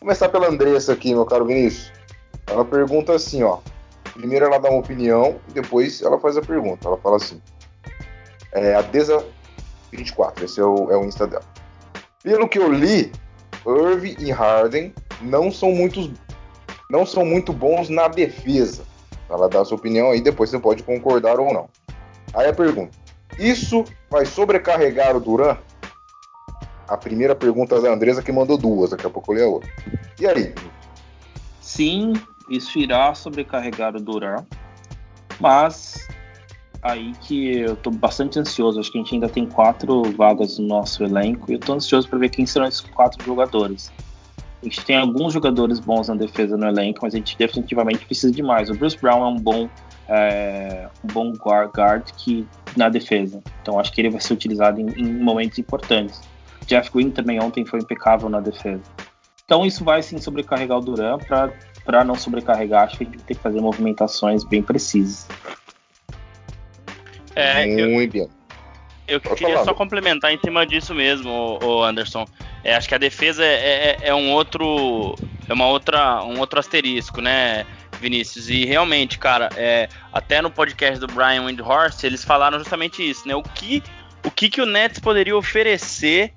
começar 0.00 0.30
pela 0.30 0.48
Andressa 0.48 0.94
aqui, 0.94 1.12
meu 1.12 1.26
caro 1.26 1.44
Vinícius. 1.44 1.92
Ela 2.46 2.64
pergunta 2.64 3.12
assim, 3.12 3.42
ó. 3.42 3.58
Primeiro 4.14 4.46
ela 4.46 4.58
dá 4.58 4.68
uma 4.70 4.80
opinião 4.80 5.40
e 5.48 5.52
depois 5.52 6.02
ela 6.02 6.18
faz 6.18 6.36
a 6.36 6.42
pergunta. 6.42 6.88
Ela 6.88 6.98
fala 6.98 7.16
assim: 7.16 7.40
é, 8.52 8.74
a 8.74 8.82
Desa24, 8.82 10.42
esse 10.42 10.60
é 10.60 10.64
o, 10.64 10.90
é 10.90 10.96
o 10.96 11.04
Insta 11.04 11.26
dela. 11.26 11.44
Pelo 12.22 12.48
que 12.48 12.58
eu 12.58 12.72
li, 12.72 13.12
Irving 13.66 14.16
e 14.18 14.30
Harden 14.30 14.94
não 15.22 15.50
são 15.50 15.72
muitos 15.72 16.10
não 16.90 17.06
são 17.06 17.24
muito 17.24 17.52
bons 17.52 17.88
na 17.88 18.08
defesa. 18.08 18.84
Ela 19.28 19.48
dá 19.48 19.60
a 19.60 19.64
sua 19.64 19.76
opinião 19.76 20.10
aí, 20.10 20.20
depois 20.20 20.50
você 20.50 20.58
pode 20.58 20.82
concordar 20.82 21.38
ou 21.38 21.52
não. 21.52 21.68
Aí 22.34 22.48
a 22.48 22.52
pergunta: 22.52 22.96
Isso 23.38 23.84
vai 24.10 24.26
sobrecarregar 24.26 25.16
o 25.16 25.20
Duran? 25.20 25.56
a 26.90 26.96
primeira 26.96 27.36
pergunta 27.36 27.80
da 27.80 27.92
Andresa 27.92 28.20
que 28.20 28.32
mandou 28.32 28.58
duas, 28.58 28.90
daqui 28.90 29.06
a 29.06 29.10
pouco 29.10 29.30
eu 29.32 29.36
leio 29.36 29.48
a 29.48 29.50
outra. 29.52 29.70
E 30.18 30.26
aí? 30.26 30.52
Sim, 31.60 32.14
isso 32.50 32.78
irá 32.78 33.14
sobrecarregar 33.14 33.94
o 33.96 34.00
Duran, 34.00 34.44
mas 35.38 36.08
aí 36.82 37.12
que 37.20 37.58
eu 37.58 37.76
tô 37.76 37.90
bastante 37.90 38.38
ansioso. 38.38 38.80
Acho 38.80 38.90
que 38.90 38.98
a 38.98 39.02
gente 39.02 39.14
ainda 39.14 39.28
tem 39.28 39.46
quatro 39.46 40.02
vagas 40.12 40.58
no 40.58 40.66
nosso 40.66 41.04
elenco 41.04 41.50
e 41.50 41.54
eu 41.54 41.60
tô 41.60 41.74
ansioso 41.74 42.08
para 42.08 42.18
ver 42.18 42.30
quem 42.30 42.44
serão 42.46 42.66
esses 42.66 42.80
quatro 42.80 43.24
jogadores. 43.24 43.92
A 44.62 44.64
gente 44.64 44.84
tem 44.84 44.96
alguns 44.96 45.32
jogadores 45.32 45.80
bons 45.80 46.08
na 46.08 46.14
defesa 46.14 46.56
no 46.56 46.66
elenco, 46.66 47.00
mas 47.02 47.14
a 47.14 47.16
gente 47.16 47.36
definitivamente 47.38 48.04
precisa 48.04 48.32
de 48.32 48.42
mais. 48.42 48.68
O 48.68 48.74
Bruce 48.74 48.98
Brown 48.98 49.24
é 49.24 49.28
um 49.28 49.36
bom, 49.36 49.68
é, 50.06 50.88
um 51.02 51.06
bom 51.12 51.32
guard 51.32 52.10
que 52.18 52.46
na 52.76 52.88
defesa, 52.88 53.42
então 53.62 53.80
acho 53.80 53.90
que 53.90 54.00
ele 54.00 54.10
vai 54.10 54.20
ser 54.20 54.34
utilizado 54.34 54.80
em, 54.80 54.86
em 55.00 55.18
momentos 55.18 55.58
importantes. 55.58 56.20
Jeff 56.66 56.90
Green 56.92 57.10
também 57.10 57.40
ontem 57.40 57.64
foi 57.64 57.80
impecável 57.80 58.28
na 58.28 58.40
defesa. 58.40 58.82
Então 59.44 59.64
isso 59.64 59.82
vai 59.82 60.02
sim 60.02 60.18
sobrecarregar 60.18 60.78
o 60.78 60.80
Duran 60.80 61.18
para 61.18 61.52
não 62.04 62.14
sobrecarregar, 62.14 62.84
acho 62.84 62.98
que 62.98 63.04
a 63.04 63.06
gente 63.06 63.22
tem 63.24 63.36
que 63.36 63.42
fazer 63.42 63.60
movimentações 63.60 64.44
bem 64.44 64.62
precisas. 64.62 65.26
É, 67.34 67.66
Muito 67.88 68.16
eu, 69.10 69.20
eu 69.24 69.34
queria 69.34 69.54
falar. 69.54 69.64
só 69.64 69.74
complementar 69.74 70.32
em 70.32 70.38
cima 70.38 70.64
disso 70.64 70.94
mesmo, 70.94 71.58
o 71.60 71.82
Anderson. 71.82 72.24
É, 72.62 72.76
acho 72.76 72.88
que 72.88 72.94
a 72.94 72.98
defesa 72.98 73.44
é, 73.44 73.48
é, 73.48 73.98
é, 74.02 74.14
um 74.14 74.30
outro 74.30 75.16
é 75.48 75.52
uma 75.52 75.66
outra 75.66 76.22
um 76.22 76.38
outro 76.38 76.60
asterisco, 76.60 77.20
né, 77.20 77.66
Vinícius? 78.00 78.48
E 78.48 78.64
realmente, 78.64 79.18
cara, 79.18 79.48
é, 79.56 79.88
até 80.12 80.40
no 80.40 80.50
podcast 80.50 81.00
do 81.00 81.08
Brian 81.08 81.44
Windhorst 81.44 82.04
eles 82.04 82.24
falaram 82.24 82.58
justamente 82.58 83.08
isso, 83.08 83.26
né? 83.26 83.34
O 83.34 83.42
que 83.42 83.82
o 84.24 84.30
que, 84.30 84.48
que 84.48 84.60
o 84.60 84.66
Nets 84.66 85.00
poderia 85.00 85.36
oferecer 85.36 86.32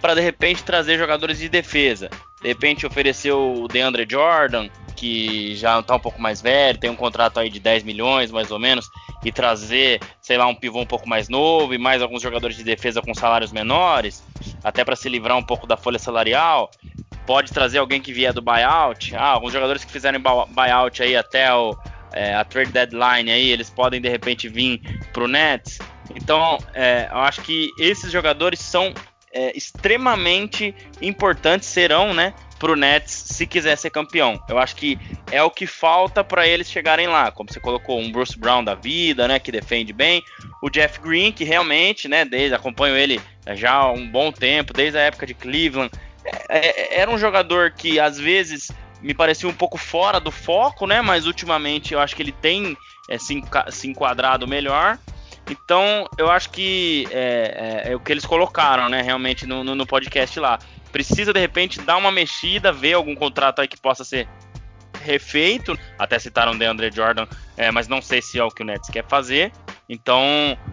para 0.00 0.14
de 0.14 0.20
repente 0.20 0.62
trazer 0.62 0.96
jogadores 0.96 1.38
de 1.38 1.48
defesa. 1.48 2.08
De 2.40 2.48
repente 2.48 2.86
oferecer 2.86 3.32
o 3.32 3.66
DeAndre 3.68 4.06
Jordan, 4.08 4.68
que 5.04 5.54
já 5.54 5.78
está 5.80 5.96
um 5.96 6.00
pouco 6.00 6.18
mais 6.18 6.40
velho, 6.40 6.78
tem 6.78 6.88
um 6.88 6.96
contrato 6.96 7.38
aí 7.38 7.50
de 7.50 7.60
10 7.60 7.82
milhões 7.82 8.30
mais 8.30 8.50
ou 8.50 8.58
menos, 8.58 8.88
e 9.22 9.30
trazer, 9.30 10.00
sei 10.22 10.38
lá, 10.38 10.46
um 10.46 10.54
pivô 10.54 10.80
um 10.80 10.86
pouco 10.86 11.06
mais 11.06 11.28
novo 11.28 11.74
e 11.74 11.78
mais 11.78 12.00
alguns 12.00 12.22
jogadores 12.22 12.56
de 12.56 12.64
defesa 12.64 13.02
com 13.02 13.12
salários 13.12 13.52
menores, 13.52 14.24
até 14.62 14.82
para 14.82 14.96
se 14.96 15.06
livrar 15.10 15.36
um 15.36 15.42
pouco 15.42 15.66
da 15.66 15.76
folha 15.76 15.98
salarial. 15.98 16.70
Pode 17.26 17.52
trazer 17.52 17.78
alguém 17.78 18.00
que 18.00 18.14
vier 18.14 18.32
do 18.32 18.40
buyout, 18.40 19.14
ah, 19.14 19.26
alguns 19.26 19.52
jogadores 19.52 19.84
que 19.84 19.92
fizerem 19.92 20.18
buyout 20.20 21.02
aí 21.02 21.14
até 21.14 21.52
o, 21.52 21.76
é, 22.10 22.34
a 22.34 22.42
trade 22.42 22.72
deadline 22.72 23.30
aí, 23.30 23.50
eles 23.50 23.68
podem 23.68 24.00
de 24.00 24.08
repente 24.08 24.48
vir 24.48 24.80
pro 25.12 25.28
Nets. 25.28 25.80
Então, 26.14 26.56
é, 26.72 27.08
eu 27.10 27.18
acho 27.18 27.42
que 27.42 27.68
esses 27.78 28.10
jogadores 28.10 28.58
são 28.58 28.94
é, 29.34 29.54
extremamente 29.54 30.74
importantes 31.02 31.68
serão, 31.68 32.14
né, 32.14 32.32
pro 32.58 32.76
Nets 32.76 33.12
se 33.12 33.46
quiser 33.46 33.76
ser 33.76 33.90
campeão. 33.90 34.42
Eu 34.48 34.58
acho 34.58 34.76
que 34.76 34.98
é 35.30 35.42
o 35.42 35.50
que 35.50 35.66
falta 35.66 36.22
para 36.22 36.46
eles 36.46 36.70
chegarem 36.70 37.06
lá, 37.06 37.30
como 37.30 37.52
você 37.52 37.60
colocou 37.60 38.00
um 38.00 38.10
Bruce 38.10 38.38
Brown 38.38 38.64
da 38.64 38.74
vida, 38.74 39.28
né, 39.28 39.38
que 39.38 39.52
defende 39.52 39.92
bem, 39.92 40.22
o 40.62 40.70
Jeff 40.70 41.00
Green 41.00 41.32
que 41.32 41.44
realmente, 41.44 42.08
né, 42.08 42.24
desde 42.24 42.54
acompanho 42.54 42.96
ele 42.96 43.20
já 43.54 43.72
há 43.72 43.92
um 43.92 44.08
bom 44.08 44.32
tempo, 44.32 44.72
desde 44.72 44.98
a 44.98 45.02
época 45.02 45.26
de 45.26 45.34
Cleveland, 45.34 45.90
é, 46.48 46.96
é, 46.96 47.00
era 47.00 47.10
um 47.10 47.18
jogador 47.18 47.72
que 47.72 48.00
às 48.00 48.18
vezes 48.18 48.70
me 49.02 49.12
parecia 49.12 49.48
um 49.48 49.52
pouco 49.52 49.76
fora 49.76 50.18
do 50.18 50.30
foco, 50.30 50.86
né, 50.86 51.02
mas 51.02 51.26
ultimamente 51.26 51.92
eu 51.92 52.00
acho 52.00 52.16
que 52.16 52.22
ele 52.22 52.32
tem 52.32 52.76
é, 53.08 53.18
se, 53.18 53.42
se 53.70 53.88
enquadrado 53.88 54.48
melhor. 54.48 54.98
Então, 55.50 56.08
eu 56.16 56.30
acho 56.30 56.48
que 56.50 57.06
é, 57.10 57.82
é, 57.84 57.92
é, 57.92 57.96
o 57.96 58.00
que 58.00 58.10
eles 58.10 58.24
colocaram, 58.24 58.88
né, 58.88 59.02
realmente 59.02 59.46
no, 59.46 59.62
no, 59.62 59.74
no, 59.74 59.86
podcast 59.86 60.40
lá. 60.40 60.58
Precisa, 60.94 61.32
de 61.32 61.40
repente, 61.40 61.80
dar 61.80 61.96
uma 61.96 62.12
mexida, 62.12 62.70
ver 62.70 62.92
algum 62.92 63.16
contrato 63.16 63.60
aí 63.60 63.66
que 63.66 63.76
possa 63.76 64.04
ser 64.04 64.28
refeito. 65.02 65.76
Até 65.98 66.20
citaram 66.20 66.52
o 66.52 66.56
DeAndre 66.56 66.88
Jordan, 66.88 67.26
é, 67.56 67.68
mas 67.72 67.88
não 67.88 68.00
sei 68.00 68.22
se 68.22 68.38
é 68.38 68.44
o 68.44 68.48
que 68.48 68.62
o 68.62 68.64
Nets 68.64 68.88
quer 68.90 69.04
fazer. 69.08 69.50
Então, 69.88 70.22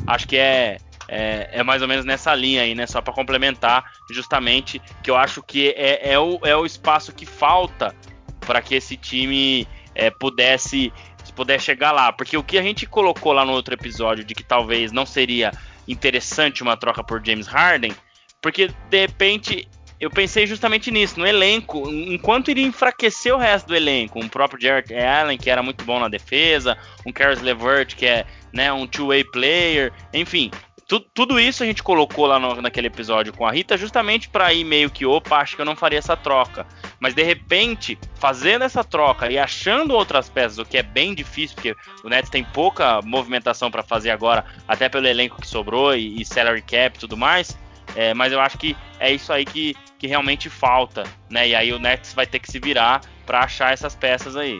acho 0.06 0.28
que 0.28 0.38
é, 0.38 0.78
é, 1.08 1.50
é 1.54 1.64
mais 1.64 1.82
ou 1.82 1.88
menos 1.88 2.06
nessa 2.06 2.36
linha 2.36 2.62
aí, 2.62 2.76
né? 2.76 2.86
Só 2.86 3.02
para 3.02 3.12
complementar, 3.12 3.84
justamente, 4.12 4.80
que 5.02 5.10
eu 5.10 5.18
acho 5.18 5.42
que 5.42 5.70
é, 5.70 6.12
é, 6.12 6.20
o, 6.20 6.40
é 6.44 6.56
o 6.56 6.68
espaço 6.68 7.12
que 7.12 7.26
falta 7.26 7.96
para 8.42 8.62
que 8.62 8.76
esse 8.76 8.96
time 8.96 9.68
é, 9.96 10.12
pudesse 10.12 10.94
se 11.24 11.34
puder 11.34 11.60
chegar 11.60 11.92
lá. 11.92 12.14
Porque 12.14 12.38
o 12.38 12.44
que 12.44 12.60
a 12.60 12.62
gente 12.62 12.86
colocou 12.86 13.34
lá 13.34 13.44
no 13.44 13.54
outro 13.54 13.74
episódio 13.74 14.24
de 14.24 14.36
que 14.36 14.44
talvez 14.44 14.92
não 14.92 15.04
seria 15.04 15.52
interessante 15.88 16.62
uma 16.62 16.78
troca 16.78 17.04
por 17.04 17.26
James 17.26 17.48
Harden, 17.48 17.96
porque 18.40 18.70
de 18.88 19.00
repente 19.00 19.68
eu 20.02 20.10
pensei 20.10 20.48
justamente 20.48 20.90
nisso, 20.90 21.20
no 21.20 21.28
elenco, 21.28 21.88
enquanto 21.88 22.50
iria 22.50 22.66
enfraquecer 22.66 23.32
o 23.32 23.38
resto 23.38 23.68
do 23.68 23.76
elenco, 23.76 24.20
um 24.20 24.28
próprio 24.28 24.60
Jarrett 24.60 24.92
Allen, 24.96 25.38
que 25.38 25.48
era 25.48 25.62
muito 25.62 25.86
bom 25.86 26.00
na 26.00 26.08
defesa, 26.08 26.76
um 27.06 27.12
Caris 27.12 27.40
LeVert, 27.40 27.96
que 27.96 28.08
é 28.08 28.26
né, 28.52 28.74
um 28.74 28.88
two-way 28.88 29.24
player, 29.24 29.94
enfim, 30.12 30.50
tu, 30.88 31.00
tudo 31.00 31.40
isso 31.40 31.62
a 31.62 31.68
gente 31.68 31.84
colocou 31.84 32.26
lá 32.26 32.40
no, 32.40 32.64
naquele 32.64 32.88
episódio 32.88 33.32
com 33.32 33.46
a 33.46 33.52
Rita, 33.52 33.78
justamente 33.78 34.28
para 34.28 34.52
ir 34.52 34.64
meio 34.64 34.90
que, 34.90 35.06
opa, 35.06 35.38
acho 35.38 35.56
que 35.56 35.62
eu 35.62 35.66
não 35.66 35.76
faria 35.76 36.00
essa 36.00 36.18
troca. 36.18 36.66
Mas 37.00 37.14
de 37.14 37.22
repente, 37.22 37.96
fazendo 38.16 38.64
essa 38.64 38.84
troca 38.84 39.32
e 39.32 39.38
achando 39.38 39.94
outras 39.94 40.30
peças, 40.30 40.58
o 40.58 40.66
que 40.66 40.80
é 40.80 40.84
bem 40.84 41.14
difícil, 41.14 41.54
porque 41.54 41.76
o 42.04 42.10
Nets 42.10 42.32
tem 42.32 42.44
pouca 42.44 43.04
movimentação 43.04 43.70
para 43.70 43.84
fazer 43.84 44.10
agora, 44.10 44.44
até 44.68 44.90
pelo 44.90 45.06
elenco 45.06 45.40
que 45.40 45.48
sobrou 45.48 45.96
e, 45.96 46.20
e 46.20 46.26
salary 46.26 46.64
cap 46.64 46.98
e 46.98 47.00
tudo 47.00 47.16
mais. 47.16 47.56
É, 47.96 48.14
mas 48.14 48.32
eu 48.32 48.40
acho 48.40 48.58
que 48.58 48.76
é 49.00 49.12
isso 49.12 49.32
aí 49.34 49.46
que, 49.46 49.76
que 50.00 50.08
realmente 50.08 50.50
falta, 50.50 51.04
né? 51.30 51.50
E 51.50 51.56
aí 51.56 51.74
o 51.74 51.80
Nets 51.80 52.14
vai 52.14 52.26
ter 52.26 52.40
que 52.40 52.52
se 52.52 52.60
virar 52.60 53.02
para 53.26 53.40
achar 53.40 53.74
essas 53.74 53.96
peças 53.96 54.36
aí. 54.36 54.60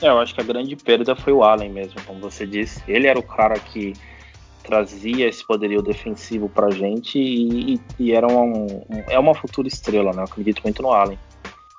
É, 0.00 0.08
eu 0.08 0.18
acho 0.18 0.34
que 0.34 0.40
a 0.40 0.44
grande 0.44 0.74
perda 0.76 1.14
foi 1.14 1.32
o 1.32 1.44
Allen 1.44 1.70
mesmo, 1.70 2.00
como 2.04 2.20
você 2.20 2.46
disse. 2.46 2.82
Ele 2.88 3.06
era 3.06 3.18
o 3.18 3.22
cara 3.22 3.58
que 3.58 3.92
trazia 4.62 5.28
esse 5.28 5.44
poderio 5.44 5.82
defensivo 5.82 6.48
pra 6.48 6.70
gente 6.70 7.18
e, 7.18 7.80
e 7.98 8.12
era 8.12 8.26
um, 8.26 8.66
um, 8.66 9.04
é 9.08 9.18
uma 9.18 9.34
futura 9.34 9.68
estrela, 9.68 10.12
né? 10.12 10.20
Eu 10.20 10.24
acredito 10.24 10.62
muito 10.62 10.82
no 10.82 10.92
Allen. 10.92 11.18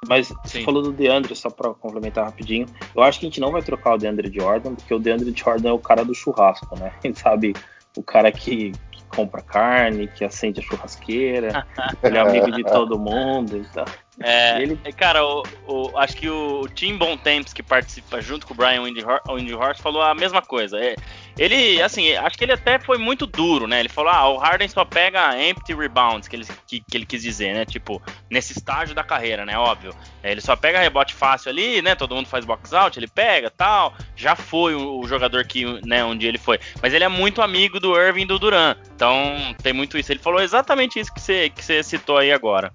Mas 0.08 0.28
Sim. 0.28 0.36
você 0.44 0.64
falou 0.64 0.82
do 0.82 0.92
DeAndre, 0.92 1.36
só 1.36 1.50
para 1.50 1.74
complementar 1.74 2.26
rapidinho, 2.26 2.66
eu 2.94 3.02
acho 3.04 3.20
que 3.20 3.26
a 3.26 3.30
gente 3.30 3.40
não 3.40 3.52
vai 3.52 3.62
trocar 3.62 3.96
o 3.96 3.98
DeAndre 3.98 4.32
Jordan, 4.34 4.76
porque 4.76 4.94
o 4.94 5.00
DeAndre 5.00 5.34
Jordan 5.36 5.70
é 5.70 5.74
o 5.74 5.80
cara 5.80 6.04
do 6.04 6.14
churrasco, 6.14 6.78
né? 6.78 6.92
A 7.02 7.08
gente 7.08 7.20
sabe, 7.20 7.54
o 7.96 8.04
cara 8.04 8.32
que 8.32 8.74
compra 9.16 9.42
carne, 9.42 10.08
que 10.08 10.24
acende 10.24 10.60
a 10.60 10.64
churrasqueira, 10.64 11.66
ele 12.02 12.18
é 12.18 12.22
amigo 12.22 12.52
de 12.52 12.64
todo 12.66 13.00
mundo. 13.00 13.58
Então, 13.58 13.86
É, 14.22 14.62
ele... 14.62 14.76
Cara, 14.94 15.26
o, 15.26 15.44
o, 15.68 15.98
acho 15.98 16.16
que 16.16 16.30
o 16.30 16.68
Tim 16.74 16.98
Bontemps, 16.98 17.54
que 17.54 17.64
participa 17.64 18.22
junto 18.22 18.46
com 18.46 18.54
o 18.54 18.58
Brian 18.58 18.82
Windhorst, 18.84 19.82
falou 19.82 20.02
a 20.02 20.14
mesma 20.14 20.42
coisa. 20.42 20.80
É, 20.80 20.96
ele, 21.38 21.82
assim, 21.82 22.14
acho 22.14 22.38
que 22.38 22.44
ele 22.44 22.54
até 22.54 22.78
foi 22.78 22.98
muito 22.98 23.26
duro, 23.26 23.66
né? 23.66 23.80
Ele 23.80 23.90
falou, 23.90 24.12
ah, 24.12 24.30
o 24.30 24.38
Harden 24.38 24.68
só 24.68 24.86
pega 24.86 25.36
empty 25.42 25.74
rebounds, 25.74 26.28
que 26.28 26.36
ele, 26.36 26.46
que, 26.68 26.80
que 26.80 26.98
ele 26.98 27.06
quis 27.06 27.24
dizer, 27.24 27.54
né? 27.54 27.66
Tipo, 27.66 28.02
nesse 28.30 28.54
estágio 28.54 28.94
da 28.94 29.04
carreira, 29.04 29.46
né? 29.46 29.58
Óbvio. 29.58 29.96
É, 30.22 30.32
ele 30.32 30.42
só 30.42 30.56
pega 30.56 30.80
rebote 30.80 31.14
fácil 31.14 31.50
ali, 31.50 31.82
né? 31.82 31.96
Todo 31.96 32.16
mundo 32.16 32.28
faz 32.28 32.46
box 32.46 32.74
out, 32.74 33.00
ele 33.00 33.08
pega 33.08 33.50
tal. 33.50 33.94
Já 34.16 34.36
foi 34.36 34.76
o, 34.76 35.00
o 35.00 35.08
jogador 35.08 35.44
que, 35.46 35.66
né, 35.86 36.04
onde 36.04 36.28
ele 36.28 36.38
foi. 36.38 36.60
Mas 36.82 36.94
ele 36.94 37.04
é 37.04 37.10
muito 37.10 37.42
amigo 37.42 37.80
do 37.80 38.00
Irving 38.00 38.24
e 38.24 38.26
do 38.26 38.38
Duran. 38.38 38.76
Então, 38.96 39.56
tem 39.62 39.74
muito 39.74 39.98
isso. 39.98 40.12
Ele 40.12 40.20
falou 40.20 40.40
exatamente 40.40 41.00
isso 41.00 41.12
que 41.12 41.20
você, 41.20 41.50
que 41.50 41.64
você 41.64 41.82
citou 41.82 42.18
aí 42.18 42.32
agora. 42.32 42.72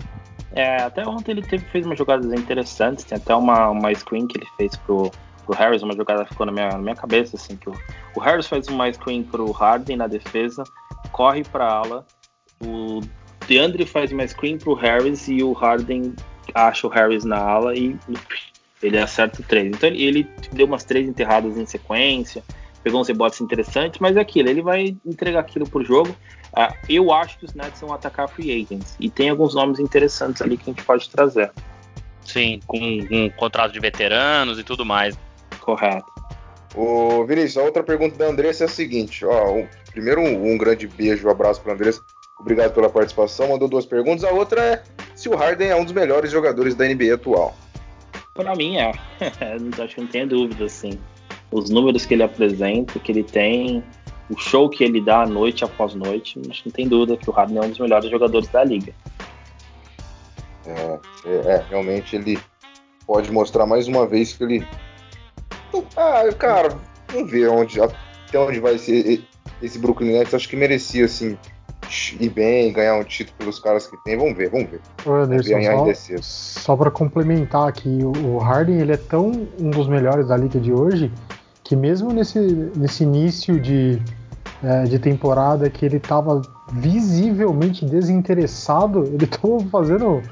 É, 0.53 0.83
até 0.83 1.07
ontem 1.07 1.33
ele 1.33 1.43
teve, 1.43 1.65
fez 1.67 1.85
umas 1.85 1.99
jogadas 1.99 2.33
interessantes, 2.33 3.05
tem 3.05 3.17
até 3.17 3.35
uma, 3.35 3.69
uma 3.69 3.95
screen 3.95 4.27
que 4.27 4.39
ele 4.39 4.47
fez 4.57 4.77
pro, 4.77 5.11
pro 5.45 5.57
Harris, 5.57 5.83
uma 5.83 5.95
jogada 5.95 6.25
que 6.25 6.31
ficou 6.31 6.47
na 6.47 6.53
minha, 6.53 6.71
na 6.71 6.79
minha 6.79 6.97
cabeça, 6.97 7.37
assim, 7.37 7.57
que 7.57 7.69
o, 7.69 7.75
o 8.17 8.21
Harris 8.21 8.47
faz 8.47 8.67
uma 8.69 8.91
screen 8.93 9.23
pro 9.23 9.51
Harden 9.53 9.97
na 9.97 10.07
defesa, 10.07 10.65
corre 11.13 11.45
pra 11.45 11.67
ala, 11.67 12.07
o 12.61 13.01
DeAndre 13.47 13.87
faz 13.87 14.11
uma 14.11 14.27
screen 14.27 14.59
pro 14.59 14.75
Harris 14.75 15.29
e 15.29 15.43
o 15.43 15.53
Harden 15.53 16.15
acha 16.55 16.87
o 16.87 16.91
Harris 16.91 17.25
na 17.25 17.39
ala 17.39 17.75
e 17.77 17.97
ele 18.83 18.99
acerta 18.99 19.41
o 19.41 19.45
três. 19.45 19.69
Então 19.69 19.89
ele, 19.89 20.03
ele 20.03 20.29
deu 20.53 20.67
umas 20.67 20.85
três 20.85 21.09
enterradas 21.09 21.57
em 21.57 21.67
sequência, 21.67 22.43
pegou 22.89 23.03
uns 23.03 23.09
rebotes 23.09 23.39
interessantes, 23.43 24.01
mas 24.01 24.17
é 24.17 24.21
aquilo, 24.21 24.49
ele 24.49 24.63
vai 24.63 24.97
entregar 25.05 25.41
aquilo 25.41 25.69
pro 25.69 25.85
jogo. 25.85 26.09
Uh, 26.57 26.75
eu 26.89 27.13
acho 27.13 27.39
que 27.39 27.45
os 27.45 27.53
Nets 27.53 27.83
vão 27.83 27.93
atacar 27.93 28.27
free 28.27 28.51
agents 28.51 28.97
e 28.99 29.11
tem 29.11 29.29
alguns 29.29 29.55
nomes 29.55 29.79
interessantes 29.79 30.41
ali 30.41 30.57
que 30.57 30.71
a 30.71 30.73
gente 30.73 30.83
pode 30.83 31.11
trazer. 31.11 31.53
Sim, 32.25 32.61
com 32.67 32.79
um 32.79 33.29
contrato 33.37 33.73
de 33.73 33.81
veteranos 33.81 34.59
e 34.59 34.65
tudo 34.65 34.87
mais. 34.87 35.19
Correto. 35.61 36.07
O 36.75 37.27
Vinícius, 37.27 37.59
a 37.59 37.63
outra 37.63 37.83
pergunta 37.83 38.17
da 38.17 38.27
Andressa 38.27 38.65
é 38.65 38.67
a 38.67 38.71
seguinte: 38.71 39.25
ó, 39.27 39.53
um, 39.53 39.69
primeiro, 39.93 40.23
um, 40.23 40.53
um, 40.53 40.57
grande 40.57 40.87
beijo, 40.87 41.29
um 41.29 41.31
abraço 41.31 41.61
para 41.61 41.75
Andressa. 41.75 42.01
Obrigado 42.41 42.73
pela 42.73 42.89
participação. 42.89 43.49
Mandou 43.49 43.69
duas 43.69 43.85
perguntas. 43.85 44.25
A 44.25 44.31
outra 44.31 44.63
é 44.63 44.83
se 45.15 45.29
o 45.29 45.37
Harden 45.37 45.69
é 45.69 45.77
um 45.77 45.85
dos 45.85 45.93
melhores 45.93 46.31
jogadores 46.31 46.75
da 46.75 46.87
NBA 46.87 47.15
atual. 47.15 47.55
Para 48.33 48.55
mim 48.55 48.79
é. 48.79 48.93
Acho 49.83 49.95
que 49.95 50.01
não 50.01 50.09
tem 50.09 50.27
dúvida, 50.27 50.65
assim. 50.65 50.99
Os 51.51 51.71
números 51.71 52.05
que 52.05 52.15
ele 52.15 52.23
apresenta, 52.23 52.99
que 52.99 53.11
ele 53.11 53.23
tem, 53.23 53.83
o 54.31 54.37
show 54.37 54.69
que 54.69 54.85
ele 54.85 55.01
dá 55.01 55.27
noite 55.27 55.65
após 55.65 55.95
noite, 55.95 56.41
acho 56.51 56.63
que 56.63 56.69
não 56.69 56.75
tem 56.75 56.89
dúvida 56.89 57.17
que 57.17 57.29
o 57.29 57.33
Harden 57.33 57.59
é 57.59 57.61
um 57.63 57.71
dos 57.71 57.79
melhores 57.79 58.11
jogadores 58.11 58.49
da 58.49 58.63
liga. 58.63 58.93
É, 60.67 60.99
é, 61.25 61.37
é, 61.55 61.65
realmente 61.71 62.15
ele 62.15 62.39
pode 63.07 63.33
mostrar 63.33 63.65
mais 63.65 63.89
uma 63.89 64.07
vez 64.07 64.35
que 64.35 64.45
ele. 64.45 64.67
Ah, 65.97 66.23
cara, 66.39 66.79
vamos 67.11 67.31
ver 67.31 67.49
onde, 67.49 67.81
até 67.81 68.39
onde 68.39 68.61
vai 68.61 68.77
ser 68.77 69.25
esse 69.63 69.79
Brooklyn 69.79 70.13
Nets. 70.13 70.35
Acho 70.35 70.49
que 70.49 70.57
merecia, 70.57 71.07
assim, 71.07 71.39
ir 72.21 72.29
bem, 72.29 72.71
ganhar 72.71 72.97
um 72.97 73.05
título 73.05 73.37
pelos 73.39 73.59
caras 73.59 73.87
que 73.87 73.97
tem. 74.05 74.19
Vamos 74.19 74.37
ver, 74.37 74.51
vamos 74.51 74.71
ver. 74.71 74.81
Anderson, 75.07 76.19
só, 76.19 76.61
só 76.61 76.77
para 76.77 76.91
complementar 76.91 77.67
aqui, 77.67 77.99
o 78.03 78.37
Harden 78.37 78.79
ele 78.79 78.93
é 78.93 78.99
tão 78.99 79.49
um 79.59 79.71
dos 79.71 79.89
melhores 79.89 80.29
da 80.29 80.37
liga 80.37 80.61
de 80.61 80.73
hoje 80.73 81.11
que 81.69 81.77
mesmo 81.77 82.15
nesse, 82.15 82.39
nesse 82.75 83.03
início 83.05 83.61
de, 83.61 84.01
é, 84.65 84.85
de 84.85 84.99
temporada 84.99 85.69
que 85.69 85.85
ele 85.85 85.99
estava 85.99 86.41
visivelmente 86.73 87.85
desinteressado, 87.85 89.05
ele 89.05 89.27
estava 89.29 89.61
fazendo 89.71 90.23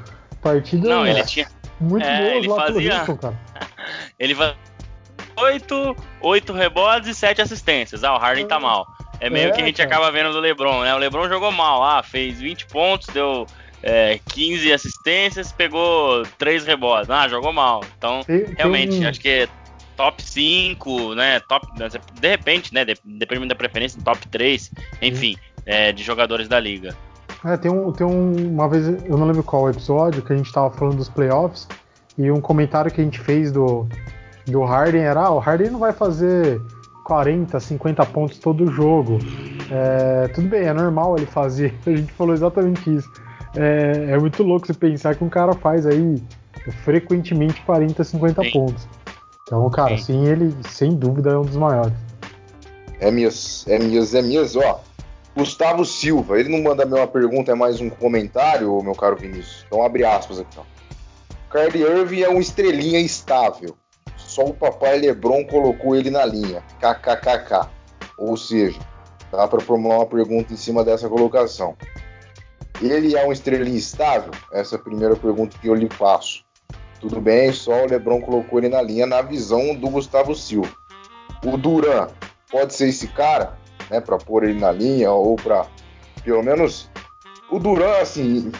partidas 0.40 0.88
Não, 0.88 1.06
ele 1.06 1.22
tinha... 1.24 1.46
muito 1.78 2.06
é, 2.06 2.20
boas 2.22 2.36
ele 2.36 2.48
lá 2.48 2.56
fazia... 2.56 2.74
pelo 2.74 2.94
Houston, 2.96 3.16
cara. 3.18 3.40
ele 4.18 4.34
fazia 4.34 4.56
8, 5.38 5.96
8 6.22 6.52
rebotes 6.54 7.10
e 7.10 7.14
7 7.14 7.42
assistências. 7.42 8.02
Ah, 8.02 8.14
o 8.14 8.18
Harden 8.18 8.46
tá 8.46 8.58
mal. 8.58 8.86
É 9.20 9.28
meio 9.28 9.50
é, 9.50 9.52
que 9.52 9.60
a 9.60 9.66
gente 9.66 9.76
cara. 9.76 9.90
acaba 9.90 10.10
vendo 10.10 10.32
do 10.32 10.40
LeBron, 10.40 10.84
né? 10.84 10.94
O 10.94 10.98
LeBron 10.98 11.28
jogou 11.28 11.52
mal, 11.52 11.84
ah, 11.84 12.02
fez 12.02 12.40
20 12.40 12.64
pontos, 12.68 13.08
deu 13.08 13.46
é, 13.82 14.18
15 14.32 14.72
assistências, 14.72 15.52
pegou 15.52 16.22
3 16.38 16.64
rebotes. 16.64 17.10
Ah, 17.10 17.28
jogou 17.28 17.52
mal. 17.52 17.84
Então, 17.98 18.22
tem, 18.22 18.46
realmente, 18.56 18.96
tem... 18.96 19.06
acho 19.06 19.20
que 19.20 19.46
top 19.96 20.22
5, 20.22 21.14
né? 21.14 21.40
Top, 21.40 21.66
de 21.74 22.28
repente, 22.28 22.72
né? 22.72 22.84
Dependendo 22.84 23.48
da 23.48 23.54
preferência, 23.54 24.00
top 24.02 24.26
3, 24.28 24.70
enfim, 25.02 25.36
é, 25.64 25.92
de 25.92 26.02
jogadores 26.02 26.48
da 26.48 26.60
liga. 26.60 26.94
É, 27.44 27.56
tem, 27.56 27.70
um, 27.70 27.92
tem 27.92 28.06
um, 28.06 28.50
uma 28.52 28.68
vez, 28.68 28.86
eu 29.04 29.16
não 29.16 29.26
lembro 29.26 29.42
qual 29.42 29.68
episódio, 29.68 30.22
que 30.22 30.32
a 30.32 30.36
gente 30.36 30.52
tava 30.52 30.70
falando 30.70 30.96
dos 30.96 31.08
playoffs, 31.08 31.68
e 32.18 32.30
um 32.30 32.40
comentário 32.40 32.90
que 32.90 33.00
a 33.00 33.04
gente 33.04 33.20
fez 33.20 33.52
do, 33.52 33.86
do 34.46 34.62
Harden 34.64 35.02
era: 35.02 35.20
ah, 35.20 35.30
o 35.30 35.38
Harden 35.38 35.70
não 35.70 35.78
vai 35.78 35.92
fazer 35.92 36.60
40, 37.04 37.58
50 37.60 38.06
pontos 38.06 38.38
todo 38.38 38.70
jogo. 38.72 39.18
É, 39.70 40.28
tudo 40.28 40.48
bem, 40.48 40.62
é 40.62 40.72
normal 40.72 41.16
ele 41.16 41.26
fazer. 41.26 41.74
A 41.86 41.90
gente 41.90 42.12
falou 42.12 42.34
exatamente 42.34 42.94
isso. 42.94 43.08
É, 43.54 44.12
é 44.12 44.18
muito 44.18 44.42
louco 44.42 44.66
você 44.66 44.74
pensar 44.74 45.14
que 45.14 45.24
um 45.24 45.28
cara 45.28 45.52
faz 45.54 45.86
aí 45.86 46.22
frequentemente 46.84 47.60
40, 47.62 48.02
50 48.02 48.42
Sim. 48.42 48.50
pontos. 48.50 48.88
Então, 49.46 49.70
cara, 49.70 49.96
sim. 49.96 50.04
sim, 50.04 50.26
ele 50.26 50.52
sem 50.68 50.96
dúvida 50.96 51.30
é 51.30 51.38
um 51.38 51.42
dos 51.42 51.56
maiores. 51.56 51.92
É 52.98 53.12
minhas, 53.12 53.64
é 53.68 53.78
minhas, 53.78 54.12
é 54.12 54.20
minhas, 54.20 54.56
ó. 54.56 54.82
Gustavo 55.36 55.84
Silva, 55.84 56.40
ele 56.40 56.48
não 56.48 56.60
manda 56.64 56.82
a 56.82 56.86
mesma 56.86 57.06
pergunta, 57.06 57.52
é 57.52 57.54
mais 57.54 57.80
um 57.80 57.88
comentário, 57.88 58.82
meu 58.82 58.94
caro 58.94 59.14
Vinícius. 59.16 59.64
Então 59.64 59.84
abre 59.84 60.04
aspas 60.04 60.40
aqui, 60.40 60.58
ó. 60.58 60.62
Kyrie 61.48 61.84
Irving 61.84 62.22
é 62.22 62.28
um 62.28 62.40
estrelinha 62.40 62.98
estável. 62.98 63.76
Só 64.16 64.46
o 64.46 64.52
papai 64.52 64.98
LeBron 64.98 65.44
colocou 65.44 65.94
ele 65.94 66.10
na 66.10 66.24
linha. 66.24 66.64
KKKK. 66.80 67.68
Ou 68.18 68.36
seja, 68.36 68.80
dá 69.30 69.46
para 69.46 69.60
formular 69.60 69.98
uma 69.98 70.06
pergunta 70.06 70.52
em 70.52 70.56
cima 70.56 70.84
dessa 70.84 71.08
colocação. 71.08 71.76
Ele 72.82 73.16
é 73.16 73.24
um 73.24 73.30
estrelinha 73.30 73.78
estável? 73.78 74.32
Essa 74.52 74.74
é 74.74 74.78
a 74.78 74.82
primeira 74.82 75.14
pergunta 75.14 75.56
que 75.56 75.68
eu 75.68 75.74
lhe 75.74 75.88
faço. 75.88 76.44
Tudo 77.00 77.20
bem, 77.20 77.52
só 77.52 77.84
o 77.84 77.86
Lebron 77.86 78.20
colocou 78.20 78.58
ele 78.58 78.68
na 78.68 78.80
linha 78.80 79.06
na 79.06 79.22
visão 79.22 79.74
do 79.74 79.88
Gustavo 79.88 80.34
Silva. 80.34 80.72
O 81.44 81.56
Duran 81.56 82.08
pode 82.50 82.74
ser 82.74 82.88
esse 82.88 83.08
cara, 83.08 83.58
né, 83.90 84.00
para 84.00 84.16
pôr 84.16 84.44
ele 84.44 84.58
na 84.58 84.72
linha 84.72 85.10
ou 85.10 85.36
para 85.36 85.66
pelo 86.24 86.42
menos 86.42 86.90
o 87.50 87.58
Duran, 87.58 87.98
assim, 88.00 88.50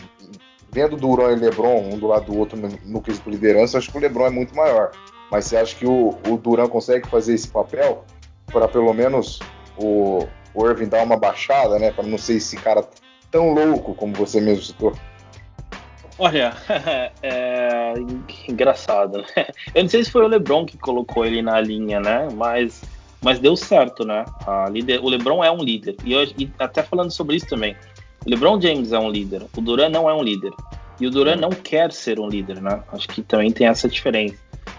vendo 0.70 0.96
Duran 0.96 1.32
e 1.32 1.36
Lebron 1.36 1.90
um 1.92 1.98
do 1.98 2.06
lado 2.06 2.26
do 2.26 2.38
outro 2.38 2.56
no, 2.56 2.68
no 2.84 3.02
quesito 3.02 3.30
liderança, 3.30 3.78
acho 3.78 3.90
que 3.90 3.98
o 3.98 4.00
Lebron 4.00 4.26
é 4.26 4.30
muito 4.30 4.54
maior. 4.54 4.92
Mas 5.30 5.46
você 5.46 5.56
acha 5.56 5.74
que 5.74 5.86
o, 5.86 6.10
o 6.28 6.36
Duran 6.36 6.68
consegue 6.68 7.08
fazer 7.08 7.34
esse 7.34 7.48
papel 7.48 8.04
para 8.46 8.68
pelo 8.68 8.92
menos 8.92 9.40
o, 9.76 10.26
o 10.54 10.66
Irving 10.66 10.88
dar 10.88 11.02
uma 11.02 11.16
baixada, 11.16 11.78
né, 11.78 11.90
para 11.90 12.06
não 12.06 12.18
ser 12.18 12.34
esse 12.34 12.56
cara 12.56 12.84
tão 13.30 13.52
louco 13.52 13.94
como 13.94 14.14
você 14.14 14.40
mesmo 14.40 14.62
citou? 14.62 14.92
Olha, 16.18 16.56
é 17.22 17.94
engraçado. 18.48 19.18
Né? 19.18 19.46
Eu 19.74 19.82
não 19.82 19.90
sei 19.90 20.04
se 20.04 20.10
foi 20.10 20.22
o 20.22 20.28
LeBron 20.28 20.64
que 20.64 20.78
colocou 20.78 21.24
ele 21.24 21.42
na 21.42 21.60
linha, 21.60 22.00
né? 22.00 22.28
Mas, 22.34 22.82
mas 23.22 23.38
deu 23.38 23.56
certo, 23.56 24.04
né? 24.04 24.24
Líder, 24.70 25.00
o 25.02 25.08
LeBron 25.08 25.44
é 25.44 25.50
um 25.50 25.62
líder. 25.62 25.96
E, 26.04 26.12
eu, 26.12 26.24
e, 26.38 26.50
até 26.58 26.82
falando 26.82 27.10
sobre 27.10 27.36
isso 27.36 27.46
também, 27.46 27.76
o 28.24 28.30
LeBron 28.30 28.60
James 28.60 28.92
é 28.92 28.98
um 28.98 29.10
líder. 29.10 29.42
O 29.56 29.60
Duran 29.60 29.90
não 29.90 30.08
é 30.08 30.14
um 30.14 30.22
líder. 30.22 30.52
E 30.98 31.06
o 31.06 31.10
Duran 31.10 31.36
não 31.36 31.50
quer 31.50 31.92
ser 31.92 32.18
um 32.18 32.28
líder, 32.28 32.62
né? 32.62 32.82
Acho 32.92 33.08
que 33.08 33.22
também 33.22 33.52
tem 33.52 33.66
essa 33.66 33.88
diferença. 33.88 34.36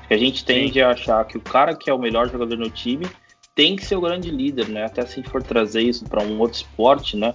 Que 0.07 0.13
a 0.13 0.17
gente 0.17 0.43
tende 0.43 0.73
Sim. 0.73 0.81
a 0.81 0.91
achar 0.91 1.23
que 1.25 1.37
o 1.37 1.41
cara 1.41 1.75
que 1.75 1.89
é 1.89 1.93
o 1.93 1.99
melhor 1.99 2.29
jogador 2.29 2.57
no 2.57 2.69
time 2.69 3.05
tem 3.53 3.75
que 3.75 3.85
ser 3.85 3.95
o 3.95 4.01
grande 4.01 4.31
líder, 4.31 4.67
né? 4.69 4.85
Até 4.85 5.05
se 5.05 5.21
for 5.23 5.43
trazer 5.43 5.81
isso 5.81 6.05
para 6.05 6.23
um 6.23 6.39
outro 6.39 6.57
esporte, 6.57 7.15
né? 7.15 7.33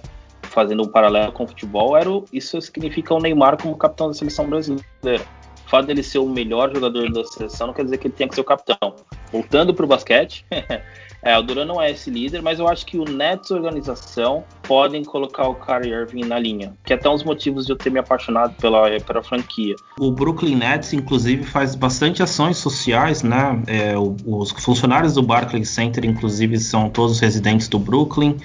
Fazendo 0.53 0.83
um 0.83 0.87
paralelo 0.87 1.31
com 1.31 1.43
o 1.43 1.47
futebol, 1.47 1.97
era 1.97 2.09
o, 2.09 2.23
isso 2.31 2.61
significa 2.61 3.13
o 3.13 3.19
Neymar 3.19 3.61
como 3.61 3.75
capitão 3.75 4.07
da 4.07 4.13
seleção 4.13 4.47
brasileira. 4.47 5.25
O 5.65 5.69
fato 5.69 5.87
dele 5.87 6.03
ser 6.03 6.19
o 6.19 6.29
melhor 6.29 6.71
jogador 6.73 7.11
da 7.11 7.23
seleção 7.25 7.67
não 7.67 7.73
quer 7.73 7.83
dizer 7.83 7.97
que 7.97 8.07
ele 8.07 8.13
tenha 8.13 8.29
que 8.29 8.35
ser 8.35 8.41
o 8.41 8.43
capitão. 8.43 8.95
Voltando 9.31 9.73
para 9.73 9.83
o 9.83 9.87
basquete, 9.87 10.45
é, 11.23 11.35
o 11.35 11.41
Duran 11.41 11.65
não 11.65 11.81
é 11.81 11.89
esse 11.89 12.11
líder, 12.11 12.43
mas 12.43 12.59
eu 12.59 12.67
acho 12.67 12.85
que 12.85 12.99
o 12.99 13.05
Nets 13.05 13.49
organização 13.49 14.43
podem 14.61 15.03
colocar 15.03 15.47
o 15.47 15.55
Kyrie 15.55 15.91
Irving 15.91 16.25
na 16.25 16.37
linha, 16.37 16.77
que 16.85 16.93
é 16.93 16.95
até 16.95 17.09
um 17.09 17.13
dos 17.13 17.23
motivos 17.23 17.65
de 17.65 17.71
eu 17.71 17.75
ter 17.75 17.89
me 17.89 17.97
apaixonado 17.97 18.53
pela, 18.61 18.99
pela 18.99 19.23
franquia. 19.23 19.75
O 19.99 20.11
Brooklyn 20.11 20.57
Nets, 20.57 20.93
inclusive, 20.93 21.43
faz 21.43 21.73
bastante 21.73 22.21
ações 22.21 22.57
sociais, 22.57 23.23
né? 23.23 23.63
É, 23.65 23.95
os 23.97 24.51
funcionários 24.51 25.15
do 25.15 25.23
Barclays 25.23 25.69
Center, 25.69 26.05
inclusive, 26.05 26.59
são 26.59 26.87
todos 26.89 27.19
residentes 27.19 27.67
do 27.67 27.79
Brooklyn. 27.79 28.37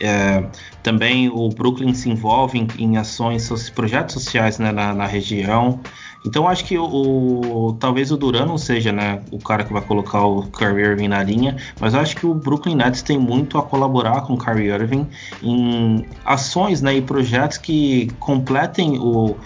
É, 0.00 0.44
também 0.82 1.28
o 1.28 1.48
Brooklyn 1.48 1.94
se 1.94 2.10
envolve 2.10 2.58
em, 2.58 2.68
em 2.78 2.96
ações, 2.96 3.70
projetos 3.70 4.14
sociais 4.14 4.58
né, 4.58 4.72
na, 4.72 4.92
na, 4.92 5.06
região. 5.06 5.80
Então 6.26 6.48
acho 6.48 6.64
que 6.64 6.76
o, 6.76 6.84
o, 6.84 7.72
talvez 7.74 8.10
o 8.10 8.16
Duran 8.16 8.46
não 8.46 8.58
seja 8.58 8.90
né, 8.90 9.20
o 9.30 9.38
cara 9.38 9.62
que 9.62 9.72
vai 9.72 9.82
colocar 9.82 10.24
o 10.24 10.42
Kyrie 10.44 10.84
Irving 10.84 11.08
na 11.08 11.22
linha, 11.22 11.56
mas 11.78 11.94
acho 11.94 12.16
que 12.16 12.26
o 12.26 12.34
Brooklyn 12.34 12.74
Nets 12.74 13.02
tem 13.02 13.18
muito 13.18 13.58
a 13.58 13.62
colaborar 13.62 14.22
com 14.22 14.34
o 14.34 14.38
Kyrie 14.38 14.68
Irving 14.68 15.06
em 15.42 16.06
ações 16.24 16.80
né, 16.80 16.96
e 16.96 17.02
projetos 17.02 17.58
que 17.58 18.08
completem 18.18 18.98
o, 18.98 19.36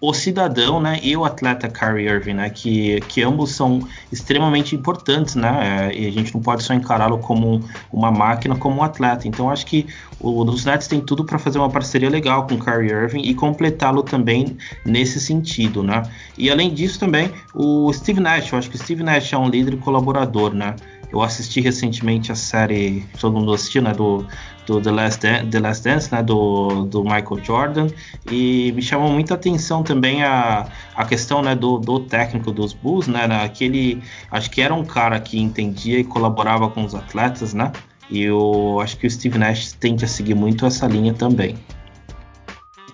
o 0.00 0.12
cidadão, 0.12 0.80
né, 0.80 0.98
e 1.02 1.16
o 1.16 1.24
atleta 1.24 1.68
Kyrie 1.68 2.08
Irving, 2.08 2.34
né, 2.34 2.50
que, 2.50 3.00
que 3.08 3.22
ambos 3.22 3.52
são 3.52 3.80
extremamente 4.12 4.74
importantes, 4.74 5.34
né, 5.34 5.90
é, 5.90 5.98
e 5.98 6.06
a 6.06 6.10
gente 6.10 6.34
não 6.34 6.42
pode 6.42 6.62
só 6.62 6.74
encará-lo 6.74 7.18
como 7.18 7.62
uma 7.92 8.10
máquina, 8.10 8.56
como 8.56 8.80
um 8.80 8.82
atleta. 8.82 9.26
Então 9.26 9.50
acho 9.50 9.66
que 9.66 9.86
o, 10.20 10.42
os 10.44 10.64
Nets 10.64 10.86
têm 10.86 11.00
tudo 11.00 11.24
para 11.24 11.38
fazer 11.38 11.58
uma 11.58 11.70
parceria 11.70 12.10
legal 12.10 12.46
com 12.46 12.54
o 12.54 12.58
Kyrie 12.58 12.90
Irving 12.90 13.22
e 13.22 13.34
completá-lo 13.34 14.02
também 14.02 14.56
nesse 14.84 15.20
sentido, 15.20 15.82
né. 15.82 16.02
E 16.36 16.50
além 16.50 16.72
disso 16.72 16.98
também 16.98 17.30
o 17.54 17.92
Steve 17.92 18.20
Nash, 18.20 18.52
eu 18.52 18.58
acho 18.58 18.70
que 18.70 18.76
o 18.76 18.78
Steve 18.78 19.02
Nash 19.02 19.32
é 19.32 19.38
um 19.38 19.48
líder 19.48 19.76
colaborador, 19.78 20.54
né. 20.54 20.74
Eu 21.14 21.22
assisti 21.22 21.60
recentemente 21.60 22.32
a 22.32 22.34
série, 22.34 23.06
todo 23.20 23.38
mundo 23.38 23.54
assistiu, 23.54 23.80
né, 23.80 23.92
do, 23.92 24.26
do 24.66 24.80
The, 24.80 24.90
Last 24.90 25.20
Dan 25.22 25.48
The 25.48 25.60
Last 25.60 25.84
Dance, 25.84 26.12
né, 26.12 26.24
do, 26.24 26.86
do 26.86 27.04
Michael 27.04 27.38
Jordan, 27.40 27.86
e 28.28 28.72
me 28.72 28.82
chamou 28.82 29.12
muita 29.12 29.34
atenção 29.34 29.84
também 29.84 30.24
a, 30.24 30.66
a 30.96 31.04
questão, 31.04 31.40
né, 31.40 31.54
do, 31.54 31.78
do 31.78 32.00
técnico 32.00 32.50
dos 32.50 32.72
Bulls, 32.72 33.06
né, 33.06 33.26
aquele, 33.44 34.02
acho 34.28 34.50
que 34.50 34.60
era 34.60 34.74
um 34.74 34.84
cara 34.84 35.20
que 35.20 35.38
entendia 35.38 36.00
e 36.00 36.04
colaborava 36.04 36.68
com 36.68 36.82
os 36.82 36.96
atletas, 36.96 37.54
né, 37.54 37.70
e 38.10 38.20
eu 38.24 38.80
acho 38.82 38.96
que 38.96 39.06
o 39.06 39.10
Steve 39.10 39.38
Nash 39.38 39.70
tende 39.70 40.04
a 40.04 40.08
seguir 40.08 40.34
muito 40.34 40.66
essa 40.66 40.84
linha 40.88 41.14
também. 41.14 41.56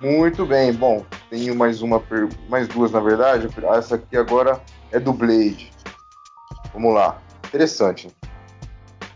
Muito 0.03 0.45
bem, 0.45 0.75
bom, 0.75 1.07
tenho 1.31 1.57
mais 1.57 1.81
uma, 1.81 2.03
mais 2.51 2.69
duas 2.69 2.93
na 2.93 3.01
verdade, 3.01 3.49
essa 3.73 3.95
aqui 3.95 4.15
agora 4.15 4.61
é 4.93 5.01
do 5.01 5.11
Blade. 5.11 5.71
Vamos 6.75 6.95
lá. 6.95 7.19
Interessante. 7.51 8.09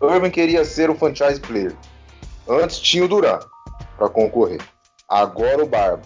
Irving 0.03 0.31
queria 0.31 0.65
ser 0.65 0.91
o 0.91 0.95
franchise 0.97 1.41
player. 1.41 1.73
Antes 2.49 2.81
tinha 2.81 3.05
o 3.05 3.09
Duran 3.09 3.39
para 3.97 4.09
concorrer. 4.09 4.61
Agora 5.09 5.63
o 5.63 5.69
Barba. 5.69 6.03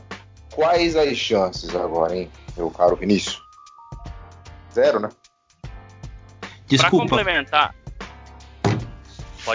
Quais 0.54 0.94
as 0.94 1.16
chances 1.16 1.74
agora, 1.74 2.14
hein, 2.14 2.30
meu 2.54 2.70
caro 2.70 2.96
Vinícius? 2.96 3.40
Zero, 4.74 5.00
né? 5.00 5.08
Desculpa. 6.66 7.06
Pra 7.06 7.16
complementar. 7.16 7.74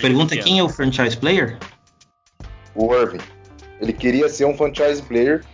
Pergunta 0.01 0.35
quem 0.35 0.57
é 0.57 0.63
o 0.63 0.69
franchise 0.69 1.15
player? 1.15 1.59
O 2.73 2.91
Irving. 2.95 3.21
Ele 3.79 3.93
queria 3.93 4.27
ser 4.29 4.45
um 4.45 4.57
franchise 4.57 4.99
player. 5.03 5.45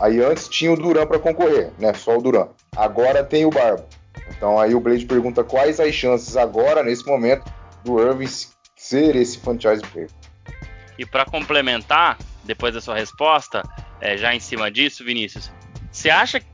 Aí 0.00 0.20
antes 0.20 0.48
tinha 0.48 0.72
o 0.72 0.76
Duran 0.76 1.06
para 1.06 1.20
concorrer, 1.20 1.70
né? 1.78 1.94
Só 1.94 2.18
o 2.18 2.20
Duran. 2.20 2.48
Agora 2.76 3.22
tem 3.22 3.44
o 3.44 3.50
Barba. 3.50 3.86
Então 4.28 4.58
aí 4.58 4.74
o 4.74 4.80
Blade 4.80 5.06
pergunta 5.06 5.42
quais 5.42 5.80
as 5.80 5.94
chances 5.94 6.36
agora, 6.36 6.82
nesse 6.82 7.06
momento, 7.06 7.44
do 7.84 8.00
Irving 8.00 8.28
ser 8.76 9.16
esse 9.16 9.38
franchise 9.38 9.82
player. 9.92 10.10
E 10.98 11.04
para 11.04 11.24
complementar, 11.24 12.18
depois 12.44 12.74
da 12.74 12.80
sua 12.80 12.94
resposta, 12.94 13.62
é, 14.00 14.16
já 14.16 14.34
em 14.34 14.40
cima 14.40 14.70
disso, 14.70 15.04
Vinícius, 15.04 15.50
você 15.90 16.10
acha 16.10 16.40
que 16.40 16.46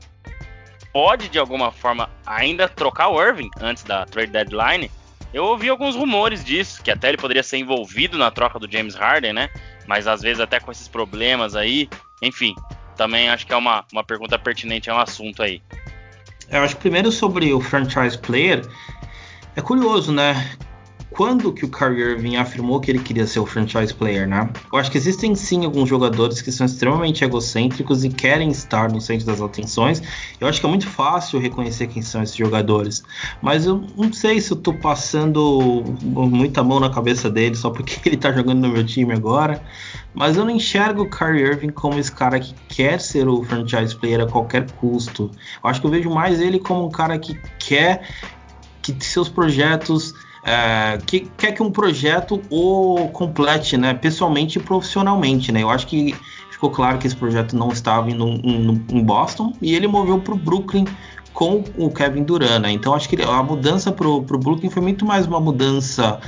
pode 0.93 1.29
de 1.29 1.39
alguma 1.39 1.71
forma 1.71 2.09
ainda 2.25 2.67
trocar 2.67 3.09
o 3.09 3.21
Irving 3.21 3.49
antes 3.59 3.83
da 3.83 4.05
trade 4.05 4.31
deadline? 4.31 4.89
Eu 5.33 5.45
ouvi 5.45 5.69
alguns 5.69 5.95
rumores 5.95 6.43
disso, 6.43 6.83
que 6.83 6.91
até 6.91 7.09
ele 7.09 7.17
poderia 7.17 7.43
ser 7.43 7.57
envolvido 7.57 8.17
na 8.17 8.29
troca 8.29 8.59
do 8.59 8.69
James 8.69 8.95
Harden, 8.95 9.31
né? 9.31 9.49
Mas 9.87 10.05
às 10.05 10.21
vezes 10.21 10.41
até 10.41 10.59
com 10.59 10.71
esses 10.71 10.89
problemas 10.89 11.55
aí. 11.55 11.89
Enfim, 12.21 12.53
também 12.97 13.29
acho 13.29 13.47
que 13.47 13.53
é 13.53 13.55
uma, 13.55 13.85
uma 13.93 14.03
pergunta 14.03 14.37
pertinente 14.37 14.89
ao 14.89 14.99
assunto 14.99 15.41
aí. 15.41 15.61
Eu 16.51 16.61
acho 16.61 16.75
que 16.75 16.81
primeiro 16.81 17.11
sobre 17.11 17.53
o 17.53 17.61
franchise 17.61 18.17
player, 18.17 18.67
é 19.55 19.61
curioso, 19.61 20.11
né? 20.11 20.51
Quando 21.11 21.51
que 21.51 21.65
o 21.65 21.69
Kyrie 21.69 22.13
Irving 22.13 22.37
afirmou 22.37 22.79
que 22.79 22.89
ele 22.89 22.99
queria 22.99 23.27
ser 23.27 23.41
o 23.41 23.45
franchise 23.45 23.93
player, 23.93 24.25
né? 24.25 24.49
Eu 24.71 24.79
acho 24.79 24.89
que 24.89 24.97
existem 24.97 25.35
sim 25.35 25.65
alguns 25.65 25.89
jogadores 25.89 26.41
que 26.41 26.51
são 26.53 26.65
extremamente 26.65 27.21
egocêntricos 27.21 28.05
e 28.05 28.09
querem 28.09 28.49
estar 28.49 28.89
no 28.89 29.01
centro 29.01 29.25
das 29.25 29.41
atenções. 29.41 30.01
Eu 30.39 30.47
acho 30.47 30.61
que 30.61 30.65
é 30.65 30.69
muito 30.69 30.87
fácil 30.87 31.37
reconhecer 31.37 31.87
quem 31.87 32.01
são 32.01 32.23
esses 32.23 32.35
jogadores, 32.35 33.03
mas 33.41 33.65
eu 33.65 33.85
não 33.97 34.13
sei 34.13 34.39
se 34.39 34.51
eu 34.51 34.57
tô 34.57 34.73
passando 34.73 35.83
muita 36.01 36.63
mão 36.63 36.79
na 36.79 36.89
cabeça 36.89 37.29
dele 37.29 37.55
só 37.55 37.69
porque 37.69 37.99
ele 38.07 38.15
tá 38.15 38.31
jogando 38.31 38.61
no 38.61 38.69
meu 38.69 38.85
time 38.85 39.13
agora. 39.13 39.61
Mas 40.13 40.37
eu 40.37 40.45
não 40.45 40.51
enxergo 40.51 41.03
o 41.03 41.09
Kyrie 41.09 41.43
Irving 41.43 41.71
como 41.71 41.99
esse 41.99 42.11
cara 42.11 42.39
que 42.39 42.53
quer 42.69 43.01
ser 43.01 43.27
o 43.27 43.43
franchise 43.43 43.93
player 43.95 44.21
a 44.21 44.27
qualquer 44.27 44.69
custo. 44.71 45.29
Eu 45.61 45.69
acho 45.69 45.81
que 45.81 45.87
eu 45.87 45.91
vejo 45.91 46.09
mais 46.09 46.39
ele 46.39 46.57
como 46.57 46.85
um 46.85 46.89
cara 46.89 47.19
que 47.19 47.37
quer 47.59 48.07
que 48.81 48.95
seus 49.03 49.29
projetos 49.29 50.13
é, 50.43 50.97
que 51.05 51.21
quer 51.37 51.51
que 51.51 51.61
um 51.61 51.71
projeto 51.71 52.41
o 52.49 53.09
complete, 53.09 53.77
né, 53.77 53.93
pessoalmente 53.93 54.57
e 54.57 54.61
profissionalmente, 54.61 55.51
né? 55.51 55.61
Eu 55.61 55.69
acho 55.69 55.85
que 55.87 56.15
ficou 56.49 56.69
claro 56.69 56.97
que 56.97 57.07
esse 57.07 57.15
projeto 57.15 57.55
não 57.55 57.69
estava 57.69 58.09
indo 58.09 58.25
em 58.89 59.03
Boston 59.03 59.53
e 59.61 59.75
ele 59.75 59.87
moveu 59.87 60.19
para 60.19 60.33
o 60.33 60.37
Brooklyn 60.37 60.85
com 61.33 61.63
o 61.77 61.89
Kevin 61.89 62.23
Durant, 62.23 62.61
né? 62.61 62.71
Então 62.71 62.93
acho 62.93 63.07
que 63.07 63.21
a 63.21 63.43
mudança 63.43 63.91
para 63.91 64.07
o 64.07 64.21
Brooklyn 64.21 64.69
foi 64.69 64.81
muito 64.81 65.05
mais 65.05 65.25
uma 65.25 65.39
mudança 65.39 66.19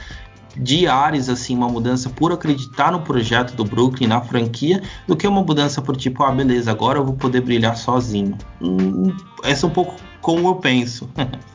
de 0.56 0.88
ares, 0.88 1.30
assim, 1.30 1.56
uma 1.56 1.68
mudança 1.68 2.10
por 2.10 2.32
acreditar 2.32 2.92
no 2.92 3.02
projeto 3.02 3.56
do 3.56 3.66
Brooklyn, 3.66 4.08
na 4.08 4.22
franquia, 4.22 4.82
do 5.08 5.16
que 5.16 5.28
uma 5.28 5.42
mudança 5.42 5.82
por 5.82 5.96
tipo, 5.96 6.24
ah, 6.24 6.32
beleza, 6.32 6.70
agora 6.72 7.00
eu 7.00 7.06
vou 7.06 7.16
poder 7.16 7.42
brilhar 7.42 7.76
sozinho. 7.76 8.38
Hum, 8.62 9.16
essa 9.44 9.66
é 9.66 9.70
um 9.70 9.74
pouco 9.74 9.96
como 10.22 10.48
eu 10.48 10.56
penso. 10.56 11.10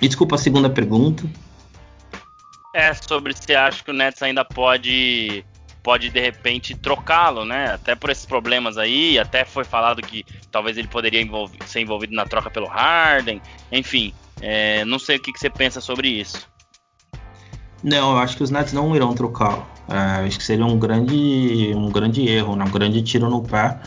e 0.00 0.06
desculpa 0.06 0.34
a 0.34 0.38
segunda 0.38 0.68
pergunta. 0.68 1.24
É 2.74 2.92
sobre 2.92 3.34
se 3.34 3.54
acha 3.54 3.82
que 3.82 3.90
o 3.90 3.94
Nets 3.94 4.22
ainda 4.22 4.44
pode 4.44 5.44
pode 5.82 6.10
de 6.10 6.20
repente 6.20 6.74
trocá-lo, 6.74 7.44
né? 7.44 7.72
Até 7.72 7.94
por 7.94 8.10
esses 8.10 8.26
problemas 8.26 8.76
aí, 8.76 9.20
até 9.20 9.44
foi 9.44 9.62
falado 9.62 10.02
que 10.02 10.24
talvez 10.50 10.76
ele 10.76 10.88
poderia 10.88 11.22
envolver, 11.22 11.58
ser 11.64 11.80
envolvido 11.80 12.12
na 12.12 12.26
troca 12.26 12.50
pelo 12.50 12.66
Harden, 12.66 13.40
enfim, 13.70 14.12
é, 14.40 14.84
não 14.84 14.98
sei 14.98 15.16
o 15.16 15.20
que, 15.20 15.32
que 15.32 15.38
você 15.38 15.48
pensa 15.48 15.80
sobre 15.80 16.08
isso. 16.08 16.48
Não, 17.84 18.12
eu 18.12 18.18
acho 18.18 18.36
que 18.36 18.42
os 18.42 18.50
Nets 18.50 18.72
não 18.72 18.96
irão 18.96 19.14
trocá-lo. 19.14 19.64
É, 19.88 20.26
acho 20.26 20.38
que 20.38 20.44
seria 20.44 20.66
um 20.66 20.76
grande, 20.76 21.72
um 21.76 21.88
grande 21.88 22.28
erro, 22.28 22.56
né? 22.56 22.64
um 22.64 22.70
grande 22.70 23.00
tiro 23.00 23.30
no 23.30 23.42
pé 23.42 23.78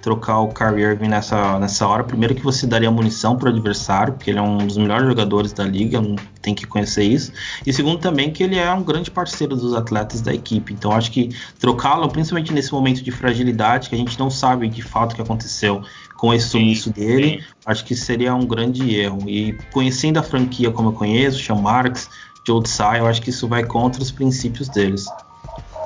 trocar 0.00 0.40
o 0.40 0.48
Kyrie 0.48 0.84
Irving 0.84 1.08
nessa, 1.08 1.58
nessa 1.58 1.86
hora. 1.86 2.04
Primeiro 2.04 2.34
que 2.34 2.42
você 2.42 2.66
daria 2.66 2.90
munição 2.90 3.36
para 3.36 3.50
o 3.50 3.52
adversário, 3.52 4.14
porque 4.14 4.30
ele 4.30 4.38
é 4.38 4.42
um 4.42 4.58
dos 4.58 4.76
melhores 4.76 5.06
jogadores 5.06 5.52
da 5.52 5.64
liga, 5.64 6.00
tem 6.40 6.54
que 6.54 6.66
conhecer 6.66 7.04
isso. 7.04 7.32
E 7.66 7.72
segundo 7.72 7.98
também 7.98 8.32
que 8.32 8.42
ele 8.42 8.56
é 8.56 8.72
um 8.72 8.82
grande 8.82 9.10
parceiro 9.10 9.56
dos 9.56 9.74
atletas 9.74 10.20
da 10.20 10.32
equipe. 10.32 10.72
Então 10.72 10.92
acho 10.92 11.10
que 11.10 11.30
trocá-lo, 11.58 12.08
principalmente 12.08 12.52
nesse 12.52 12.72
momento 12.72 13.02
de 13.02 13.10
fragilidade, 13.10 13.88
que 13.88 13.94
a 13.94 13.98
gente 13.98 14.18
não 14.18 14.30
sabe 14.30 14.68
de 14.68 14.82
fato 14.82 15.12
o 15.12 15.16
que 15.16 15.22
aconteceu 15.22 15.82
com 16.16 16.34
esse 16.34 16.48
sumiço 16.48 16.90
dele, 16.90 17.40
sim. 17.40 17.44
acho 17.64 17.84
que 17.84 17.94
seria 17.94 18.34
um 18.34 18.44
grande 18.44 18.94
erro. 18.94 19.28
E 19.28 19.56
conhecendo 19.72 20.18
a 20.18 20.22
franquia 20.22 20.70
como 20.70 20.88
eu 20.88 20.92
conheço, 20.92 21.38
Sean 21.38 21.56
Marks, 21.56 22.10
Joe 22.46 22.62
Tsai, 22.62 23.00
eu 23.00 23.06
acho 23.06 23.22
que 23.22 23.30
isso 23.30 23.46
vai 23.46 23.62
contra 23.62 24.02
os 24.02 24.10
princípios 24.10 24.68
deles. 24.68 25.06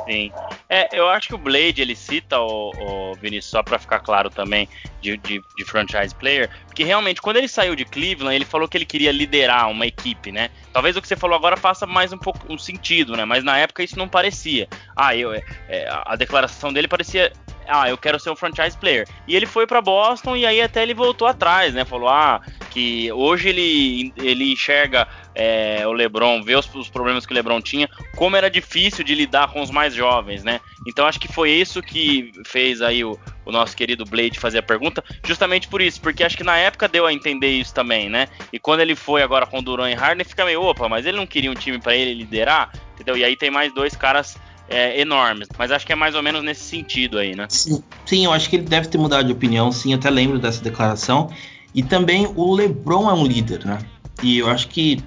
Sim. 0.04 0.32
É, 0.68 0.88
eu 0.92 1.08
acho 1.08 1.28
que 1.28 1.34
o 1.34 1.38
Blade 1.38 1.80
ele 1.80 1.94
cita 1.94 2.40
o, 2.40 2.70
o 2.76 3.14
Vinícius 3.14 3.50
só 3.50 3.62
para 3.62 3.78
ficar 3.78 4.00
claro 4.00 4.30
também 4.30 4.68
de, 5.00 5.16
de, 5.16 5.44
de, 5.56 5.64
franchise 5.64 6.14
player, 6.14 6.50
porque 6.66 6.82
realmente 6.82 7.20
quando 7.20 7.36
ele 7.36 7.46
saiu 7.46 7.76
de 7.76 7.84
Cleveland 7.84 8.34
ele 8.34 8.44
falou 8.44 8.66
que 8.66 8.76
ele 8.76 8.86
queria 8.86 9.12
liderar 9.12 9.70
uma 9.70 9.86
equipe, 9.86 10.32
né? 10.32 10.50
Talvez 10.72 10.96
o 10.96 11.02
que 11.02 11.06
você 11.06 11.16
falou 11.16 11.36
agora 11.36 11.56
faça 11.56 11.86
mais 11.86 12.12
um 12.12 12.18
pouco 12.18 12.52
um 12.52 12.58
sentido, 12.58 13.16
né? 13.16 13.24
Mas 13.24 13.44
na 13.44 13.58
época 13.58 13.82
isso 13.82 13.98
não 13.98 14.08
parecia. 14.08 14.68
Ah, 14.96 15.14
eu, 15.14 15.32
é, 15.32 15.42
é 15.68 15.88
a 15.90 16.16
declaração 16.16 16.72
dele 16.72 16.88
parecia 16.88 17.32
ah, 17.68 17.88
eu 17.88 17.96
quero 17.96 18.18
ser 18.18 18.30
um 18.30 18.36
franchise 18.36 18.76
player. 18.76 19.06
E 19.26 19.36
ele 19.36 19.46
foi 19.46 19.66
para 19.66 19.80
Boston 19.80 20.36
e 20.36 20.46
aí 20.46 20.60
até 20.60 20.82
ele 20.82 20.94
voltou 20.94 21.26
atrás, 21.26 21.74
né? 21.74 21.84
Falou, 21.84 22.08
ah, 22.08 22.40
que 22.70 23.12
hoje 23.12 23.48
ele, 23.48 24.12
ele 24.16 24.52
enxerga 24.52 25.06
é, 25.34 25.86
o 25.86 25.92
LeBron, 25.92 26.42
vê 26.42 26.54
os, 26.54 26.72
os, 26.74 26.88
problemas 26.88 27.24
que 27.24 27.32
o 27.32 27.34
LeBron 27.34 27.60
tinha, 27.60 27.88
como 28.16 28.36
era 28.36 28.50
difícil 28.50 29.04
de 29.04 29.14
lidar 29.14 29.48
com 29.52 29.60
os 29.60 29.70
mais 29.70 29.94
jovens, 29.94 30.42
né? 30.42 30.60
Então 30.86 31.06
acho 31.06 31.20
que 31.20 31.28
foi 31.28 31.50
isso 31.50 31.82
que 31.82 32.32
fez 32.44 32.82
aí 32.82 33.04
o, 33.04 33.18
o 33.44 33.52
nosso 33.52 33.76
querido 33.76 34.04
Blade 34.04 34.38
fazer 34.38 34.58
a 34.58 34.62
pergunta, 34.62 35.02
justamente 35.24 35.68
por 35.68 35.80
isso, 35.80 36.00
porque 36.00 36.24
acho 36.24 36.36
que 36.36 36.44
na 36.44 36.56
época 36.56 36.88
deu 36.88 37.06
a 37.06 37.12
entender 37.12 37.50
isso 37.50 37.74
também, 37.74 38.08
né? 38.08 38.28
E 38.52 38.58
quando 38.58 38.80
ele 38.80 38.94
foi 38.94 39.22
agora 39.22 39.46
com 39.46 39.58
o 39.58 39.62
Duran 39.62 39.90
e 39.90 39.94
Harden, 39.94 40.24
fica 40.24 40.44
meio, 40.44 40.62
opa, 40.62 40.88
mas 40.88 41.06
ele 41.06 41.16
não 41.16 41.26
queria 41.26 41.50
um 41.50 41.54
time 41.54 41.78
para 41.78 41.94
ele 41.94 42.14
liderar, 42.14 42.72
entendeu? 42.94 43.16
E 43.16 43.24
aí 43.24 43.36
tem 43.36 43.50
mais 43.50 43.72
dois 43.72 43.96
caras 43.96 44.38
é, 44.72 45.00
enormes. 45.00 45.48
Mas 45.58 45.70
acho 45.70 45.86
que 45.86 45.92
é 45.92 45.96
mais 45.96 46.14
ou 46.14 46.22
menos 46.22 46.42
nesse 46.42 46.62
sentido 46.62 47.18
aí, 47.18 47.36
né? 47.36 47.46
Sim, 47.48 47.82
sim, 48.06 48.24
eu 48.24 48.32
acho 48.32 48.48
que 48.48 48.56
ele 48.56 48.64
deve 48.64 48.88
ter 48.88 48.98
mudado 48.98 49.26
de 49.26 49.32
opinião, 49.32 49.70
sim, 49.70 49.92
até 49.92 50.10
lembro 50.10 50.38
dessa 50.38 50.62
declaração. 50.62 51.30
E 51.74 51.82
também 51.82 52.30
o 52.34 52.54
LeBron 52.54 53.08
é 53.08 53.14
um 53.14 53.24
líder, 53.24 53.64
né? 53.64 53.78
E 54.22 54.38
eu 54.38 54.48
acho 54.48 54.68
que 54.68 55.02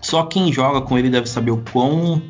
só 0.00 0.24
quem 0.24 0.52
joga 0.52 0.80
com 0.80 0.98
ele 0.98 1.10
deve 1.10 1.28
saber 1.28 1.50
o 1.50 1.62
quão 1.72 2.22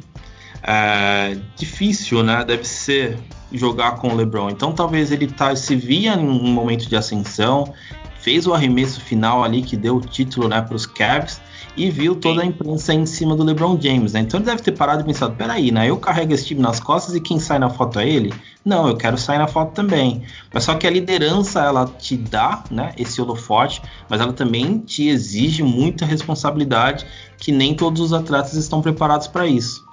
é, 0.63 1.37
difícil, 1.57 2.23
né? 2.23 2.45
Deve 2.45 2.65
ser 2.65 3.19
jogar 3.53 3.93
com 3.97 4.09
o 4.09 4.17
LeBron. 4.17 4.51
Então 4.51 4.73
talvez 4.73 5.13
ele 5.13 5.29
tá, 5.29 5.55
se 5.55 5.77
via 5.77 6.15
em 6.15 6.29
um 6.29 6.53
momento 6.53 6.89
de 6.89 6.97
ascensão, 6.97 7.73
fez 8.19 8.47
o 8.47 8.55
arremesso 8.55 9.01
final 9.01 9.45
ali 9.45 9.63
que 9.63 9.77
deu 9.77 9.97
o 9.97 10.01
título, 10.01 10.49
né, 10.49 10.61
para 10.63 10.75
os 10.75 10.87
Cavs 10.87 11.41
e 11.77 11.91
viu 11.91 12.15
toda 12.15 12.43
a 12.43 12.45
imprensa 12.45 12.95
em 12.95 13.05
cima 13.07 13.35
do 13.35 13.43
LeBron 13.43 13.79
James, 13.81 14.13
né? 14.13 14.21
Então 14.21 14.39
ele 14.39 14.47
deve 14.47 14.63
ter 14.63 14.73
parado 14.73 15.03
e 15.03 15.05
pensado: 15.05 15.35
peraí, 15.35 15.71
né? 15.71 15.89
Eu 15.89 15.97
carrego 15.97 16.33
esse 16.33 16.47
time 16.47 16.61
nas 16.61 16.81
costas 16.81 17.15
e 17.15 17.21
quem 17.21 17.39
sai 17.39 17.59
na 17.59 17.71
foto 17.71 17.99
é 17.99 18.09
ele? 18.09 18.33
Não, 18.65 18.89
eu 18.89 18.97
quero 18.97 19.19
sair 19.19 19.39
na 19.39 19.47
foto 19.47 19.73
também. 19.73 20.23
Mas 20.53 20.65
só 20.65 20.75
que 20.75 20.87
a 20.87 20.91
liderança 20.91 21.61
ela 21.61 21.87
te 21.87 22.17
dá, 22.17 22.65
né? 22.71 22.93
Esse 22.97 23.21
holofote, 23.21 23.83
mas 24.09 24.21
ela 24.21 24.33
também 24.33 24.79
te 24.79 25.09
exige 25.09 25.63
muita 25.63 26.07
responsabilidade 26.07 27.07
que 27.37 27.53
nem 27.53 27.75
todos 27.75 28.01
os 28.01 28.13
atletas 28.13 28.55
estão 28.55 28.81
preparados 28.81 29.27
para 29.27 29.47
isso. 29.47 29.85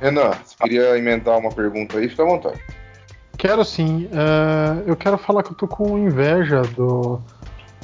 Renan, 0.00 0.32
você 0.44 0.56
queria 0.60 0.98
inventar 0.98 1.38
uma 1.38 1.50
pergunta 1.50 1.98
aí? 1.98 2.08
Fica 2.08 2.22
à 2.22 2.26
vontade. 2.26 2.60
Quero 3.38 3.64
sim. 3.64 4.06
Uh, 4.06 4.82
eu 4.86 4.96
quero 4.96 5.16
falar 5.16 5.42
que 5.42 5.50
eu 5.50 5.54
tô 5.54 5.66
com 5.66 5.98
inveja 5.98 6.62
do, 6.62 7.20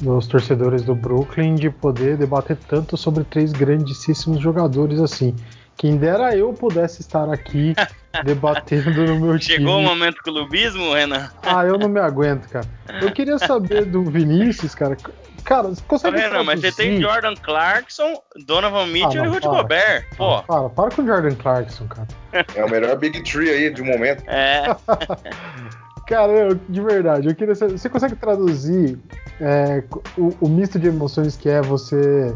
dos 0.01 0.27
torcedores 0.27 0.83
do 0.83 0.95
Brooklyn 0.95 1.55
de 1.55 1.69
poder 1.69 2.17
debater 2.17 2.57
tanto 2.67 2.95
sobre 2.97 3.23
três 3.23 3.51
grandíssimos 3.51 4.39
jogadores 4.39 4.99
assim. 4.99 5.35
Quem 5.77 5.95
dera 5.95 6.35
eu 6.35 6.51
pudesse 6.53 6.99
estar 7.01 7.31
aqui 7.31 7.73
debatendo 8.25 8.91
no 8.91 9.19
meu 9.19 9.39
time. 9.39 9.57
Chegou 9.57 9.79
o 9.79 9.81
momento 9.81 10.17
clubismo, 10.21 10.93
Renan? 10.93 11.29
Ah, 11.41 11.63
eu 11.65 11.77
não 11.77 11.87
me 11.87 12.01
aguento, 12.01 12.49
cara. 12.49 12.67
Eu 13.01 13.11
queria 13.11 13.37
saber 13.37 13.85
do 13.85 14.03
Vinícius, 14.03 14.75
cara. 14.75 14.97
Cara, 15.45 15.69
você 15.69 15.81
consegue 15.87 16.17
Renan, 16.17 16.29
traduzir? 16.29 16.47
mas 16.47 16.59
você 16.59 16.71
tem 16.71 17.01
Jordan 17.01 17.33
Clarkson, 17.35 18.21
Donovan 18.45 18.87
Mitchell 18.87 19.11
ah, 19.11 19.15
não, 19.15 19.25
e 19.25 19.27
Rudy 19.29 19.47
para. 19.47 19.61
Gobert. 19.61 20.05
Pô. 20.17 20.43
Para, 20.43 20.69
para 20.69 20.95
com 20.95 21.01
o 21.01 21.05
Jordan 21.05 21.35
Clarkson, 21.35 21.87
cara. 21.87 22.07
É 22.55 22.65
o 22.65 22.69
melhor 22.69 22.97
Big 22.97 23.23
Tree 23.23 23.49
aí 23.49 23.73
de 23.73 23.81
um 23.81 23.85
momento. 23.85 24.23
É. 24.27 24.65
cara, 26.09 26.31
eu, 26.31 26.59
de 26.67 26.81
verdade, 26.81 27.27
eu 27.27 27.35
queria 27.35 27.53
saber, 27.53 27.77
você 27.77 27.87
consegue 27.87 28.15
traduzir 28.15 28.97
é, 29.39 29.83
o, 30.17 30.33
o, 30.41 30.49
misto 30.49 30.79
de 30.79 30.87
emoções 30.87 31.37
que 31.37 31.47
é 31.47 31.61
você, 31.61 32.35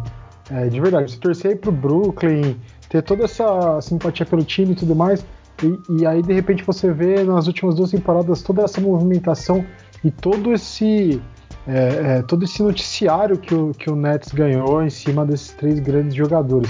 é, 0.51 0.67
de 0.67 0.79
verdade, 0.79 1.11
se 1.11 1.19
torcer 1.19 1.57
pro 1.57 1.71
Brooklyn, 1.71 2.55
ter 2.87 3.01
toda 3.01 3.23
essa 3.23 3.81
simpatia 3.81 4.27
pelo 4.27 4.43
time 4.43 4.73
e 4.73 4.75
tudo 4.75 4.95
mais, 4.95 5.25
e, 5.63 6.01
e 6.01 6.05
aí 6.05 6.21
de 6.21 6.31
repente 6.31 6.63
você 6.63 6.91
vê 6.91 7.23
nas 7.23 7.47
últimas 7.47 7.73
duas 7.73 7.89
temporadas 7.89 8.43
toda 8.43 8.61
essa 8.61 8.79
movimentação 8.79 9.65
e 10.03 10.11
todo 10.11 10.53
esse 10.53 11.19
é, 11.67 12.17
é, 12.17 12.21
todo 12.21 12.43
esse 12.43 12.61
noticiário 12.61 13.37
que 13.37 13.55
o, 13.55 13.71
que 13.71 13.89
o 13.89 13.95
Nets 13.95 14.31
ganhou 14.31 14.83
em 14.83 14.89
cima 14.89 15.25
desses 15.25 15.49
três 15.51 15.79
grandes 15.79 16.13
jogadores. 16.13 16.69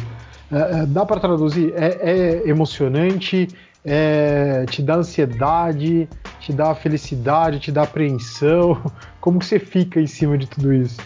É, 0.49 0.83
é 0.83 0.85
dá 0.85 1.05
para 1.05 1.19
traduzir? 1.19 1.73
É, 1.75 2.43
é 2.43 2.49
emocionante, 2.49 3.49
é, 3.85 4.65
te 4.69 4.81
dá 4.81 4.95
ansiedade, 4.95 6.07
te 6.39 6.53
dá 6.53 6.73
felicidade, 6.73 7.59
te 7.59 7.71
dá 7.71 7.83
apreensão. 7.83 8.81
Como 9.19 9.39
que 9.39 9.45
você 9.45 9.59
fica 9.59 9.99
em 9.99 10.07
cima 10.07 10.37
de 10.37 10.47
tudo 10.47 10.73
isso? 10.73 11.01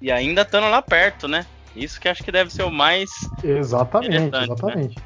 E 0.00 0.10
ainda 0.10 0.42
estando 0.42 0.68
lá 0.68 0.80
perto, 0.80 1.26
né? 1.26 1.44
Isso 1.74 2.00
que 2.00 2.08
acho 2.08 2.22
que 2.22 2.32
deve 2.32 2.52
ser 2.52 2.62
o 2.62 2.70
mais. 2.70 3.10
Exatamente, 3.42 4.30
né? 4.30 4.44
exatamente. 4.44 4.96
Né? 4.96 5.02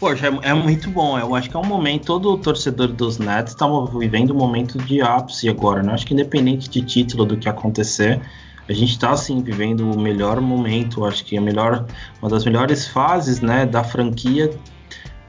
Poxa, 0.00 0.26
é, 0.26 0.50
é, 0.50 0.54
muito 0.54 0.90
bom. 0.90 1.18
Eu 1.18 1.34
acho 1.34 1.50
que 1.50 1.56
é 1.56 1.58
um 1.58 1.66
momento, 1.66 2.06
todo 2.06 2.38
torcedor 2.38 2.88
dos 2.88 3.18
Nets 3.18 3.52
está 3.52 3.66
vivendo 3.98 4.32
um 4.32 4.36
momento 4.36 4.78
de 4.78 5.00
ápice 5.00 5.48
agora, 5.48 5.82
né? 5.82 5.92
Acho 5.92 6.06
que 6.06 6.14
independente 6.14 6.70
de 6.70 6.82
título 6.82 7.24
do 7.24 7.36
que 7.36 7.48
acontecer, 7.48 8.20
a 8.68 8.72
gente 8.72 8.92
está 8.92 9.10
assim 9.10 9.42
vivendo 9.42 9.90
o 9.90 9.98
melhor 9.98 10.40
momento, 10.40 11.04
acho 11.04 11.24
que 11.24 11.36
a 11.36 11.40
melhor, 11.40 11.84
uma 12.22 12.30
das 12.30 12.44
melhores 12.44 12.86
fases, 12.86 13.40
né, 13.40 13.66
da 13.66 13.82
franquia 13.82 14.50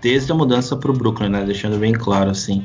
desde 0.02 0.32
a 0.32 0.36
mudança 0.36 0.76
para 0.76 0.92
o 0.92 0.94
Brooklyn, 0.94 1.30
né? 1.30 1.44
Deixando 1.44 1.78
bem 1.78 1.94
claro 1.94 2.30
assim. 2.30 2.64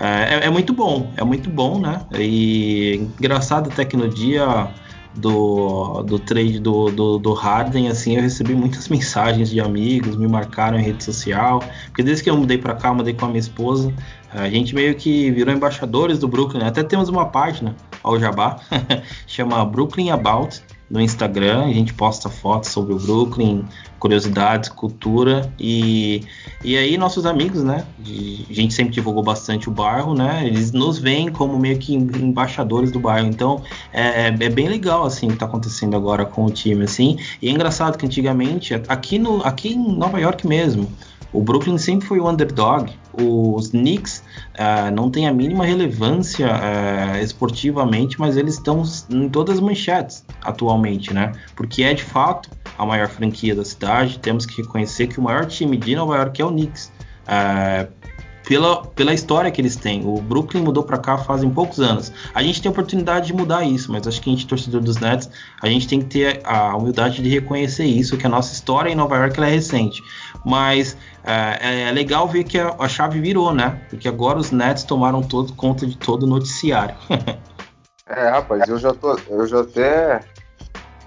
É, 0.00 0.34
é, 0.34 0.46
é, 0.46 0.50
muito 0.50 0.72
bom, 0.72 1.12
é 1.16 1.24
muito 1.24 1.48
bom, 1.50 1.78
né? 1.78 2.00
E 2.18 3.08
engraçado 3.18 3.70
até 3.70 3.84
que 3.84 3.96
no 3.96 4.08
dia 4.08 4.68
do, 5.16 6.02
do 6.02 6.18
trade 6.18 6.58
do, 6.58 6.90
do, 6.90 7.18
do, 7.18 7.32
Harden, 7.32 7.88
assim, 7.88 8.16
eu 8.16 8.22
recebi 8.22 8.54
muitas 8.54 8.88
mensagens 8.90 9.50
de 9.50 9.60
amigos, 9.60 10.16
me 10.16 10.26
marcaram 10.26 10.78
em 10.78 10.82
rede 10.82 11.04
social, 11.04 11.62
porque 11.86 12.02
desde 12.02 12.24
que 12.24 12.30
eu 12.30 12.36
mudei 12.36 12.58
para 12.58 12.74
cá, 12.74 12.92
mudei 12.92 13.14
com 13.14 13.24
a 13.24 13.28
minha 13.28 13.40
esposa, 13.40 13.92
a 14.30 14.48
gente 14.48 14.74
meio 14.74 14.94
que 14.96 15.30
virou 15.30 15.54
embaixadores 15.54 16.18
do 16.18 16.26
Brooklyn, 16.26 16.64
até 16.64 16.82
temos 16.82 17.08
uma 17.08 17.26
página, 17.26 17.76
ao 18.02 18.18
Jabá, 18.18 18.58
chama 19.26 19.64
Brooklyn 19.64 20.10
About, 20.10 20.60
no 20.90 21.00
Instagram, 21.00 21.64
a 21.64 21.72
gente 21.72 21.94
posta 21.94 22.28
fotos 22.28 22.70
sobre 22.70 22.92
o 22.92 22.98
Brooklyn, 22.98 23.64
curiosidades, 23.98 24.68
cultura 24.68 25.50
e, 25.58 26.22
e 26.62 26.76
aí 26.76 26.98
nossos 26.98 27.24
amigos, 27.24 27.62
né? 27.62 27.86
a 28.00 28.52
gente 28.52 28.74
sempre 28.74 28.92
divulgou 28.92 29.22
bastante 29.22 29.68
o 29.68 29.72
bairro, 29.72 30.14
né? 30.14 30.46
Eles 30.46 30.72
nos 30.72 30.98
veem 30.98 31.30
como 31.30 31.58
meio 31.58 31.78
que 31.78 31.94
embaixadores 31.94 32.92
do 32.92 33.00
bairro. 33.00 33.28
Então 33.28 33.62
é, 33.92 34.28
é 34.28 34.48
bem 34.50 34.68
legal 34.68 35.04
assim 35.04 35.26
o 35.26 35.28
que 35.30 35.34
está 35.34 35.46
acontecendo 35.46 35.96
agora 35.96 36.24
com 36.26 36.44
o 36.44 36.50
time, 36.50 36.84
assim. 36.84 37.16
E 37.40 37.48
é 37.48 37.50
engraçado 37.50 37.96
que 37.96 38.04
antigamente 38.04 38.74
aqui 38.86 39.18
no 39.18 39.42
aqui 39.42 39.72
em 39.72 39.96
Nova 39.96 40.20
York 40.20 40.46
mesmo 40.46 40.86
o 41.32 41.42
Brooklyn 41.42 41.76
sempre 41.78 42.06
foi 42.06 42.20
o 42.20 42.28
underdog. 42.28 42.92
Os 43.18 43.68
Knicks 43.70 44.22
uh, 44.54 44.94
não 44.94 45.10
têm 45.10 45.28
a 45.28 45.32
mínima 45.32 45.64
relevância 45.64 46.48
uh, 46.48 47.22
esportivamente, 47.22 48.18
mas 48.18 48.36
eles 48.36 48.54
estão 48.54 48.82
em 49.10 49.28
todas 49.28 49.56
as 49.56 49.60
manchetes 49.60 50.24
atualmente, 50.42 51.12
né? 51.12 51.32
Porque 51.54 51.82
é 51.82 51.94
de 51.94 52.02
fato 52.02 52.50
a 52.78 52.84
maior 52.84 53.08
franquia 53.08 53.54
da 53.54 53.64
cidade. 53.64 54.18
Temos 54.18 54.46
que 54.46 54.62
reconhecer 54.62 55.06
que 55.06 55.18
o 55.18 55.22
maior 55.22 55.46
time 55.46 55.76
de 55.76 55.94
Nova 55.94 56.16
York 56.16 56.40
é 56.40 56.44
o 56.44 56.50
Knicks. 56.50 56.92
Uh, 57.24 58.03
pela, 58.46 58.84
pela 58.86 59.12
história 59.12 59.50
que 59.50 59.60
eles 59.60 59.76
têm. 59.76 60.06
O 60.06 60.20
Brooklyn 60.20 60.62
mudou 60.62 60.82
para 60.82 60.98
cá 60.98 61.16
fazem 61.18 61.50
poucos 61.50 61.80
anos. 61.80 62.12
A 62.34 62.42
gente 62.42 62.60
tem 62.60 62.68
a 62.68 62.72
oportunidade 62.72 63.26
de 63.28 63.32
mudar 63.32 63.64
isso, 63.64 63.90
mas 63.90 64.06
acho 64.06 64.20
que 64.20 64.30
a 64.30 64.32
gente, 64.32 64.46
torcedor 64.46 64.80
dos 64.80 64.98
Nets, 64.98 65.30
a 65.62 65.66
gente 65.66 65.88
tem 65.88 66.00
que 66.00 66.06
ter 66.06 66.40
a 66.44 66.76
humildade 66.76 67.22
de 67.22 67.28
reconhecer 67.28 67.84
isso, 67.84 68.16
que 68.16 68.26
a 68.26 68.28
nossa 68.28 68.52
história 68.52 68.90
em 68.90 68.94
Nova 68.94 69.16
York 69.16 69.40
é 69.40 69.46
recente. 69.46 70.02
Mas 70.44 70.96
é, 71.24 71.88
é, 71.88 71.92
legal 71.92 72.28
ver 72.28 72.44
que 72.44 72.58
a, 72.58 72.74
a, 72.78 72.88
chave 72.88 73.20
virou, 73.20 73.54
né? 73.54 73.80
Porque 73.88 74.06
agora 74.06 74.38
os 74.38 74.50
Nets 74.50 74.84
tomaram 74.84 75.22
todo 75.22 75.54
conta 75.54 75.86
de 75.86 75.96
todo 75.96 76.24
o 76.24 76.26
noticiário. 76.26 76.94
é, 78.06 78.28
rapaz, 78.28 78.68
eu 78.68 78.78
já 78.78 78.92
tô, 78.92 79.18
eu 79.28 79.46
já 79.46 79.60
até 79.60 80.20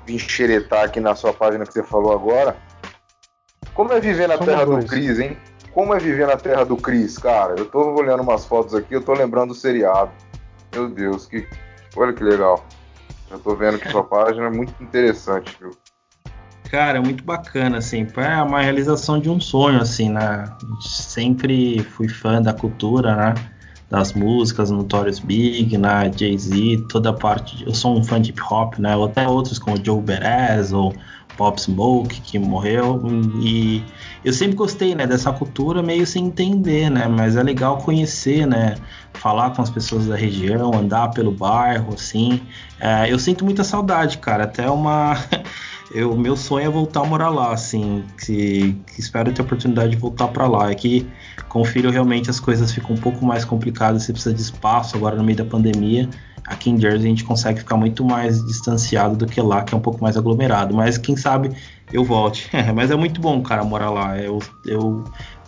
vim 0.06 0.18
xeretar 0.18 0.86
aqui 0.86 1.00
na 1.00 1.14
sua 1.14 1.34
página 1.34 1.66
que 1.66 1.74
você 1.74 1.84
falou 1.84 2.12
agora. 2.14 2.58
Como 3.76 3.94
é 3.94 4.00
viver 4.00 4.28
na 4.28 4.40
terra 4.40 4.66
dois. 4.66 4.86
do 4.86 4.90
Cris, 4.90 5.20
hein? 5.20 5.38
Como 5.78 5.94
é 5.94 6.00
viver 6.00 6.26
na 6.26 6.36
terra 6.36 6.64
do 6.66 6.76
Cris, 6.76 7.20
cara? 7.20 7.54
Eu 7.56 7.66
tô 7.66 7.94
olhando 7.94 8.24
umas 8.24 8.44
fotos 8.44 8.74
aqui, 8.74 8.96
eu 8.96 9.04
tô 9.04 9.14
lembrando 9.14 9.50
do 9.50 9.54
seriado. 9.54 10.10
Meu 10.74 10.90
Deus, 10.90 11.28
que. 11.28 11.48
Olha 11.96 12.12
que 12.14 12.24
legal. 12.24 12.66
Eu 13.30 13.38
tô 13.38 13.56
vendo 13.56 13.78
que 13.78 13.88
sua 13.92 14.02
página 14.10 14.48
é 14.48 14.50
muito 14.50 14.74
interessante, 14.82 15.56
viu? 15.62 15.70
Cara, 16.72 17.00
muito 17.00 17.24
bacana, 17.24 17.78
assim, 17.78 18.08
é 18.18 18.42
uma 18.42 18.60
realização 18.60 19.20
de 19.20 19.30
um 19.30 19.40
sonho, 19.40 19.80
assim, 19.80 20.10
né? 20.10 20.46
Sempre 20.82 21.84
fui 21.84 22.10
fã 22.10 22.42
da 22.42 22.54
cultura, 22.54 23.16
né? 23.16 23.36
Das 23.88 24.14
músicas, 24.14 24.72
Notorious 24.72 25.20
Big, 25.20 25.78
né? 25.78 26.12
Jay-Z, 26.12 26.88
toda 26.90 27.12
a 27.12 27.14
parte. 27.14 27.56
De... 27.56 27.68
Eu 27.68 27.76
sou 27.76 27.96
um 27.96 28.04
fã 28.04 28.20
de 28.20 28.32
hip 28.32 28.42
hop, 28.50 28.80
né? 28.80 28.96
Ou 28.96 29.06
até 29.06 29.28
outros 29.28 29.60
como 29.60 29.78
Joe 29.86 30.02
Perez 30.02 30.74
ou 30.74 30.92
Pop 31.38 31.62
Smoke, 31.62 32.20
que 32.22 32.40
morreu, 32.40 33.02
e 33.40 33.84
eu 34.26 34.34
sempre 34.34 34.56
gostei, 34.56 34.96
né, 34.96 35.06
dessa 35.06 35.32
cultura 35.32 35.84
meio 35.84 36.06
sem 36.06 36.26
entender, 36.26 36.90
né, 36.90 37.08
mas 37.08 37.36
é 37.36 37.44
legal 37.44 37.78
conhecer, 37.78 38.46
né, 38.48 38.76
falar 39.14 39.52
com 39.52 39.62
as 39.62 39.70
pessoas 39.70 40.08
da 40.08 40.16
região, 40.16 40.74
andar 40.74 41.10
pelo 41.10 41.32
bairro, 41.32 41.94
assim, 41.94 42.42
é, 42.80 43.12
eu 43.12 43.20
sinto 43.20 43.46
muita 43.46 43.64
saudade, 43.64 44.18
cara, 44.18 44.46
até 44.46 44.70
uma... 44.70 45.16
eu, 45.94 46.16
meu 46.18 46.36
sonho 46.36 46.66
é 46.66 46.70
voltar 46.70 47.02
a 47.02 47.06
morar 47.06 47.30
lá, 47.30 47.54
assim, 47.54 48.04
que, 48.26 48.76
que 48.94 49.00
espero 49.00 49.32
ter 49.32 49.42
a 49.42 49.46
oportunidade 49.46 49.92
de 49.92 49.98
voltar 49.98 50.28
para 50.28 50.46
lá. 50.46 50.70
É 50.70 50.76
que 50.76 51.08
com 51.48 51.62
o 51.62 51.66
filho 51.66 51.90
realmente 51.90 52.30
as 52.30 52.42
coisas 52.42 52.74
ficam 52.74 52.96
um 52.96 53.00
pouco 53.00 53.26
mais 53.26 53.46
complicadas, 53.46 54.04
você 54.04 54.12
precisa 54.12 54.36
de 54.36 54.42
espaço 54.42 54.98
agora 54.98 55.16
no 55.16 55.24
meio 55.24 55.38
da 55.38 55.46
pandemia 55.46 56.10
aqui 56.48 56.70
em 56.70 56.80
Jersey 56.80 57.06
a 57.06 57.10
gente 57.10 57.26
consegue 57.26 57.60
ficar 57.60 57.76
muito 57.76 58.04
mais 58.04 58.44
distanciado 58.46 59.16
do 59.16 59.28
que 59.28 59.42
lá, 59.42 59.64
que 59.64 59.76
é 59.76 59.78
um 59.78 59.82
pouco 59.82 60.02
mais 60.02 60.16
aglomerado. 60.16 60.74
Mas 60.74 60.98
quem 60.98 61.18
sabe 61.18 61.52
eu 61.92 62.04
volte. 62.04 62.50
Mas 62.74 62.90
é 62.90 62.96
muito 62.96 63.20
bom, 63.20 63.42
cara, 63.44 63.64
morar 63.64 63.92
lá. 63.92 64.18
Eu, 64.18 64.40
eu 64.66 65.04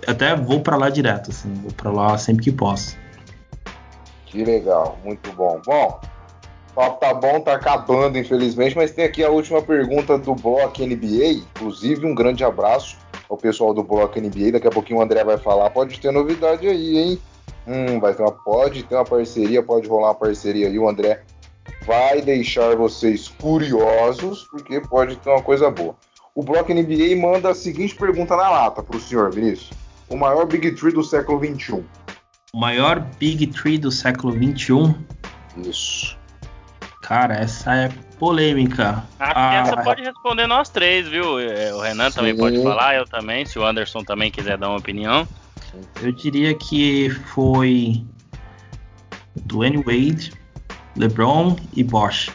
até 0.06 0.36
vou 0.36 0.60
para 0.60 0.76
lá 0.76 0.90
direto, 0.90 1.32
assim, 1.32 1.54
vou 1.56 1.72
para 1.72 1.90
lá 1.90 2.18
sempre 2.18 2.44
que 2.44 2.52
posso. 2.52 2.98
Que 4.26 4.44
legal, 4.44 5.00
muito 5.04 5.32
bom. 5.32 5.60
Bom, 5.66 6.00
o 6.72 6.74
papo 6.76 7.00
tá 7.00 7.14
bom, 7.14 7.40
tá 7.40 7.54
acabando, 7.54 8.18
infelizmente, 8.18 8.76
mas 8.76 8.92
tem 8.92 9.06
aqui 9.06 9.24
a 9.24 9.30
última 9.30 9.62
pergunta 9.62 10.18
do 10.18 10.36
Bloco 10.36 10.86
NBA. 10.86 11.44
Inclusive, 11.56 12.06
um 12.06 12.14
grande 12.14 12.44
abraço 12.44 12.98
ao 13.30 13.38
pessoal 13.38 13.74
do 13.74 13.84
Bloco 13.84 14.20
NBA. 14.20 14.52
Daqui 14.52 14.68
a 14.68 14.72
pouquinho 14.72 15.00
o 15.00 15.02
André 15.02 15.24
vai 15.24 15.38
falar. 15.38 15.70
Pode 15.72 16.00
ter 16.00 16.12
novidade 16.12 16.68
aí, 16.68 16.98
hein? 16.98 17.22
Hum, 17.70 18.00
vai 18.00 18.16
ter 18.16 18.24
uma, 18.24 18.32
pode 18.32 18.82
ter 18.82 18.96
uma 18.96 19.06
parceria, 19.06 19.62
pode 19.62 19.88
rolar 19.88 20.08
uma 20.08 20.16
parceria 20.16 20.68
aí. 20.68 20.80
O 20.80 20.90
André 20.90 21.22
vai 21.86 22.20
deixar 22.20 22.76
vocês 22.76 23.28
curiosos, 23.28 24.48
porque 24.50 24.82
pode 24.82 25.18
ter 25.18 25.30
uma 25.30 25.44
coisa 25.44 25.70
boa. 25.70 25.96
O 26.34 26.42
Bloco 26.42 26.74
NBA 26.74 27.16
manda 27.16 27.52
a 27.52 27.54
seguinte 27.54 27.94
pergunta 27.94 28.36
na 28.36 28.50
lata 28.50 28.82
para 28.82 28.98
o 28.98 29.00
senhor, 29.00 29.32
Vinícius. 29.32 29.70
O 30.10 30.18
maior 30.18 30.48
Big 30.48 30.72
Tree 30.72 30.92
do 30.92 31.04
século 31.04 31.40
XXI. 31.46 31.84
O 32.52 32.60
maior 32.60 33.02
Big 33.20 33.46
Tree 33.48 33.78
do 33.78 33.92
século 33.92 34.34
XXI? 34.34 34.96
Isso. 35.58 36.18
Cara, 37.04 37.36
essa 37.36 37.76
é 37.76 37.90
polêmica. 38.18 39.04
Acho 39.20 39.34
que 39.34 39.56
essa 39.56 39.80
ah, 39.80 39.84
pode 39.84 40.02
responder 40.02 40.48
nós 40.48 40.70
três, 40.70 41.08
viu? 41.08 41.40
É, 41.40 41.74
o 41.74 41.82
Renan 41.82 42.10
Sim. 42.10 42.16
também 42.16 42.36
pode 42.36 42.64
falar, 42.64 42.96
eu 42.96 43.06
também, 43.06 43.46
se 43.46 43.60
o 43.60 43.66
Anderson 43.66 44.04
também 44.04 44.32
quiser 44.32 44.58
dar 44.58 44.70
uma 44.70 44.78
opinião. 44.80 45.28
Eu 46.02 46.12
diria 46.12 46.54
que 46.54 47.10
foi 47.10 48.04
Dwayne 49.46 49.84
Wade, 49.84 50.34
LeBron 50.96 51.56
e 51.76 51.84
Bosch. 51.84 52.30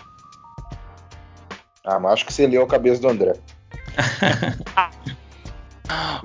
Ah, 1.84 1.98
mas 1.98 2.14
acho 2.14 2.26
que 2.26 2.32
você 2.32 2.46
leu 2.46 2.62
a 2.62 2.66
cabeça 2.66 3.00
do 3.00 3.08
André. 3.08 3.34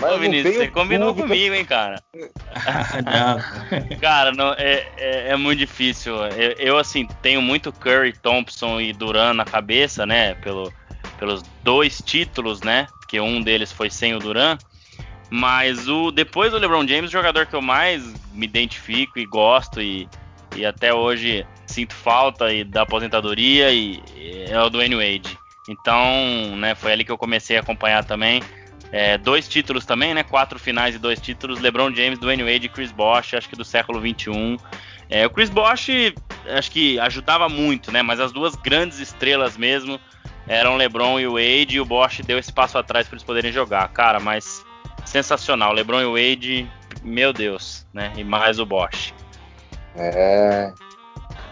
Mas 0.02 0.14
Ô, 0.14 0.18
Vinícius, 0.20 0.56
você 0.56 0.68
combinou 0.70 1.10
dúvida. 1.10 1.28
comigo, 1.28 1.54
hein, 1.54 1.66
cara? 1.66 2.02
cara, 4.00 4.32
não, 4.32 4.54
é, 4.54 4.88
é, 4.98 5.32
é, 5.32 5.36
muito 5.36 5.60
difícil. 5.60 6.16
Eu, 6.16 6.52
eu, 6.58 6.78
assim, 6.78 7.06
tenho 7.22 7.42
muito 7.42 7.72
Curry, 7.72 8.14
Thompson 8.14 8.80
e 8.80 8.94
Duran 8.94 9.34
na 9.34 9.44
cabeça, 9.44 10.06
né? 10.06 10.36
Pelo, 10.36 10.72
pelos 11.18 11.44
dois 11.62 12.02
títulos, 12.02 12.62
né? 12.62 12.88
Porque 13.00 13.20
um 13.20 13.42
deles 13.42 13.72
foi 13.72 13.90
sem 13.90 14.16
o 14.16 14.20
Duran. 14.20 14.58
Mas 15.30 15.88
o 15.88 16.12
depois 16.12 16.52
do 16.52 16.58
LeBron 16.58 16.88
James, 16.88 17.10
o 17.10 17.14
jogador 17.14 17.46
que 17.46 17.56
eu 17.56 17.62
mais 17.62 18.14
me 18.34 18.46
identifico 18.46 19.20
e 19.20 19.26
gosto 19.26 19.82
e, 19.82 20.08
e 20.56 20.66
até 20.66 20.94
hoje 20.94 21.46
sinto 21.68 21.94
falta 21.94 22.52
e 22.52 22.64
da 22.64 22.82
aposentadoria 22.82 23.72
e, 23.72 24.02
e 24.16 24.46
é 24.50 24.62
o 24.62 24.70
Dwayne 24.70 24.96
Wade. 24.96 25.38
Então, 25.70 26.56
né, 26.58 26.74
foi 26.74 26.92
ali 26.92 27.06
que 27.06 27.12
eu 27.12 27.18
comecei 27.18 27.58
a 27.58 27.60
acompanhar 27.60 28.04
também. 28.04 28.42
É, 28.92 29.20
dois 29.20 29.48
títulos 29.48 29.86
também, 29.86 30.16
né? 30.16 30.24
Quatro 30.24 30.58
finais 30.58 30.96
e 30.96 30.98
dois 30.98 31.22
títulos. 31.22 31.60
LeBron 31.60 31.94
James, 31.94 32.18
Dwayne 32.18 32.44
Wade 32.44 32.66
e 32.66 32.70
Chris 32.70 32.92
Bosh, 32.92 33.36
acho 33.36 33.48
que 33.48 33.56
do 33.56 33.64
século 33.64 34.02
21. 34.02 34.58
É, 35.08 35.28
o 35.28 35.30
Chris 35.30 35.50
Bosh, 35.50 35.90
acho 36.48 36.72
que 36.72 37.00
ajudava 37.00 37.48
muito, 37.48 37.92
né? 37.92 38.02
Mas 38.02 38.20
as 38.20 38.32
duas 38.32 38.56
grandes 38.56 39.00
estrelas 39.00 39.58
mesmo 39.58 40.00
eram 40.48 40.76
LeBron 40.76 41.20
e 41.20 41.28
o 41.28 41.34
Wade. 41.34 41.76
E 41.76 41.80
o 41.80 41.86
Bosh 41.86 42.22
deu 42.22 42.40
esse 42.40 42.52
passo 42.52 42.80
atrás 42.80 43.08
para 43.08 43.16
eles 43.16 43.24
poderem 43.24 43.52
jogar. 43.52 43.88
Cara, 43.90 44.20
mas 44.20 44.66
sensacional. 45.10 45.74
LeBron 45.74 46.02
e 46.02 46.06
Wade, 46.06 46.72
meu 47.04 47.34
Deus, 47.34 47.86
né? 47.94 48.14
E 48.16 48.24
mais 48.24 48.60
o 48.60 48.66
Bosch. 48.66 49.14
É. 49.96 50.72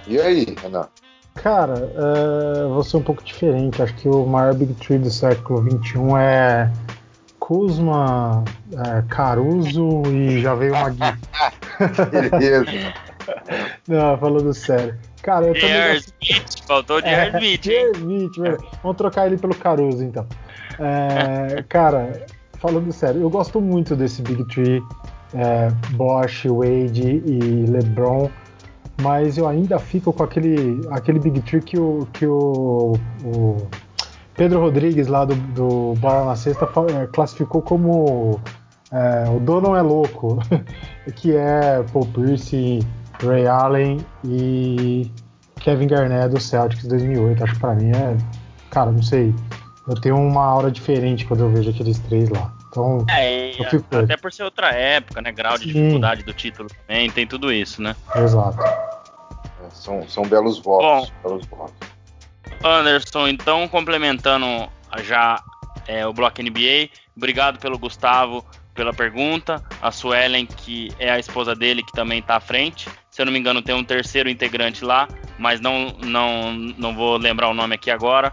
E 0.08 0.20
aí, 0.20 0.56
Renan? 0.62 0.88
Cara, 1.36 1.74
uh, 1.74 2.70
vou 2.70 2.84
ser 2.84 2.98
um 2.98 3.04
pouco 3.04 3.24
diferente. 3.24 3.82
Acho 3.82 3.94
que 3.96 4.08
o 4.08 4.26
maior 4.26 4.54
Big 4.54 4.74
Tree 4.76 4.98
do 4.98 5.10
século 5.10 5.62
XXI 5.62 6.00
é 6.20 6.72
Kuzma, 7.40 8.44
é, 8.74 9.04
Caruso 9.10 10.02
e 10.08 10.42
já 10.42 10.54
veio 10.54 10.74
uma 10.74 10.90
Beleza. 12.30 12.94
Não, 13.88 14.18
falando 14.18 14.54
sério. 14.54 14.98
Cara, 15.22 15.48
eu 15.48 15.54
também. 15.54 15.98
Smith, 15.98 16.66
faltou 16.66 16.98
o 16.98 17.02
J.R. 17.02 17.38
É. 17.38 17.40
Smith, 17.40 18.36
Vamos 18.82 18.98
trocar 18.98 19.28
ele 19.28 19.38
pelo 19.38 19.56
Caruso, 19.56 20.04
então. 20.04 20.28
É, 20.80 21.64
cara, 21.70 22.26
falando 22.60 22.92
sério, 22.92 23.22
eu 23.22 23.30
gosto 23.30 23.62
muito 23.62 23.96
desse 23.96 24.22
Big 24.22 24.44
Tree. 24.46 24.82
É, 25.34 25.70
Bosch, 25.92 26.46
Wade 26.46 27.22
e 27.26 27.66
LeBron 27.68 28.30
mas 29.02 29.38
eu 29.38 29.48
ainda 29.48 29.78
fico 29.78 30.12
com 30.12 30.24
aquele, 30.24 30.82
aquele 30.90 31.20
big 31.20 31.42
trick 31.42 31.66
que 31.66 31.80
o, 31.80 32.08
que 32.14 32.26
o, 32.26 32.94
o 33.24 33.58
Pedro 34.36 34.60
Rodrigues 34.60 35.08
lá 35.08 35.24
do, 35.24 35.36
do 35.36 35.94
na 36.02 36.36
Sexta 36.36 36.68
é, 37.00 37.08
classificou 37.08 37.62
como 37.62 38.40
é, 38.92 39.30
o 39.30 39.40
dono 39.40 39.76
é 39.76 39.82
louco, 39.82 40.40
que 41.16 41.36
é 41.36 41.84
Paul 41.94 42.08
Pierce, 42.08 42.80
Ray 43.24 43.48
Allen 43.48 44.00
e 44.24 45.12
Kevin 45.60 45.88
Garnett 45.88 46.30
do 46.30 46.40
Celtics 46.40 46.88
2008. 46.88 47.44
Acho 47.44 47.54
que 47.54 47.60
pra 47.60 47.76
mim 47.76 47.92
é, 47.92 48.18
cara, 48.72 48.92
não 48.92 49.04
sei, 49.04 49.34
eu 49.88 49.96
tenho 49.96 50.18
uma 50.18 50.44
aura 50.44 50.70
diferente 50.70 51.26
quando 51.26 51.42
eu 51.42 51.50
vejo 51.50 51.70
aqueles 51.70 51.98
três 52.00 52.30
lá. 52.30 52.54
Então, 52.70 53.06
é, 53.10 53.52
eu 53.60 53.70
fico 53.70 53.96
até 53.96 54.18
por 54.18 54.32
ser 54.32 54.44
outra 54.44 54.72
época, 54.72 55.22
né? 55.22 55.32
Grau 55.32 55.58
de 55.58 55.64
Sim. 55.64 55.74
dificuldade 55.74 56.24
do 56.24 56.34
título 56.34 56.70
também, 56.70 57.10
tem 57.10 57.26
tudo 57.26 57.52
isso, 57.52 57.82
né? 57.82 57.96
Exato. 58.16 58.62
É, 58.62 59.70
são, 59.72 60.08
são 60.08 60.24
belos 60.24 60.60
votos. 60.60 61.10
Bom, 61.10 61.30
belos 61.30 61.46
votos. 61.48 61.74
Anderson, 62.64 63.28
então, 63.28 63.68
complementando 63.68 64.46
já 65.04 65.42
é, 65.88 66.06
o 66.06 66.14
bloco 66.14 66.42
NBA, 66.42 66.90
obrigado 67.16 67.60
pelo 67.60 67.78
Gustavo 67.78 68.44
pela 68.78 68.94
pergunta. 68.94 69.64
A 69.82 69.92
Suelen, 69.92 70.46
que 70.46 70.92
é 71.00 71.10
a 71.10 71.18
esposa 71.18 71.56
dele, 71.56 71.84
que 71.84 71.92
também 71.92 72.20
está 72.20 72.36
à 72.36 72.40
frente. 72.40 72.88
Se 73.10 73.22
eu 73.22 73.26
não 73.26 73.34
me 73.34 73.40
engano, 73.40 73.62
tem 73.62 73.74
um 73.74 73.84
terceiro 73.84 74.30
integrante 74.30 74.86
lá, 74.86 75.08
mas 75.40 75.60
não, 75.60 75.98
não, 76.04 76.54
não 76.54 76.96
vou 76.96 77.18
lembrar 77.18 77.50
o 77.50 77.54
nome 77.54 77.74
aqui 77.74 77.90
agora. 77.90 78.32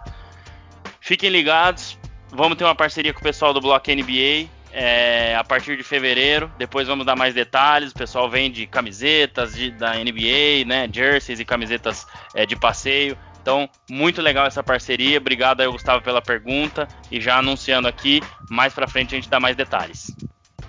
Fiquem 1.05 1.29
ligados, 1.29 1.99
vamos 2.31 2.57
ter 2.57 2.65
uma 2.65 2.75
parceria 2.75 3.13
com 3.13 3.21
o 3.21 3.23
pessoal 3.23 3.53
do 3.53 3.61
Bloco 3.61 3.91
NBA 3.91 4.49
é, 4.73 5.37
a 5.37 5.45
partir 5.45 5.77
de 5.77 5.83
fevereiro. 5.83 6.51
Depois 6.57 6.89
vamos 6.89 7.05
dar 7.05 7.15
mais 7.15 7.35
detalhes. 7.35 7.91
O 7.91 7.95
pessoal 7.95 8.31
vende 8.31 8.67
camisetas 8.67 9.55
de, 9.55 9.71
da 9.71 9.93
NBA, 9.97 10.65
né, 10.67 10.89
jerseys 10.91 11.39
e 11.39 11.45
camisetas 11.45 12.07
é, 12.35 12.47
de 12.47 12.57
passeio. 12.57 13.19
Então, 13.43 13.69
muito 13.91 14.23
legal 14.23 14.47
essa 14.47 14.63
parceria. 14.63 15.19
Obrigado 15.19 15.61
aí, 15.61 15.69
Gustavo, 15.69 16.03
pela 16.03 16.23
pergunta. 16.23 16.89
E 17.11 17.21
já 17.21 17.37
anunciando 17.37 17.87
aqui, 17.87 18.23
mais 18.49 18.73
pra 18.73 18.89
frente 18.89 19.15
a 19.15 19.19
gente 19.19 19.29
dá 19.29 19.39
mais 19.39 19.55
detalhes. 19.55 20.11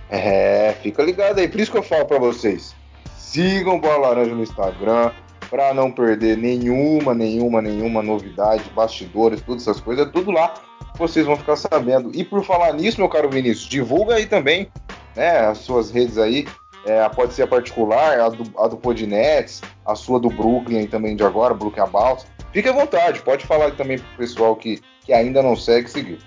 É, 0.10 0.76
fica 0.84 1.02
ligado 1.02 1.40
aí. 1.40 1.48
Por 1.48 1.62
isso 1.62 1.72
que 1.72 1.78
eu 1.78 1.84
falo 1.84 2.08
para 2.08 2.20
vocês. 2.20 2.76
Sigam 3.16 3.80
Bola 3.80 4.10
Laranja 4.10 4.36
no 4.36 4.44
Instagram 4.44 5.14
para 5.56 5.74
não 5.74 5.90
perder 5.90 6.36
nenhuma, 6.36 7.14
nenhuma, 7.14 7.62
nenhuma 7.62 8.04
novidade, 8.04 8.70
bastidores, 8.76 9.40
todas 9.40 9.62
essas 9.62 9.80
coisas, 9.80 10.06
é 10.06 10.10
tudo 10.10 10.30
lá 10.30 10.54
vocês 10.98 11.26
vão 11.26 11.38
ficar 11.38 11.56
sabendo. 11.56 12.12
E 12.14 12.26
por 12.26 12.44
falar 12.44 12.74
nisso, 12.74 13.00
meu 13.00 13.08
caro 13.08 13.30
Vinícius, 13.30 13.70
divulga 13.70 14.16
aí 14.16 14.26
também 14.26 14.68
né, 15.16 15.40
as 15.40 15.60
suas 15.60 15.92
redes 15.92 16.18
aí. 16.18 16.46
É, 16.86 17.08
pode 17.08 17.34
ser 17.34 17.44
a 17.44 17.48
particular, 17.48 18.20
a 18.20 18.28
do, 18.28 18.44
a 18.60 18.68
do 18.68 18.76
Podnets, 18.76 19.62
a 19.86 19.96
sua 19.96 20.20
do 20.20 20.30
Brooklyn 20.30 20.88
também 20.88 21.16
de 21.16 21.24
agora, 21.24 21.54
Brooklyn 21.54 21.84
About. 21.84 22.26
Fique 22.52 22.68
à 22.68 22.74
vontade, 22.74 23.22
pode 23.22 23.46
falar 23.46 23.72
também 23.72 23.98
pro 23.98 24.18
pessoal 24.18 24.58
que, 24.58 24.82
que 25.06 25.14
ainda 25.14 25.42
não 25.42 25.56
segue, 25.56 25.90
seguir. 25.90 26.20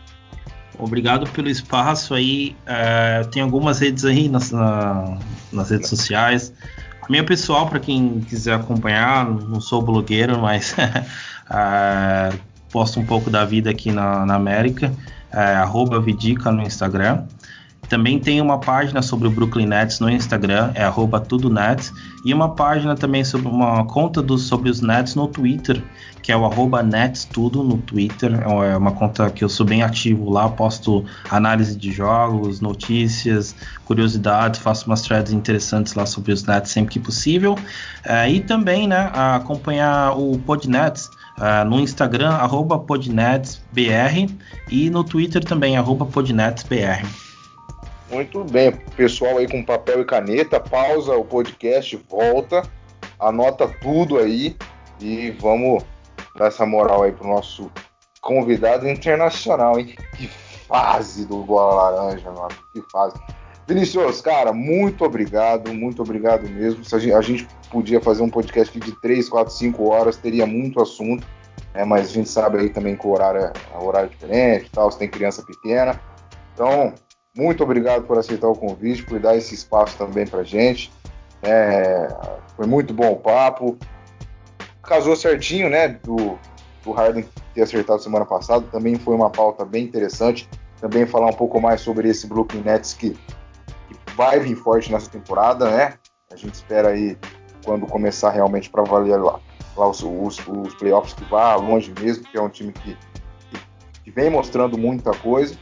Obrigado 0.79 1.29
pelo 1.31 1.51
espaço 1.51 2.14
aí. 2.14 2.57
É, 2.66 3.20
eu 3.20 3.26
tenho 3.26 3.45
algumas 3.45 3.79
redes 3.79 4.07
aí 4.07 4.26
nas, 4.26 4.53
na, 4.53 5.18
nas 5.53 5.70
redes 5.70 5.89
sociais. 5.91 6.53
Minha 7.09 7.25
pessoal, 7.25 7.67
para 7.67 7.81
quem 7.81 8.21
quiser 8.21 8.55
acompanhar, 8.55 9.25
não 9.25 9.61
sou 9.61 9.81
blogueiro, 9.81 10.39
mas 10.39 10.77
é, 10.79 12.31
posto 12.71 13.01
um 13.01 13.07
pouco 13.07 13.31
da 13.31 13.45
vida 13.47 13.71
aqui 13.71 13.91
na, 13.91 14.27
na 14.27 14.35
América, 14.35 14.93
é, 15.33 15.55
Vidica 16.01 16.53
no 16.53 16.63
Instagram. 16.63 17.25
Também 17.89 18.18
tem 18.18 18.41
uma 18.41 18.59
página 18.59 19.01
sobre 19.01 19.28
o 19.28 19.30
Brooklyn 19.30 19.66
Nets 19.66 19.99
no 19.99 20.11
Instagram, 20.11 20.70
é 20.74 20.84
arroba 20.84 21.18
tudo 21.18 21.49
Nets, 21.49 21.93
e 22.24 22.34
uma 22.34 22.55
página 22.55 22.95
também 22.95 23.24
sobre 23.24 23.49
uma 23.49 23.84
conta 23.86 24.20
do, 24.20 24.36
sobre 24.36 24.68
os 24.68 24.82
Nets 24.82 25.14
no 25.14 25.26
Twitter, 25.26 25.82
que 26.22 26.30
é 26.30 26.36
o 26.36 26.45
arroba 26.45 26.82
Nets 26.82 27.24
Tudo 27.24 27.62
no 27.62 27.78
Twitter. 27.78 28.39
É 28.43 28.76
uma 28.76 28.93
conta 28.93 29.30
que 29.30 29.43
eu 29.43 29.49
sou 29.49 29.64
bem 29.64 29.82
ativo 29.82 30.28
lá, 30.28 30.49
posto 30.49 31.03
análise 31.30 31.74
de 31.74 31.91
jogos, 31.91 32.61
notícias, 32.61 33.57
curiosidades, 33.86 34.61
faço 34.61 34.86
umas 34.86 35.01
threads 35.01 35.32
interessantes 35.32 35.95
lá 35.95 36.05
sobre 36.05 36.32
os 36.32 36.45
Nets 36.45 36.70
sempre 36.70 36.93
que 36.93 37.01
possível. 37.01 37.57
É, 38.05 38.30
e 38.30 38.41
também 38.41 38.86
né, 38.86 39.11
acompanhar 39.14 40.12
o 40.18 40.39
Podnets, 40.39 41.09
Uh, 41.39 41.64
no 41.64 41.78
Instagram, 41.78 42.30
arroba 42.30 42.80
podnetsbr 42.80 44.28
e 44.68 44.91
no 44.91 45.05
Twitter 45.05 45.45
também, 45.45 45.76
arroba 45.76 46.05
podnetsbr. 46.05 47.28
Muito 48.11 48.43
bem, 48.43 48.73
pessoal 48.97 49.37
aí 49.37 49.47
com 49.47 49.63
papel 49.63 50.01
e 50.01 50.05
caneta, 50.05 50.59
pausa 50.59 51.15
o 51.15 51.25
podcast, 51.25 51.95
volta, 52.09 52.63
anota 53.21 53.69
tudo 53.83 54.19
aí 54.19 54.57
e 54.99 55.31
vamos 55.33 55.85
dar 56.35 56.47
essa 56.47 56.65
moral 56.65 57.03
aí 57.03 57.13
pro 57.13 57.29
nosso 57.29 57.71
convidado 58.23 58.89
internacional, 58.89 59.79
hein? 59.79 59.95
Que 60.17 60.27
fase 60.27 61.27
do 61.27 61.43
Bola 61.43 61.91
Laranja, 61.91 62.31
mano, 62.31 62.49
que 62.73 62.83
fase. 62.91 63.15
Vinicius, 63.67 64.23
cara, 64.23 64.55
muito 64.55 65.05
obrigado, 65.05 65.75
muito 65.75 66.01
obrigado 66.01 66.49
mesmo. 66.49 66.83
Se 66.83 66.95
a 66.95 66.99
gente, 66.99 67.13
a 67.13 67.21
gente 67.21 67.49
podia 67.71 68.01
fazer 68.01 68.23
um 68.23 68.31
podcast 68.31 68.81
de 68.81 68.93
3, 69.03 69.29
4, 69.29 69.53
5 69.53 69.87
horas, 69.87 70.17
teria 70.17 70.47
muito 70.47 70.81
assunto, 70.81 71.27
né? 71.75 71.85
mas 71.85 72.09
a 72.09 72.13
gente 72.15 72.31
sabe 72.31 72.57
aí 72.57 72.71
também 72.71 72.97
que 72.97 73.07
o 73.07 73.11
horário 73.11 73.43
é, 73.43 73.53
é 73.75 73.79
horário 73.79 74.09
diferente 74.09 74.71
tal, 74.73 74.91
você 74.91 74.99
tem 74.99 75.11
criança 75.11 75.43
pequena. 75.43 76.01
Então, 76.55 76.95
muito 77.39 77.62
obrigado 77.62 78.03
por 78.03 78.18
aceitar 78.18 78.49
o 78.49 78.57
convite, 78.57 79.05
por 79.05 79.20
dar 79.20 79.36
esse 79.36 79.55
espaço 79.55 79.97
também 79.97 80.26
pra 80.26 80.43
gente. 80.43 80.93
É, 81.41 82.09
foi 82.57 82.66
muito 82.66 82.93
bom 82.93 83.12
o 83.12 83.16
papo. 83.16 83.78
Casou 84.82 85.14
certinho, 85.14 85.70
né? 85.70 85.86
Do, 86.03 86.36
do 86.82 86.91
Harden 86.91 87.24
ter 87.55 87.62
acertado 87.62 88.03
semana 88.03 88.26
passada. 88.26 88.66
Também 88.72 88.97
foi 88.97 89.14
uma 89.14 89.30
pauta 89.30 89.64
bem 89.64 89.84
interessante. 89.84 90.49
Também 90.80 91.07
falar 91.07 91.28
um 91.28 91.32
pouco 91.32 91.61
mais 91.61 91.80
sobre 91.80 92.09
esse 92.09 92.26
Brooklyn 92.26 92.62
Nets 92.62 92.95
que, 92.95 93.11
que 93.11 94.14
vai 94.16 94.41
vir 94.41 94.57
forte 94.57 94.91
nessa 94.91 95.09
temporada, 95.09 95.70
né? 95.70 95.95
A 96.32 96.36
gente 96.36 96.55
espera 96.55 96.89
aí 96.89 97.16
quando 97.64 97.86
começar 97.86 98.30
realmente 98.30 98.68
para 98.68 98.82
valer 98.82 99.16
lá. 99.16 99.39
lá 99.76 99.89
os, 99.89 100.03
os, 100.03 100.41
os 100.45 100.74
playoffs 100.74 101.14
que 101.14 101.24
vá 101.26 101.55
longe 101.55 101.95
mesmo, 102.01 102.24
que 102.24 102.36
é 102.36 102.43
um 102.43 102.49
time 102.49 102.72
que, 102.72 102.97
que 104.03 104.11
vem 104.11 104.28
mostrando 104.28 104.76
muita 104.76 105.12
coisa. 105.12 105.57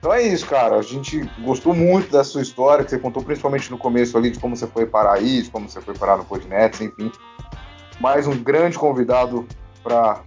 Então 0.00 0.14
é 0.14 0.22
isso, 0.22 0.46
cara. 0.46 0.76
A 0.76 0.82
gente 0.82 1.20
gostou 1.44 1.74
muito 1.74 2.10
dessa 2.10 2.30
sua 2.30 2.40
história, 2.40 2.82
que 2.82 2.90
você 2.90 2.98
contou 2.98 3.22
principalmente 3.22 3.70
no 3.70 3.76
começo 3.76 4.16
ali, 4.16 4.30
de 4.30 4.38
como 4.38 4.56
você 4.56 4.66
foi 4.66 4.86
parar 4.86 5.12
aí, 5.12 5.42
de 5.42 5.50
como 5.50 5.68
você 5.68 5.78
foi 5.80 5.94
parar 5.94 6.16
no 6.16 6.24
Podnets, 6.24 6.80
enfim. 6.80 7.12
Mais 8.00 8.26
um 8.26 8.42
grande 8.42 8.78
convidado 8.78 9.46
para 9.82 10.22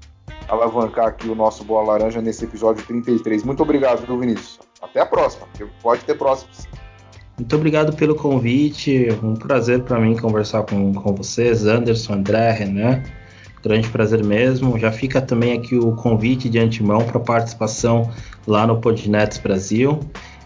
alavancar 0.47 1.07
aqui 1.07 1.27
o 1.27 1.33
nosso 1.33 1.63
Bola 1.63 1.93
Laranja 1.93 2.21
nesse 2.21 2.45
episódio 2.45 2.85
33. 2.85 3.43
Muito 3.43 3.63
obrigado, 3.63 4.05
viu, 4.05 4.19
Vinícius? 4.19 4.59
Até 4.79 5.01
a 5.01 5.07
próxima, 5.07 5.47
pode 5.81 6.05
ter 6.05 6.15
próximos. 6.15 6.67
Muito 7.35 7.55
obrigado 7.55 7.95
pelo 7.95 8.15
convite. 8.15 9.07
Um 9.23 9.33
prazer 9.33 9.81
para 9.81 9.99
mim 9.99 10.15
conversar 10.15 10.61
com, 10.63 10.93
com 10.93 11.15
vocês, 11.15 11.65
Anderson, 11.65 12.13
André, 12.13 12.51
Renan. 12.51 13.01
Grande 13.63 13.87
prazer 13.89 14.23
mesmo. 14.23 14.77
Já 14.77 14.91
fica 14.91 15.21
também 15.21 15.53
aqui 15.53 15.77
o 15.77 15.93
convite 15.93 16.49
de 16.49 16.59
antemão 16.59 16.99
para 17.05 17.19
participação 17.19 18.11
lá 18.45 18.67
no 18.67 18.81
Podnets 18.81 19.37
Brasil. 19.37 20.01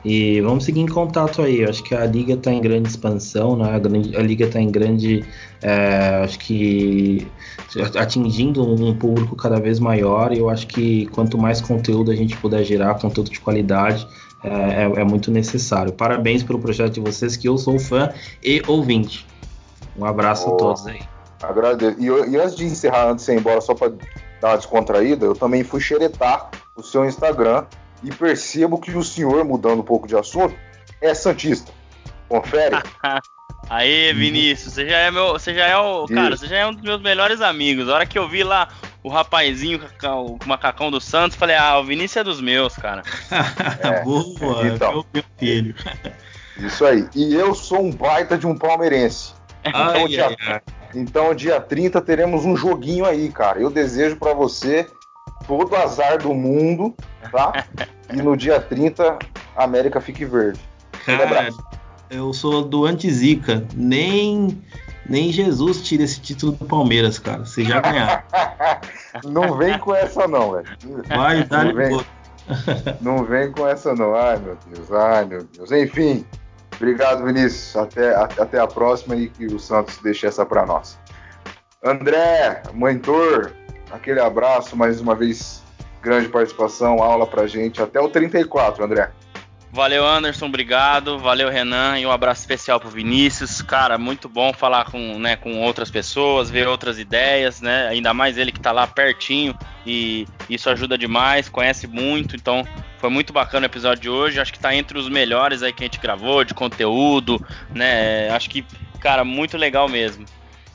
E 0.05 0.39
vamos 0.41 0.63
seguir 0.63 0.81
em 0.81 0.87
contato 0.87 1.41
aí. 1.41 1.61
Eu 1.61 1.69
acho 1.69 1.83
que 1.83 1.95
a 1.95 2.05
liga 2.05 2.35
está 2.35 2.53
em 2.53 2.61
grande 2.61 2.87
expansão, 2.89 3.57
né? 3.57 3.75
a, 3.75 3.79
grande, 3.79 4.15
a 4.15 4.21
liga 4.21 4.45
está 4.45 4.61
em 4.61 4.69
grande, 4.69 5.25
é, 5.61 6.21
acho 6.23 6.37
que 6.39 7.27
atingindo 7.99 8.63
um 8.63 8.95
público 8.95 9.35
cada 9.35 9.59
vez 9.59 9.79
maior. 9.79 10.31
E 10.31 10.37
eu 10.37 10.49
acho 10.49 10.67
que 10.67 11.07
quanto 11.07 11.37
mais 11.37 11.59
conteúdo 11.59 12.11
a 12.11 12.15
gente 12.15 12.37
puder 12.37 12.63
gerar, 12.63 12.95
conteúdo 12.95 13.31
de 13.31 13.39
qualidade, 13.39 14.07
é, 14.43 14.83
é, 14.83 15.01
é, 15.01 15.03
muito 15.03 15.31
necessário. 15.31 15.91
Parabéns 15.91 16.43
pelo 16.43 16.59
projeto 16.59 16.93
de 16.93 16.99
vocês, 16.99 17.35
que 17.35 17.49
eu 17.49 17.57
sou 17.57 17.79
fã 17.79 18.11
e 18.43 18.61
ouvinte. 18.67 19.25
Um 19.97 20.05
abraço 20.05 20.47
oh, 20.47 20.53
a 20.53 20.57
todos 20.57 20.85
aí. 20.85 21.16
Agradeço. 21.41 21.99
E, 21.99 22.05
e, 22.05 22.37
antes 22.37 22.55
de 22.55 22.65
encerrar, 22.65 23.09
antes 23.09 23.25
de 23.25 23.31
ir 23.31 23.35
embora, 23.35 23.61
só 23.61 23.73
para 23.73 23.89
dar 24.41 24.49
uma 24.49 24.57
descontraída, 24.57 25.25
eu 25.25 25.35
também 25.35 25.63
fui 25.63 25.79
xeretar 25.79 26.49
o 26.75 26.83
seu 26.83 27.05
Instagram 27.05 27.65
e 28.03 28.11
percebo 28.11 28.79
que 28.79 28.91
o 28.91 29.03
senhor, 29.03 29.43
mudando 29.43 29.79
um 29.79 29.85
pouco 29.85 30.07
de 30.07 30.15
assunto, 30.15 30.55
é 31.01 31.13
Santista. 31.13 31.71
Confere. 32.27 32.75
Aí, 33.69 34.13
Vinícius, 34.13 34.73
você 34.73 34.87
já 34.87 34.97
é 34.97 35.11
meu. 35.11 35.33
Você 35.33 35.53
já 35.53 35.65
é 35.65 35.77
o. 35.77 36.05
Cara, 36.05 36.37
você 36.37 36.47
já 36.47 36.57
é 36.57 36.65
um 36.65 36.73
dos 36.73 36.81
meus 36.81 37.01
melhores 37.01 37.41
amigos. 37.41 37.89
A 37.89 37.95
hora 37.95 38.05
que 38.05 38.17
eu 38.17 38.27
vi 38.27 38.43
lá 38.43 38.69
o 39.03 39.09
rapazinho 39.09 39.81
com 39.99 40.25
o 40.25 40.39
macacão 40.45 40.89
do 40.89 41.01
Santos, 41.01 41.37
falei, 41.37 41.55
ah, 41.55 41.77
o 41.79 41.83
Vinícius 41.83 42.17
é 42.17 42.23
dos 42.23 42.39
meus, 42.39 42.75
cara. 42.75 43.03
é, 43.81 44.03
Boa, 44.03 44.67
então, 44.67 45.05
meu 45.13 45.23
filho. 45.37 45.75
Isso 46.57 46.85
aí. 46.85 47.07
E 47.13 47.35
eu 47.35 47.53
sou 47.53 47.81
um 47.81 47.91
baita 47.91 48.37
de 48.37 48.47
um 48.47 48.57
palmeirense. 48.57 49.33
Então, 49.63 49.81
ai, 49.81 50.07
dia, 50.07 50.37
ai, 50.47 50.61
então, 50.95 51.33
dia 51.33 51.59
30 51.59 52.01
teremos 52.01 52.45
um 52.45 52.55
joguinho 52.55 53.05
aí, 53.05 53.29
cara. 53.29 53.59
Eu 53.59 53.69
desejo 53.69 54.15
para 54.15 54.33
você 54.33 54.87
todo 55.47 55.75
azar 55.75 56.17
do 56.17 56.33
mundo, 56.33 56.95
tá? 57.31 57.65
e 58.13 58.17
no 58.17 58.35
dia 58.35 58.59
30 58.59 59.17
a 59.55 59.63
América 59.63 59.99
fique 59.99 60.25
verde. 60.25 60.59
Cara, 61.05 61.49
eu 62.09 62.33
sou 62.33 62.63
do 62.63 62.85
anti-zica. 62.85 63.65
Nem 63.75 64.61
nem 65.09 65.31
Jesus 65.31 65.81
tira 65.81 66.03
esse 66.03 66.19
título 66.19 66.51
do 66.51 66.65
Palmeiras, 66.65 67.17
cara. 67.17 67.45
Você 67.45 67.63
já 67.63 67.79
ganhar. 67.79 68.25
não 69.23 69.57
vem 69.57 69.79
com 69.79 69.95
essa 69.95 70.27
não, 70.27 70.51
velho. 70.51 70.67
Vai, 71.07 71.43
dá 71.45 71.63
não, 71.63 72.05
não 73.01 73.23
vem 73.23 73.51
com 73.51 73.67
essa 73.67 73.93
não. 73.95 74.13
Ai, 74.15 74.37
meu 74.37 74.57
Deus. 74.69 74.91
Ai, 74.91 75.25
meu 75.25 75.43
Deus. 75.43 75.71
Enfim, 75.71 76.25
obrigado, 76.77 77.25
Vinícius. 77.25 77.75
Até, 77.75 78.15
até 78.15 78.59
a 78.59 78.67
próxima 78.67 79.15
e 79.15 79.29
que 79.29 79.45
o 79.45 79.59
Santos 79.59 79.97
deixe 79.97 80.25
essa 80.25 80.45
para 80.45 80.65
nós. 80.65 80.97
André, 81.83 82.63
mentor, 82.73 83.53
aquele 83.91 84.19
abraço, 84.19 84.75
mais 84.75 84.99
uma 84.99 85.15
vez, 85.15 85.63
grande 86.01 86.29
participação, 86.29 87.01
aula 87.01 87.27
pra 87.27 87.45
gente. 87.47 87.81
Até 87.81 87.99
o 87.99 88.09
34, 88.09 88.83
André. 88.83 89.11
Valeu, 89.71 90.05
Anderson, 90.05 90.47
obrigado. 90.47 91.19
Valeu, 91.19 91.49
Renan, 91.49 91.99
e 91.99 92.05
um 92.05 92.11
abraço 92.11 92.41
especial 92.41 92.79
pro 92.79 92.89
Vinícius. 92.89 93.61
Cara, 93.61 93.97
muito 93.97 94.27
bom 94.27 94.53
falar 94.53 94.85
com, 94.85 95.19
né, 95.19 95.35
com 95.35 95.61
outras 95.61 95.91
pessoas, 95.91 96.49
ver 96.49 96.67
outras 96.67 96.97
ideias, 96.97 97.61
né? 97.61 97.87
Ainda 97.89 98.13
mais 98.13 98.37
ele 98.37 98.51
que 98.51 98.59
tá 98.59 98.71
lá 98.71 98.87
pertinho 98.87 99.55
e 99.85 100.25
isso 100.49 100.69
ajuda 100.69 100.97
demais, 100.97 101.49
conhece 101.49 101.85
muito, 101.85 102.35
então 102.35 102.65
foi 102.99 103.09
muito 103.09 103.31
bacana 103.31 103.65
o 103.65 103.69
episódio 103.69 104.01
de 104.01 104.09
hoje. 104.09 104.39
Acho 104.39 104.53
que 104.53 104.59
tá 104.59 104.73
entre 104.75 104.97
os 104.97 105.09
melhores 105.09 105.63
aí 105.63 105.73
que 105.73 105.83
a 105.83 105.85
gente 105.87 105.99
gravou, 105.99 106.43
de 106.43 106.53
conteúdo, 106.53 107.43
né? 107.73 108.29
Acho 108.29 108.49
que, 108.49 108.65
cara, 108.99 109.23
muito 109.23 109.57
legal 109.57 109.87
mesmo. 109.87 110.25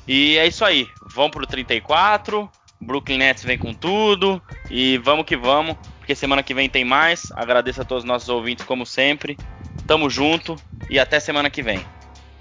E 0.06 0.36
é 0.38 0.46
isso 0.46 0.64
aí. 0.64 0.88
Vamos 1.14 1.32
pro 1.32 1.46
34. 1.46 2.50
Brooklyn 2.80 3.18
Nets 3.18 3.44
vem 3.44 3.56
com 3.56 3.72
tudo 3.72 4.42
e 4.68 4.98
vamos 4.98 5.24
que 5.24 5.36
vamos 5.36 5.76
porque 6.02 6.16
semana 6.16 6.42
que 6.42 6.52
vem 6.52 6.68
tem 6.68 6.84
mais. 6.84 7.30
Agradeço 7.36 7.80
a 7.80 7.84
todos 7.84 8.02
os 8.02 8.08
nossos 8.08 8.28
ouvintes, 8.28 8.64
como 8.64 8.84
sempre. 8.84 9.38
Tamo 9.86 10.10
junto 10.10 10.56
e 10.90 10.98
até 10.98 11.20
semana 11.20 11.48
que 11.48 11.62
vem. 11.62 11.86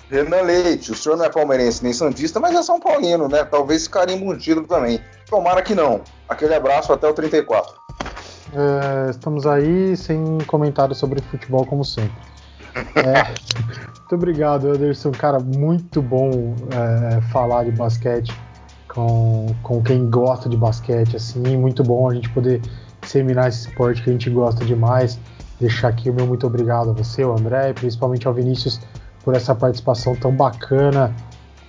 Renan 0.09 0.41
Leite, 0.41 0.91
o 0.91 0.95
senhor 0.95 1.15
não 1.15 1.25
é 1.25 1.29
palmeirense 1.29 1.83
nem 1.83 1.93
santista, 1.93 2.39
mas 2.39 2.55
é 2.55 2.63
São 2.63 2.79
Paulino, 2.79 3.29
né? 3.29 3.45
Talvez 3.45 3.87
carimbo 3.87 4.29
um 4.29 4.37
título 4.37 4.67
também. 4.67 4.99
Tomara 5.29 5.61
que 5.61 5.75
não. 5.75 6.03
Aquele 6.27 6.55
abraço 6.55 6.91
até 6.91 7.07
o 7.07 7.13
34. 7.13 7.80
É, 8.53 9.09
estamos 9.09 9.45
aí 9.45 9.95
sem 9.95 10.37
comentários 10.47 10.97
sobre 10.97 11.21
futebol, 11.21 11.65
como 11.65 11.85
sempre. 11.85 12.11
É, 12.95 13.23
muito 13.99 14.15
obrigado, 14.15 14.67
Anderson. 14.67 15.11
Cara, 15.11 15.39
muito 15.39 16.01
bom 16.01 16.55
é, 16.71 17.21
falar 17.31 17.65
de 17.65 17.71
basquete 17.71 18.33
com, 18.87 19.47
com 19.63 19.81
quem 19.81 20.09
gosta 20.09 20.49
de 20.49 20.57
basquete, 20.57 21.15
assim. 21.15 21.57
Muito 21.57 21.83
bom 21.83 22.09
a 22.09 22.13
gente 22.13 22.29
poder 22.29 22.61
disseminar 23.01 23.47
esse 23.47 23.69
esporte 23.69 24.01
que 24.01 24.09
a 24.09 24.13
gente 24.13 24.29
gosta 24.29 24.65
demais. 24.65 25.19
Deixar 25.59 25.89
aqui 25.89 26.09
o 26.09 26.13
meu 26.13 26.27
muito 26.27 26.45
obrigado 26.45 26.89
a 26.89 26.93
você, 26.93 27.23
o 27.23 27.31
André, 27.31 27.69
e 27.69 27.73
principalmente 27.73 28.27
ao 28.27 28.33
Vinícius 28.33 28.81
por 29.23 29.35
essa 29.35 29.53
participação 29.53 30.15
tão 30.15 30.35
bacana 30.35 31.15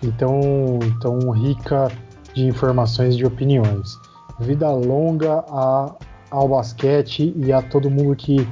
e 0.02 0.10
tão, 0.12 0.78
tão 1.00 1.30
rica 1.30 1.88
de 2.34 2.46
informações 2.46 3.14
e 3.14 3.18
de 3.18 3.26
opiniões. 3.26 3.98
Vida 4.40 4.70
longa 4.70 5.44
a, 5.48 5.94
ao 6.32 6.48
basquete 6.48 7.32
e 7.36 7.52
a 7.52 7.60
todo 7.60 7.90
mundo 7.90 8.16
que 8.16 8.48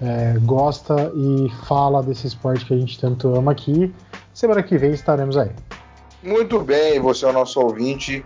é, 0.00 0.38
gosta 0.42 1.12
e 1.14 1.50
fala 1.66 2.02
desse 2.02 2.26
esporte 2.26 2.64
que 2.64 2.72
a 2.72 2.78
gente 2.78 2.98
tanto 2.98 3.34
ama 3.34 3.52
aqui. 3.52 3.92
Semana 4.32 4.62
que 4.62 4.78
vem 4.78 4.92
estaremos 4.92 5.36
aí. 5.36 5.50
Muito 6.22 6.60
bem, 6.60 6.98
você 7.00 7.26
é 7.26 7.28
o 7.28 7.32
nosso 7.32 7.60
ouvinte 7.60 8.24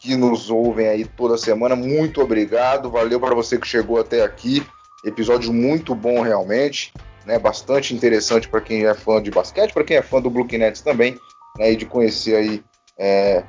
que 0.00 0.16
nos 0.16 0.50
ouvem 0.50 0.88
aí 0.88 1.04
toda 1.04 1.38
semana. 1.38 1.76
Muito 1.76 2.20
obrigado. 2.20 2.90
Valeu 2.90 3.20
para 3.20 3.34
você 3.34 3.56
que 3.58 3.66
chegou 3.66 4.00
até 4.00 4.22
aqui. 4.22 4.66
Episódio 5.04 5.52
muito 5.52 5.94
bom 5.94 6.22
realmente, 6.22 6.92
né? 7.24 7.38
Bastante 7.38 7.94
interessante 7.94 8.48
para 8.48 8.60
quem 8.60 8.84
é 8.84 8.94
fã 8.94 9.22
de 9.22 9.30
basquete, 9.30 9.72
para 9.72 9.84
quem 9.84 9.96
é 9.96 10.02
fã 10.02 10.20
do 10.20 10.30
Brooklyn 10.30 10.58
Nets 10.58 10.80
também, 10.80 11.16
né? 11.58 11.72
E 11.72 11.76
de 11.76 11.86
conhecer 11.86 12.34
aí 12.34 12.64
é, 12.98 13.44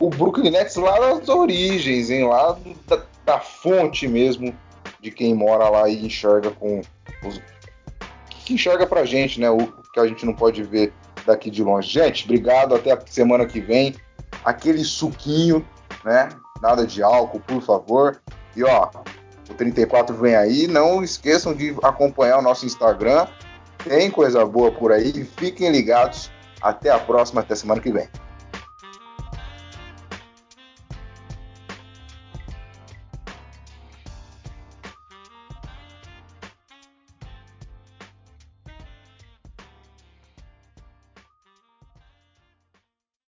o 0.00 0.08
Brooklyn 0.08 0.50
Nets 0.50 0.76
lá 0.76 0.98
das 0.98 1.28
origens, 1.28 2.10
hein? 2.10 2.26
Lá 2.26 2.56
da, 2.86 3.02
da, 3.28 3.40
fonte 3.40 4.08
mesmo 4.08 4.54
de 5.00 5.10
quem 5.10 5.34
mora 5.34 5.68
lá 5.68 5.88
e 5.88 6.04
enxerga 6.04 6.50
com 6.50 6.80
os 7.24 7.40
que 8.44 8.54
enxerga 8.54 8.86
pra 8.86 9.04
gente, 9.04 9.38
né? 9.38 9.50
O 9.50 9.58
que 9.92 10.00
a 10.00 10.06
gente 10.06 10.24
não 10.24 10.32
pode 10.32 10.62
ver 10.62 10.92
daqui 11.26 11.50
de 11.50 11.62
longe. 11.62 11.90
Gente, 11.90 12.24
obrigado. 12.24 12.74
Até 12.74 12.92
a 12.92 13.00
semana 13.06 13.44
que 13.44 13.60
vem. 13.60 13.94
Aquele 14.42 14.82
suquinho 14.84 15.64
né? 16.04 16.28
Nada 16.60 16.86
de 16.86 17.02
álcool, 17.02 17.40
por 17.40 17.62
favor. 17.62 18.20
E 18.56 18.64
ó, 18.64 18.88
o 19.48 19.54
34 19.54 20.16
vem 20.16 20.34
aí. 20.34 20.66
Não 20.66 21.02
esqueçam 21.02 21.54
de 21.54 21.76
acompanhar 21.82 22.38
o 22.38 22.42
nosso 22.42 22.66
Instagram. 22.66 23.26
Tem 23.84 24.10
coisa 24.10 24.44
boa 24.44 24.72
por 24.72 24.92
aí. 24.92 25.24
Fiquem 25.36 25.70
ligados. 25.70 26.30
Até 26.60 26.90
a 26.90 26.98
próxima, 26.98 27.40
até 27.40 27.54
semana 27.54 27.80
que 27.80 27.92
vem. 27.92 28.08